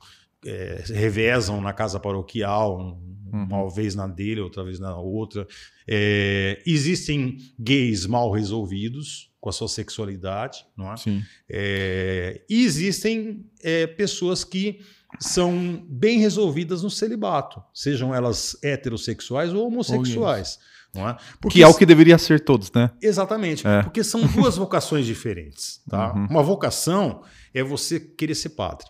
[0.45, 2.99] é, revezam na casa paroquial,
[3.31, 3.69] uma uhum.
[3.69, 5.47] vez na dele, outra vez na outra.
[5.88, 10.97] É, existem gays mal resolvidos, com a sua sexualidade, não é?
[10.97, 11.23] Sim.
[11.47, 14.80] É, e existem é, pessoas que
[15.19, 20.57] são bem resolvidas no celibato, sejam elas heterossexuais ou homossexuais.
[20.95, 21.15] Não é?
[21.39, 22.89] Porque, que é o que deveria ser todos, né?
[22.99, 23.84] Exatamente, é.
[23.84, 25.80] porque são duas vocações diferentes.
[25.88, 26.11] Tá?
[26.15, 26.26] Uhum.
[26.26, 27.22] Uma vocação
[27.53, 28.88] é você querer ser padre.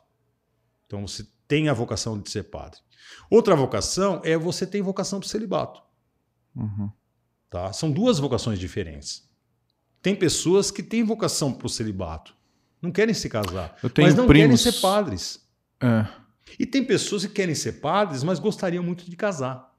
[0.86, 2.80] Então você tem a vocação de ser padre.
[3.30, 5.82] Outra vocação é você ter vocação para o celibato.
[6.56, 6.90] Uhum.
[7.50, 7.74] Tá?
[7.74, 9.26] São duas vocações diferentes.
[10.06, 12.36] Tem pessoas que têm vocação para o celibato.
[12.80, 13.76] Não querem se casar.
[13.98, 14.62] mas não primos...
[14.62, 15.44] querem ser padres.
[15.82, 16.06] É.
[16.60, 19.76] E tem pessoas que querem ser padres, mas gostariam muito de casar.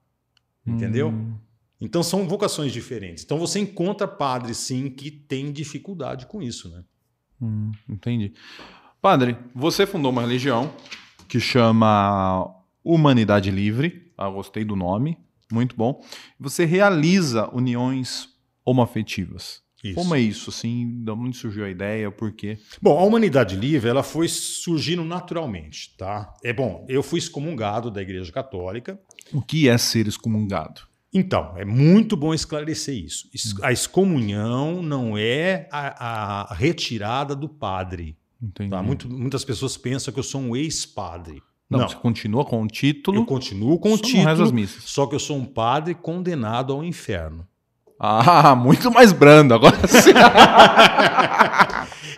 [0.67, 1.11] Entendeu?
[1.11, 1.37] Hum.
[1.81, 3.23] Então são vocações diferentes.
[3.23, 6.83] Então você encontra padres, sim, que têm dificuldade com isso, né?
[7.41, 8.33] Hum, entendi.
[9.01, 10.75] Padre, você fundou uma religião
[11.29, 14.11] que chama Humanidade Livre.
[14.19, 15.17] Ah, gostei do nome,
[15.53, 16.05] muito bom.
[16.41, 18.29] Você realiza uniões
[18.65, 19.65] homoafetivas.
[19.87, 19.95] Isso.
[19.95, 20.51] Como é isso?
[20.51, 22.11] Assim, de onde surgiu a ideia?
[22.11, 22.59] Por quê?
[22.81, 26.35] Bom, a humanidade livre ela foi surgindo naturalmente, tá?
[26.43, 28.99] É bom, eu fui excomungado da Igreja Católica.
[29.33, 30.83] O que é ser excomungado?
[31.13, 33.29] Então, é muito bom esclarecer isso.
[33.29, 33.61] Hum.
[33.63, 38.17] A excomunhão não é a, a retirada do padre.
[38.69, 38.83] Tá?
[38.83, 41.43] Muito, muitas pessoas pensam que eu sou um ex-padre.
[41.69, 43.19] Não, não, você continua com o título.
[43.19, 47.47] Eu continuo com o título, só que eu sou um padre condenado ao inferno.
[47.99, 50.11] Ah, muito mais brando agora sim.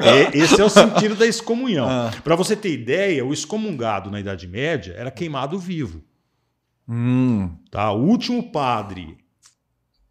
[0.01, 1.89] é, esse é o sentido da excomunhão.
[1.89, 2.11] Ah.
[2.23, 6.03] Para você ter ideia, o excomungado na Idade Média era queimado vivo.
[6.89, 7.51] Hum.
[7.71, 7.93] Tá?
[7.93, 9.17] O último padre,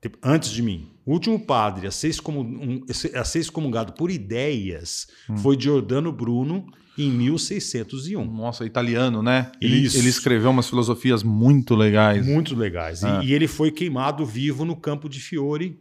[0.01, 2.81] tipo, antes de mim, o último padre a ser, excomun-
[3.15, 5.37] a ser excomungado por ideias Hum.
[5.37, 6.65] foi Giordano Bruno
[6.97, 8.25] em 1601.
[8.25, 9.51] Nossa, italiano, né?
[9.61, 9.97] Ele, Isso.
[9.97, 12.25] ele escreveu umas filosofias muito legais.
[12.25, 13.01] Muito legais.
[13.01, 13.21] E- Ah.
[13.23, 15.79] E, ele foi queimado vivo no campo de Fiore.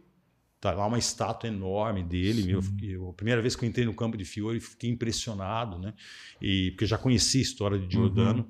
[0.59, 2.51] Tá lá uma estátua enorme dele.
[2.51, 5.93] Eu, eu- a primeira vez que eu entrei no campo de Fiore, fiquei impressionado, né?
[6.41, 8.47] E, porque eu já conhecia a história de Giordano.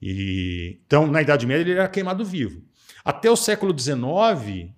[0.00, 2.62] E, então, na Idade Média, ele era queimado vivo.
[3.04, 4.70] Até o século XIX,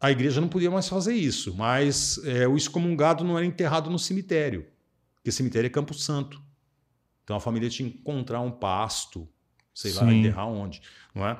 [0.00, 3.98] a igreja não podia mais fazer isso, mas é, o excomungado não era enterrado no
[3.98, 4.66] cemitério,
[5.14, 6.40] porque cemitério é Campo Santo.
[7.26, 9.28] Então a família tinha que encontrar um pasto,
[9.74, 10.20] sei lá, Sim.
[10.20, 10.80] enterrar onde,
[11.12, 11.36] não é?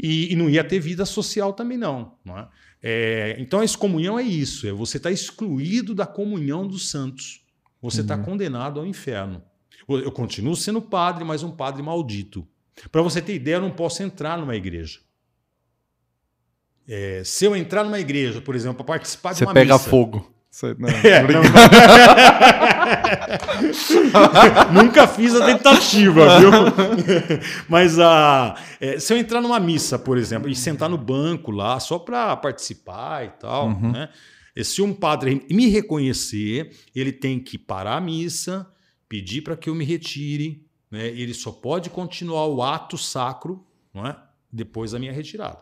[0.00, 2.48] E, e não ia ter vida social também não, não é?
[2.80, 7.44] É, então a excomunhão é isso, é você está excluído da comunhão dos santos,
[7.82, 9.42] você está condenado ao inferno.
[9.88, 12.46] Eu continuo sendo padre, mas um padre maldito.
[12.92, 15.00] Para você ter ideia, eu não posso entrar numa igreja.
[16.88, 19.90] É, se eu entrar numa igreja, por exemplo, para participar de Você uma pega missa,
[19.90, 20.32] fogo.
[20.50, 21.56] Você- não, É, não, brincando.
[24.72, 26.50] Nunca fiz a tentativa, viu?
[27.68, 31.78] Mas a, é, se eu entrar numa missa, por exemplo, e sentar no banco lá
[31.80, 33.92] só para participar e tal, Uhum.
[33.92, 34.08] né?
[34.54, 38.66] E Se um padre me reconhecer, ele tem que parar a missa,
[39.08, 41.08] pedir para que eu me retire, né?
[41.08, 44.16] Ele só pode continuar o ato sacro, não é?
[44.50, 45.58] Depois da minha retirada.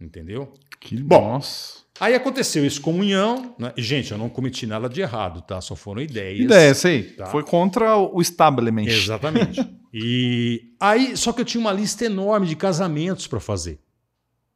[0.00, 0.52] Entendeu?
[0.84, 1.82] Que Bom, nossa.
[1.98, 3.72] Aí aconteceu excomunhão, né?
[3.76, 5.60] E, Gente, eu não cometi nada de errado, tá?
[5.60, 6.44] Só foram ideias.
[6.44, 7.04] Ideia, sei.
[7.04, 7.26] Tá.
[7.26, 8.86] Foi contra o establishment.
[8.86, 9.64] Exatamente.
[9.92, 13.80] e aí, só que eu tinha uma lista enorme de casamentos para fazer.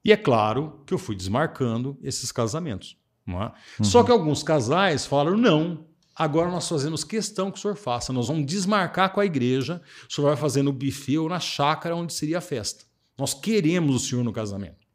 [0.04, 2.96] E é claro que eu fui desmarcando esses casamentos.
[3.26, 3.84] É?
[3.84, 8.12] Só que alguns casais falaram: não, agora nós fazemos questão que o senhor faça.
[8.12, 9.80] Nós vamos desmarcar com a igreja.
[10.08, 12.84] O senhor vai fazer no buffet ou na chácara onde seria a festa.
[13.16, 14.87] Nós queremos o senhor no casamento.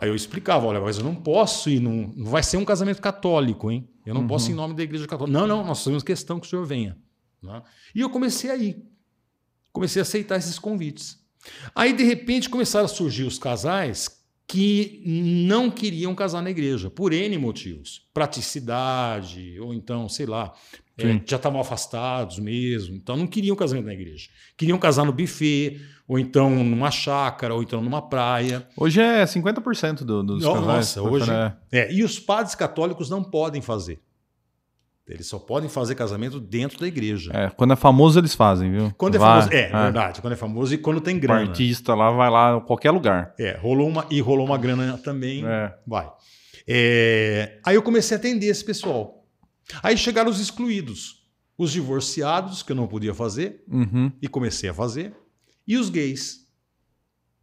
[0.00, 3.02] Aí eu explicava, olha, mas eu não posso ir, num, não vai ser um casamento
[3.02, 3.86] católico, hein?
[4.06, 5.38] Eu não posso ir em nome da igreja católica.
[5.38, 6.96] Não, não, nós fazemos questão que o senhor venha.
[7.42, 7.62] né?
[7.94, 8.82] E eu comecei a ir.
[9.70, 11.18] Comecei a aceitar esses convites.
[11.74, 17.12] Aí, de repente, começaram a surgir os casais que não queriam casar na igreja, por
[17.12, 18.08] N motivos.
[18.14, 20.54] Praticidade, ou então, sei lá,
[21.06, 22.94] é, já estavam afastados mesmo.
[22.96, 24.28] Então, não queriam casamento na igreja.
[24.56, 28.66] Queriam casar no buffet, ou então numa chácara, ou então numa praia.
[28.76, 30.96] Hoje é 50% do, dos Não, casais.
[30.96, 31.52] nossa, hoje- É.
[31.72, 34.00] É, e os padres católicos não podem fazer.
[35.08, 37.32] Eles só podem fazer casamento dentro da igreja.
[37.34, 38.92] É, quando é famoso eles fazem, viu?
[38.96, 40.20] Quando é Vai, famoso, é, verdade.
[40.20, 41.40] Quando é famoso e quando tem O grana.
[41.40, 43.34] artista lá vai lá em qualquer lugar.
[43.36, 45.44] É, rolou uma e rolou uma grana também.
[45.44, 45.74] É.
[45.84, 46.08] Vai.
[46.68, 49.19] É, aí eu comecei a atender esse pessoal.
[49.82, 51.24] Aí chegaram os excluídos,
[51.56, 54.10] os divorciados que eu não podia fazer Uhum.
[54.20, 55.14] e comecei a fazer,
[55.66, 56.40] e os gays.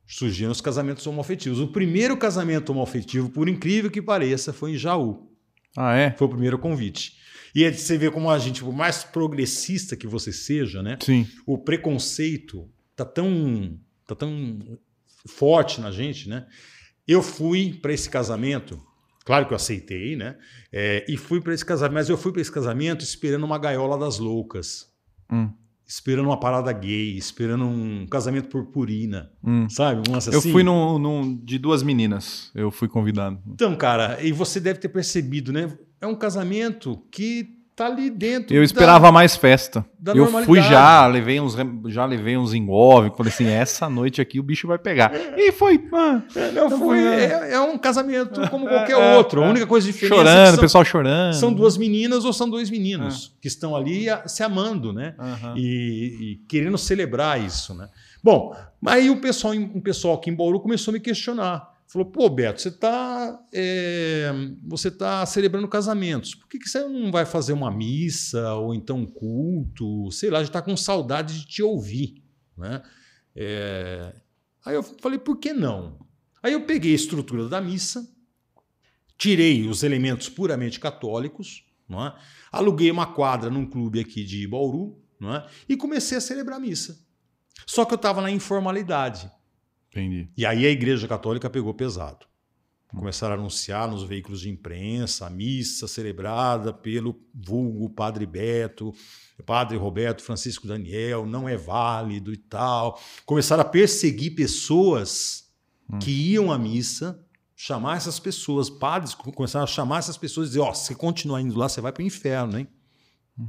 [0.09, 1.59] Surgiram os casamentos homoafetivos.
[1.59, 5.29] O primeiro casamento homoafetivo, por incrível que pareça, foi em Jaú.
[5.75, 6.11] Ah, é?
[6.11, 7.17] Foi o primeiro convite.
[7.53, 10.97] E aí você vê como a gente, por mais progressista que você seja, né?
[11.01, 11.27] Sim.
[11.45, 14.79] O preconceito tá tão, tá tão
[15.27, 16.47] forte na gente, né?
[17.05, 18.81] Eu fui para esse casamento,
[19.27, 20.37] claro que eu aceitei, né?
[20.71, 23.97] É, e fui para esse casamento, mas eu fui para esse casamento esperando uma gaiola
[23.97, 24.87] das loucas,
[25.29, 25.51] Hum.
[25.85, 29.69] esperando uma parada gay, esperando um casamento purpurina, Hum.
[29.69, 30.09] sabe?
[30.09, 30.51] Um lance Eu assim.
[30.53, 32.49] fui num, num- de duas meninas.
[32.55, 33.37] Eu fui convidado.
[33.45, 35.77] Então, cara, e você deve ter percebido, né?
[35.99, 38.53] É um casamento que tá ali dentro.
[38.55, 39.85] Eu da- esperava mais festa.
[39.99, 41.55] da eu fui já, levei uns,
[41.87, 45.11] já levei uns engove, falei assim, essa noite aqui o bicho vai pegar.
[45.37, 46.21] E foi, ah,
[46.53, 49.43] Não, Eu foi, fui, é, é um casamento como qualquer É, outro.
[49.43, 49.49] A é.
[49.49, 51.33] única coisa diferente chorando, é são, pessoal chorando.
[51.35, 55.13] são duas meninas ou são dois meninos que estão ali a- se amando, né?
[55.19, 55.53] Aham.
[55.55, 57.87] E, e querendo celebrar isso, né?
[58.23, 58.55] Bom,
[58.87, 61.76] aí o pessoal, em- um pessoal aqui em Bauru começou a me questionar.
[61.87, 63.39] Falou, pô, Beto, você está
[64.63, 66.35] você tá celebrando casamentos.
[66.35, 70.11] Por que, que você não vai fazer uma missa ou então um culto?
[70.11, 72.21] Sei lá, gente está com saudade de te ouvir.
[72.57, 72.81] Né?
[73.35, 74.13] É,
[74.67, 75.97] Aí eu falei, por que não?
[76.43, 78.05] Aí eu peguei a estrutura da missa,
[79.17, 82.19] tirei os elementos puramente católicos, é?
[82.51, 85.49] aluguei uma quadra num clube aqui de Bauru é?
[85.69, 86.99] e comecei a celebrar a missa.
[87.65, 89.31] Só que eu estava na informalidade.
[89.97, 90.29] Entendi.
[90.37, 92.25] E aí a Igreja Católica pegou pesado.
[92.95, 98.93] Começaram a anunciar nos veículos de imprensa a missa celebrada pelo vulgo Padre Beto,
[99.45, 102.99] Padre Roberto Francisco Daniel, não é válido e tal.
[103.25, 105.51] Começaram a perseguir pessoas
[106.01, 107.19] que iam à missa,
[107.55, 111.57] chamar essas pessoas, padres começaram a chamar essas pessoas e dizer: Ó, se continuar indo
[111.57, 112.67] lá, você vai para o inferno, hein?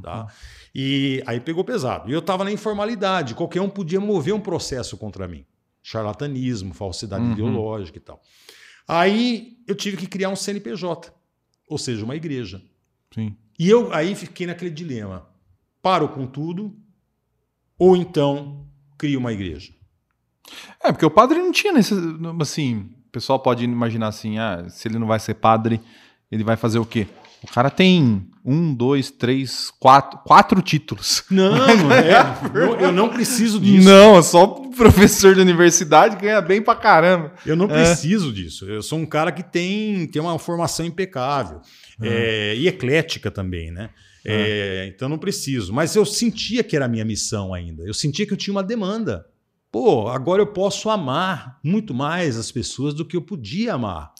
[0.02, 0.26] Tá?
[0.74, 2.10] E aí pegou pesado.
[2.10, 5.46] E eu estava na informalidade, qualquer um podia mover um processo contra mim.
[5.90, 7.32] Charlatanismo, falsidade Uhum.
[7.32, 8.20] ideológica e tal.
[8.86, 11.12] Aí eu tive que criar um CNPJ,
[11.66, 12.62] ou seja, uma igreja.
[13.14, 13.34] Sim.
[13.58, 15.26] E eu aí fiquei naquele dilema:
[15.82, 16.76] paro com tudo
[17.78, 18.66] ou então
[18.98, 19.72] crio uma igreja?
[20.82, 21.94] É, porque o padre não tinha nesse.
[22.40, 25.80] Assim, o pessoal pode imaginar assim: ah, se ele não vai ser padre,
[26.30, 27.06] ele vai fazer o quê?
[27.42, 31.22] O cara tem um, dois, três, quatro, quatro títulos.
[31.30, 32.38] Não, não é.
[32.54, 33.86] Eu- eu não preciso disso.
[33.88, 37.32] Não, é só professor de universidade ganha bem pra caramba.
[37.44, 37.68] Eu não É.
[37.84, 38.64] preciso disso.
[38.64, 41.60] Eu sou um cara que tem, tem uma formação impecável.
[42.00, 43.90] É, e eclética também, né?
[44.24, 45.72] É, então não preciso.
[45.72, 47.82] Mas eu sentia que era a minha missão ainda.
[47.84, 49.24] Eu sentia que eu tinha uma demanda.
[49.70, 54.12] Pô, agora eu posso amar muito mais as pessoas do que eu podia amar.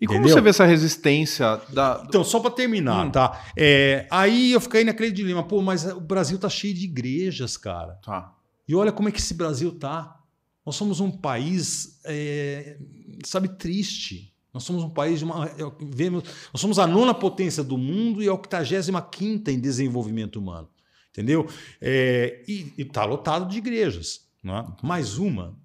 [0.00, 0.34] E como Entendeu?
[0.36, 2.04] você vê essa resistência da.
[2.06, 3.10] Então, só para terminar, Hum.
[3.10, 3.44] tá?
[3.56, 7.94] É, aí eu fiquei naquele dilema, pô, mas o Brasil tá cheio de igrejas, cara.
[8.04, 8.34] Tá.
[8.68, 10.16] E olha como é que esse Brasil tá.
[10.64, 12.76] Nós somos um país, é,
[13.24, 14.32] sabe, triste.
[14.52, 15.46] Nós somos um país de uma.
[15.46, 20.68] é, vemos, nós somos a nona potência do mundo e a 85 em desenvolvimento humano.
[21.10, 21.48] Entendeu?
[21.80, 24.20] É, e, e tá lotado de igrejas.
[24.42, 24.66] Não é?
[24.82, 25.56] Mais uma.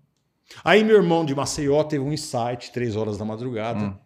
[0.64, 3.98] Aí meu irmão de Maceió teve um insight, três horas da madrugada, Hum.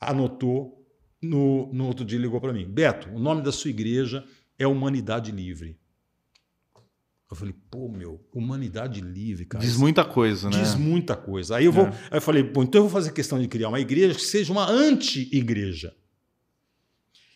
[0.00, 0.86] anotou,
[1.20, 2.64] no, no outro dia ligou para mim.
[2.68, 4.24] Beto, o nome da sua igreja
[4.58, 5.76] é Humanidade Livre.
[7.30, 9.62] Eu falei, pô, meu, Humanidade Livre, cara.
[9.62, 10.62] Diz muita coisa, né?
[10.62, 11.56] Diz muita coisa.
[11.56, 11.88] Aí eu vou, É.
[11.88, 14.50] aí eu falei, pô, então eu vou fazer questão de criar uma igreja que seja
[14.50, 15.94] uma anti-igreja.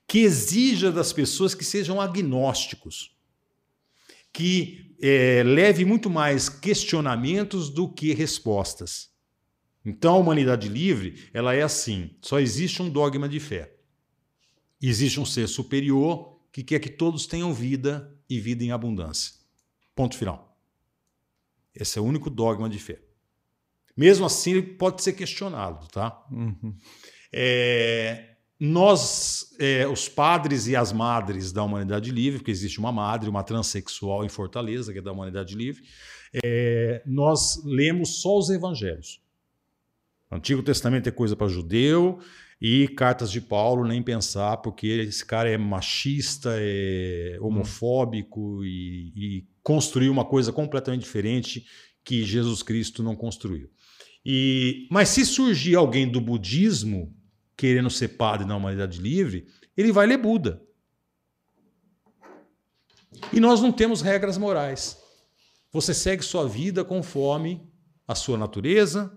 [0.07, 3.15] Que exija das pessoas que sejam agnósticos.
[4.33, 9.11] Que eh, leve muito mais questionamentos do que respostas.
[9.85, 13.75] Então a humanidade livre, ela é assim: só existe um dogma de fé.
[14.81, 19.35] Existe um ser superior que quer que todos tenham vida e vida em abundância.
[19.95, 20.57] Ponto final.
[21.75, 23.01] Esse é o único dogma de fé.
[23.97, 26.25] Mesmo assim, ele pode ser questionado, tá?
[26.31, 26.77] Uhum.
[27.33, 28.32] É,
[28.65, 33.43] nós, é, os padres e as madres da Humanidade Livre, porque existe uma madre, uma
[33.43, 35.83] transexual em Fortaleza, que é da Humanidade Livre,
[36.45, 39.21] é, nós lemos só os evangelhos.
[40.31, 42.21] O Antigo Testamento é coisa para judeu
[42.61, 49.47] e cartas de Paulo nem pensar, porque esse cara é machista, é homofóbico e, e
[49.61, 51.67] construiu uma coisa completamente diferente
[52.05, 53.69] que Jesus Cristo não construiu.
[54.25, 57.13] E, mas se surgir alguém do budismo
[57.63, 60.61] querendo ser padre na humanidade livre, ele vai ler Buda.
[63.33, 65.01] E nós não temos regras morais.
[65.71, 67.63] Você segue sua vida conforme
[68.07, 69.17] a sua natureza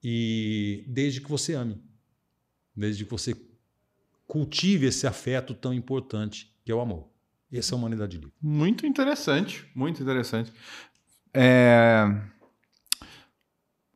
[0.00, 1.82] e desde que você ame.
[2.72, 3.34] Desde que você
[4.24, 7.08] cultive esse afeto tão importante que é o amor.
[7.52, 8.32] Essa é a humanidade livre.
[8.40, 10.52] Muito interessante, muito interessante.
[11.32, 12.04] É...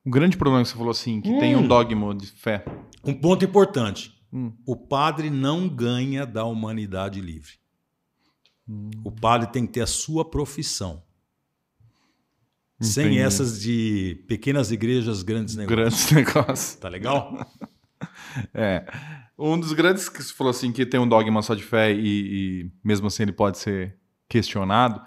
[0.08, 1.68] O grande problema que você falou assim, que tem um Hum.
[1.68, 2.64] dogma de fé.
[3.04, 4.54] Um ponto importante: Hum.
[4.66, 7.52] o padre não ganha da humanidade livre.
[8.66, 8.88] Hum.
[9.04, 11.02] O padre tem que ter a sua profissão.
[12.80, 13.20] Sem Entendi.
[13.20, 15.76] essas de pequenas igrejas, grandes negócios.
[15.78, 16.74] Grandes negócios.
[16.76, 17.46] Tá legal?
[18.54, 18.86] É.
[19.36, 21.98] Um dos grandes que você falou assim, que tem um dogma só de fé e,
[22.62, 23.96] e mesmo assim ele pode ser
[24.28, 25.02] questionado.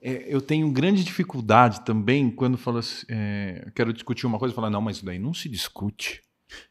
[0.00, 4.70] É, eu tenho grande dificuldade também quando falo assim, é, quero discutir uma coisa falar,
[4.70, 6.22] não, mas isso daí não se discute.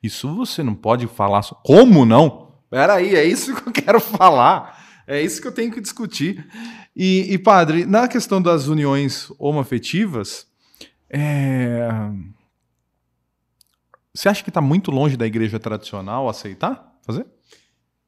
[0.02, 1.42] Isso você não pode falar.
[1.42, 2.62] só- Como não?
[2.70, 5.04] Peraí, é isso que eu quero falar.
[5.08, 6.48] É isso que eu tenho que discutir.
[6.96, 10.48] E, e, padre, na questão das uniões homoafetivas,
[11.10, 11.88] é,
[14.14, 17.26] você acha que está muito longe da igreja tradicional aceitar fazer?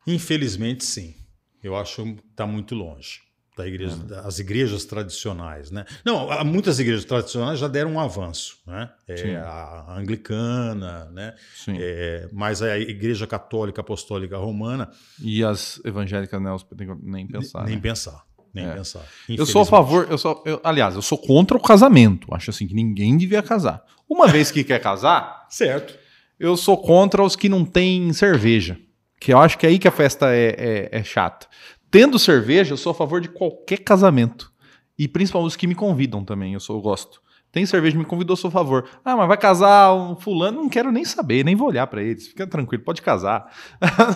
[0.08, 1.14] Infelizmente, sim.
[1.62, 3.22] Eu acho que está muito longe
[3.58, 5.84] da igreja, das igrejas tradicionais, né?
[6.06, 8.90] Não, muitas igrejas tradicionais já deram um avanço, né?
[9.08, 11.34] É, a anglicana, né?
[11.70, 14.90] É, mas a igreja católica apostólica romana
[15.22, 16.56] E as evangélicas né,
[17.02, 17.64] nem pensar.
[17.66, 17.82] nem né?
[17.82, 18.24] pensar,
[18.54, 18.74] nem É.
[18.74, 19.04] pensar.
[19.28, 22.28] Eu sou a favor, eu sou, eu- aliás, eu sou contra o casamento.
[22.34, 23.84] Acho assim que ninguém devia casar.
[24.10, 25.98] Uma vez que quer casar, Certo.
[26.40, 28.78] eu sou contra os que não têm cerveja.
[29.20, 31.48] Que eu acho que é aí que a festa é, é, é chata.
[31.90, 34.52] Tendo cerveja, eu sou a favor de qualquer casamento.
[34.98, 37.22] E principalmente os que me convidam também, eu, sou, eu gosto.
[37.52, 38.90] Tem cerveja, me convidou, eu sou a favor.
[39.06, 42.28] Ah, mas vai casar um fulano, não quero nem saber, nem vou olhar pra eles.
[42.28, 43.52] Fica tranquilo, pode casar.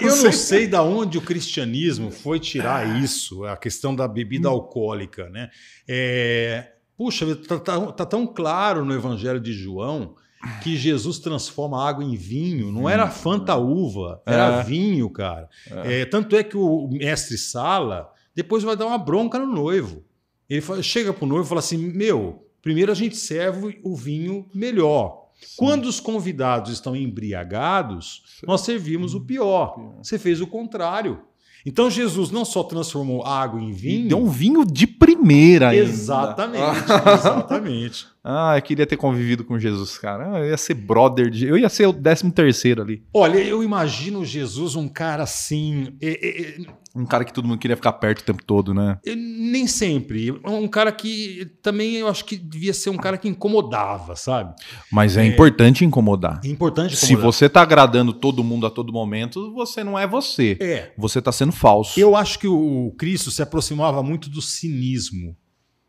[0.02, 5.30] Eu não sei da onde o cristianismo foi tirar isso, a questão da bebida alcoólica,
[5.30, 5.50] né?
[5.88, 10.16] É, puxa, tá, tá- tá tão claro no Evangelho de João
[10.64, 12.72] que Jesus transforma água em vinho.
[12.72, 14.64] Não era fanta uva, era É.
[14.64, 15.50] vinho, cara.
[15.86, 20.04] É, tanto é que o mestre Sala depois vai dar uma bronca no noivo.
[20.50, 24.46] Ele fala- chega pro noivo e fala assim: Meu, primeiro a gente serve o vinho
[24.54, 25.20] melhor.
[25.58, 29.76] Quando os convidados estão embriagados, nós servimos o pior.
[30.02, 31.22] Você fez o contrário.
[31.66, 34.10] Então Jesus não só transformou água em vinho.
[34.10, 35.84] Deu um vinho de primeira ainda.
[35.84, 36.64] Exatamente,
[37.14, 38.08] exatamente.
[38.24, 40.40] Ah, eu queria ter convivido com Jesus, cara.
[40.40, 41.48] Eu ia ser brother de.
[41.48, 43.04] Eu ia ser o 13 terceiro ali.
[43.14, 45.96] Olha, eu imagino Jesus um cara assim.
[46.00, 49.00] É, é, um cara que todo mundo queria ficar perto o tempo todo, né?
[49.06, 50.32] Nem sempre.
[50.46, 54.54] Um cara que também eu acho que devia ser um cara que incomodava, sabe?
[54.92, 56.42] Mas é, é importante incomodar.
[56.44, 57.08] É importante incomodar.
[57.08, 60.58] Se você tá agradando todo mundo a todo momento, você não é você.
[60.60, 60.92] É.
[60.98, 62.00] Você tá sendo falso.
[62.00, 65.36] Eu acho que o Cristo se aproximava muito do cinismo.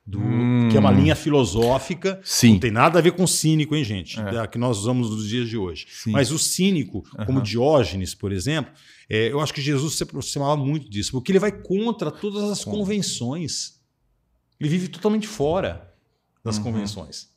[0.05, 0.69] Do, hum.
[0.71, 2.21] Que é uma linha filosófica.
[2.25, 2.55] Sim.
[2.55, 4.19] Não tem nada a ver com cínico, hein, gente?
[4.21, 4.47] É.
[4.47, 5.87] Que nós usamos nos dias de hoje.
[5.89, 6.11] Sim.
[6.11, 7.45] Mas o cínico, como uhum.
[7.45, 8.73] Diógenes, por exemplo,
[9.09, 12.65] é, eu acho que Jesus se aproximava muito disso, porque ele vai contra todas as
[12.65, 13.81] convenções.
[14.59, 15.93] Ele vive totalmente fora
[16.45, 16.65] das uhum.
[16.65, 17.31] convenções.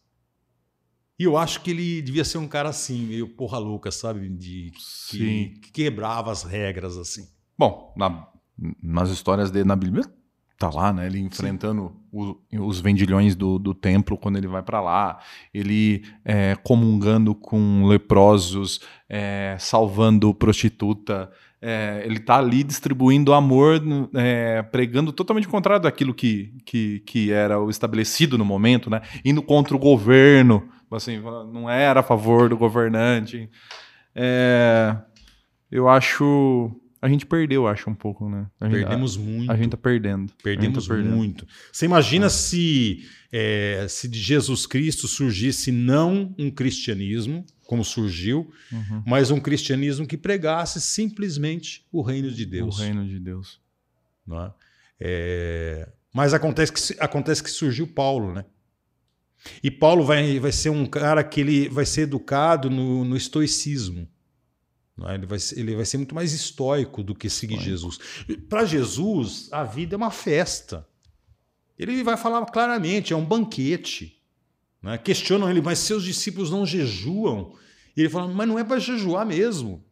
[1.18, 4.28] E eu acho que ele devia ser um cara assim, meio porra louca, sabe?
[4.28, 4.72] De,
[5.10, 7.28] que, que quebrava as regras assim.
[7.58, 8.28] Bom, na,
[8.84, 10.04] nas histórias dele na Bíblia,
[10.57, 11.06] tá lá, né?
[11.06, 15.19] Ele enfrentando o, os vendilhões do, do templo quando ele vai para lá,
[15.53, 18.80] ele é, comungando com leprosos,
[19.10, 21.30] é, salvando prostituta,
[21.61, 23.82] é, ele tá ali distribuindo amor,
[24.14, 29.02] é, pregando totalmente contrário daquilo que, que, que era o estabelecido no momento, né?
[29.23, 31.19] Indo contra o governo, assim,
[31.52, 33.49] não era a favor do governante.
[34.14, 34.95] É,
[35.72, 36.72] eu acho
[37.06, 38.48] a gente perdeu, acho, um pouco, né?
[38.64, 39.52] Gente, Perdemos a, muito.
[39.52, 40.34] A gente tá perdendo.
[40.41, 41.15] Perdemos tá perdendo.
[41.15, 41.48] muito.
[41.72, 42.30] Você imagina é.
[42.30, 49.03] se, é, se de Jesus Cristo surgisse não um cristianismo, como surgiu, uhum.
[49.06, 52.80] mas um cristianismo que pregasse simplesmente o reino de Deus.
[52.80, 53.61] O reino de Deus.
[54.26, 54.53] Não é?
[54.99, 58.45] É, mas acontece que, acontece que surgiu Paulo, né?
[59.61, 64.10] E Paulo vai, vai ser um cara que ele vai ser educado no, no estoicismo.
[65.03, 65.15] É?
[65.15, 67.99] Ele, vai, ele vai ser muito mais estoico do que seguir Jesus.
[68.47, 70.88] Para Jesus, a vida é uma festa.
[71.77, 74.22] Ele vai falar claramente, é um banquete.
[74.81, 74.97] Né?
[74.97, 77.53] Questionam ele, mas seus discípulos não jejuam.
[77.95, 79.84] E ele fala, mas não é para jejuar mesmo.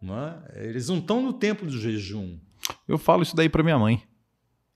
[0.00, 0.42] Não é?
[0.56, 2.38] Eles não estão no tempo do jejum.
[2.86, 4.02] Eu falo isso daí para minha mãe.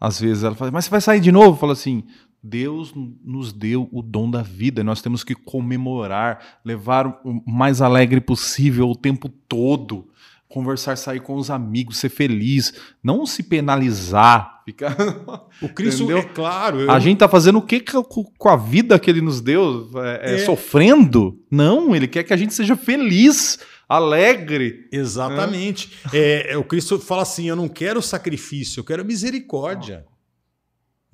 [0.01, 1.59] Às vezes ela fala, mas você vai sair de novo?
[1.59, 2.05] Fala assim,
[2.43, 2.93] Deus
[3.25, 8.91] nos deu o dom da vida, nós temos que comemorar, levar o mais alegre possível
[8.91, 10.09] o tempo todo,
[10.49, 14.63] conversar, sair com os amigos, ser feliz, não se penalizar.
[14.65, 14.97] Ficar...
[15.63, 16.19] O Cristo, Entendeu?
[16.19, 16.81] é claro.
[16.81, 16.91] Eu...
[16.91, 19.89] A gente tá fazendo o que com a vida que ele nos deu?
[19.95, 20.39] É, é, é.
[20.39, 21.39] Sofrendo?
[21.49, 24.89] Não, ele quer que a gente seja feliz alegre.
[24.91, 25.93] Exatamente.
[26.13, 26.53] É.
[26.53, 30.05] É, o Cristo fala assim: eu não quero sacrifício, eu quero misericórdia.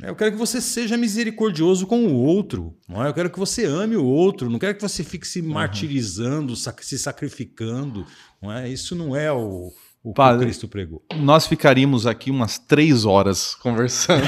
[0.01, 2.77] Eu quero que você seja misericordioso com o outro.
[2.89, 3.09] Não é?
[3.09, 4.49] Eu quero que você ame o outro.
[4.49, 8.07] Não quero que você fique se martirizando, se sacrificando.
[8.41, 8.69] Não é?
[8.69, 9.73] Isso não é o,
[10.03, 11.03] o Padre, que Cristo pregou.
[11.17, 14.23] Nós ficaríamos aqui umas três horas conversando.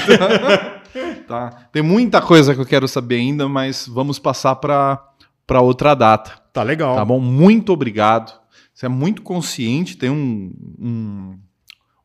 [1.25, 1.69] tá?
[1.71, 6.41] Tem muita coisa que eu quero saber ainda, mas vamos passar para outra data.
[6.51, 6.97] Tá legal.
[6.97, 7.19] Tá bom?
[7.19, 8.37] Muito obrigado.
[8.73, 11.39] Você é muito consciente, tem um, um,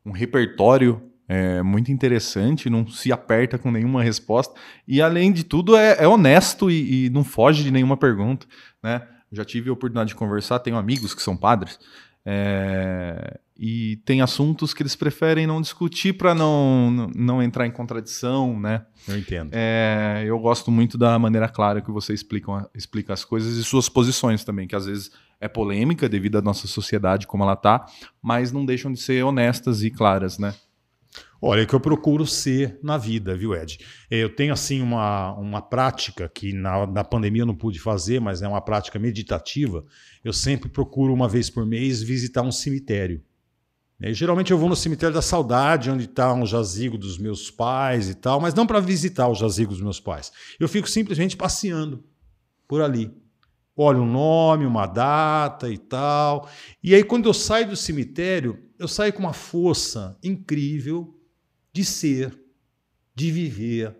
[0.05, 5.75] um repertório é muito interessante, não se aperta com nenhuma resposta e, além de tudo,
[5.75, 8.47] é, é honesto e, e, não foge de nenhuma pergunta.
[8.81, 9.01] Né?
[9.31, 11.77] Já tive a oportunidade de conversar, tenho amigos que são padres
[12.25, 18.57] é, e tem assuntos que eles preferem não discutir para não, não entrar em contradição.
[18.57, 18.85] Né?
[19.07, 19.49] Eu entendo.
[19.53, 23.89] É, eu gosto muito da maneira clara que você explica, explica as coisas e suas
[23.89, 27.85] posições também, que às vezes é polêmica devido à nossa sociedade como ela está,
[28.21, 30.53] mas não deixam de ser honestas e claras, né?
[31.41, 33.79] Olha, é que eu procuro ser na vida, viu, Ed?
[34.09, 38.41] Eu tenho, assim, uma, uma prática que na, na pandemia eu não pude fazer, mas
[38.41, 39.85] é uma prática meditativa.
[40.23, 43.23] Eu sempre procuro, uma vez por mês, visitar um cemitério.
[44.01, 48.09] E, geralmente eu vou no cemitério da saudade, onde está um jazigo dos meus pais
[48.09, 50.31] e tal, mas não para visitar o jazigo dos meus pais.
[50.59, 52.03] Eu fico simplesmente passeando
[52.67, 53.11] por ali.
[53.75, 56.49] Olho um nome, uma data e tal.
[56.83, 61.16] E aí, quando eu saio do cemitério, eu saio com uma força incrível
[61.77, 62.35] de ser,
[63.13, 63.95] de viver.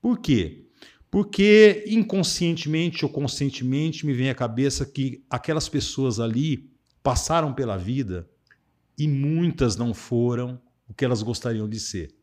[0.00, 0.70] Por quê?
[1.10, 6.72] Porque inconscientemente ou conscientemente me vem à cabeça que aquelas pessoas ali
[7.02, 8.26] passaram pela vida
[8.96, 10.58] e muitas não foram
[10.88, 12.16] o que elas gostariam de ser.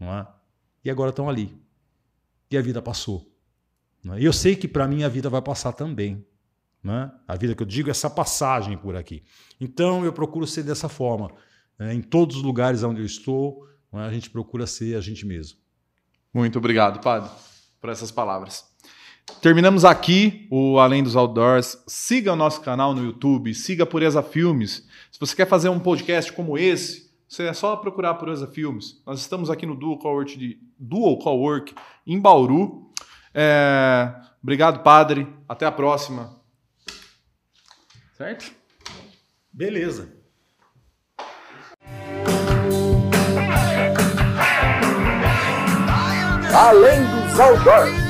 [0.00, 0.26] Não é?
[0.82, 1.54] E agora estão ali.
[2.50, 3.30] E a vida passou.
[4.06, 4.20] É?
[4.20, 6.26] E eu sei que para mim a vida vai passar também.
[6.82, 7.12] Né?
[7.28, 9.22] A vida que eu digo é essa passagem por aqui.
[9.60, 11.30] Então eu procuro ser dessa forma.
[11.78, 11.92] Né?
[11.92, 13.68] Em todos os lugares onde eu estou,
[13.98, 15.58] a gente procura ser a gente mesmo.
[16.32, 17.30] Muito obrigado, Padre,
[17.80, 18.64] por essas palavras.
[19.40, 21.82] Terminamos aqui o Além dos Outdoors.
[21.86, 24.86] Siga o nosso canal no YouTube, siga a Pureza Filmes.
[25.10, 29.02] Se você quer fazer um podcast como esse, você é só procurar a Pureza Filmes.
[29.06, 31.74] Nós estamos aqui no Dual Cowork, de, Dual Cowork
[32.06, 32.90] em Bauru.
[33.32, 35.26] É, obrigado, padre.
[35.48, 36.40] Até a próxima.
[38.16, 38.52] Certo?
[39.52, 40.23] Beleza.
[46.54, 48.03] Além dos outdoors.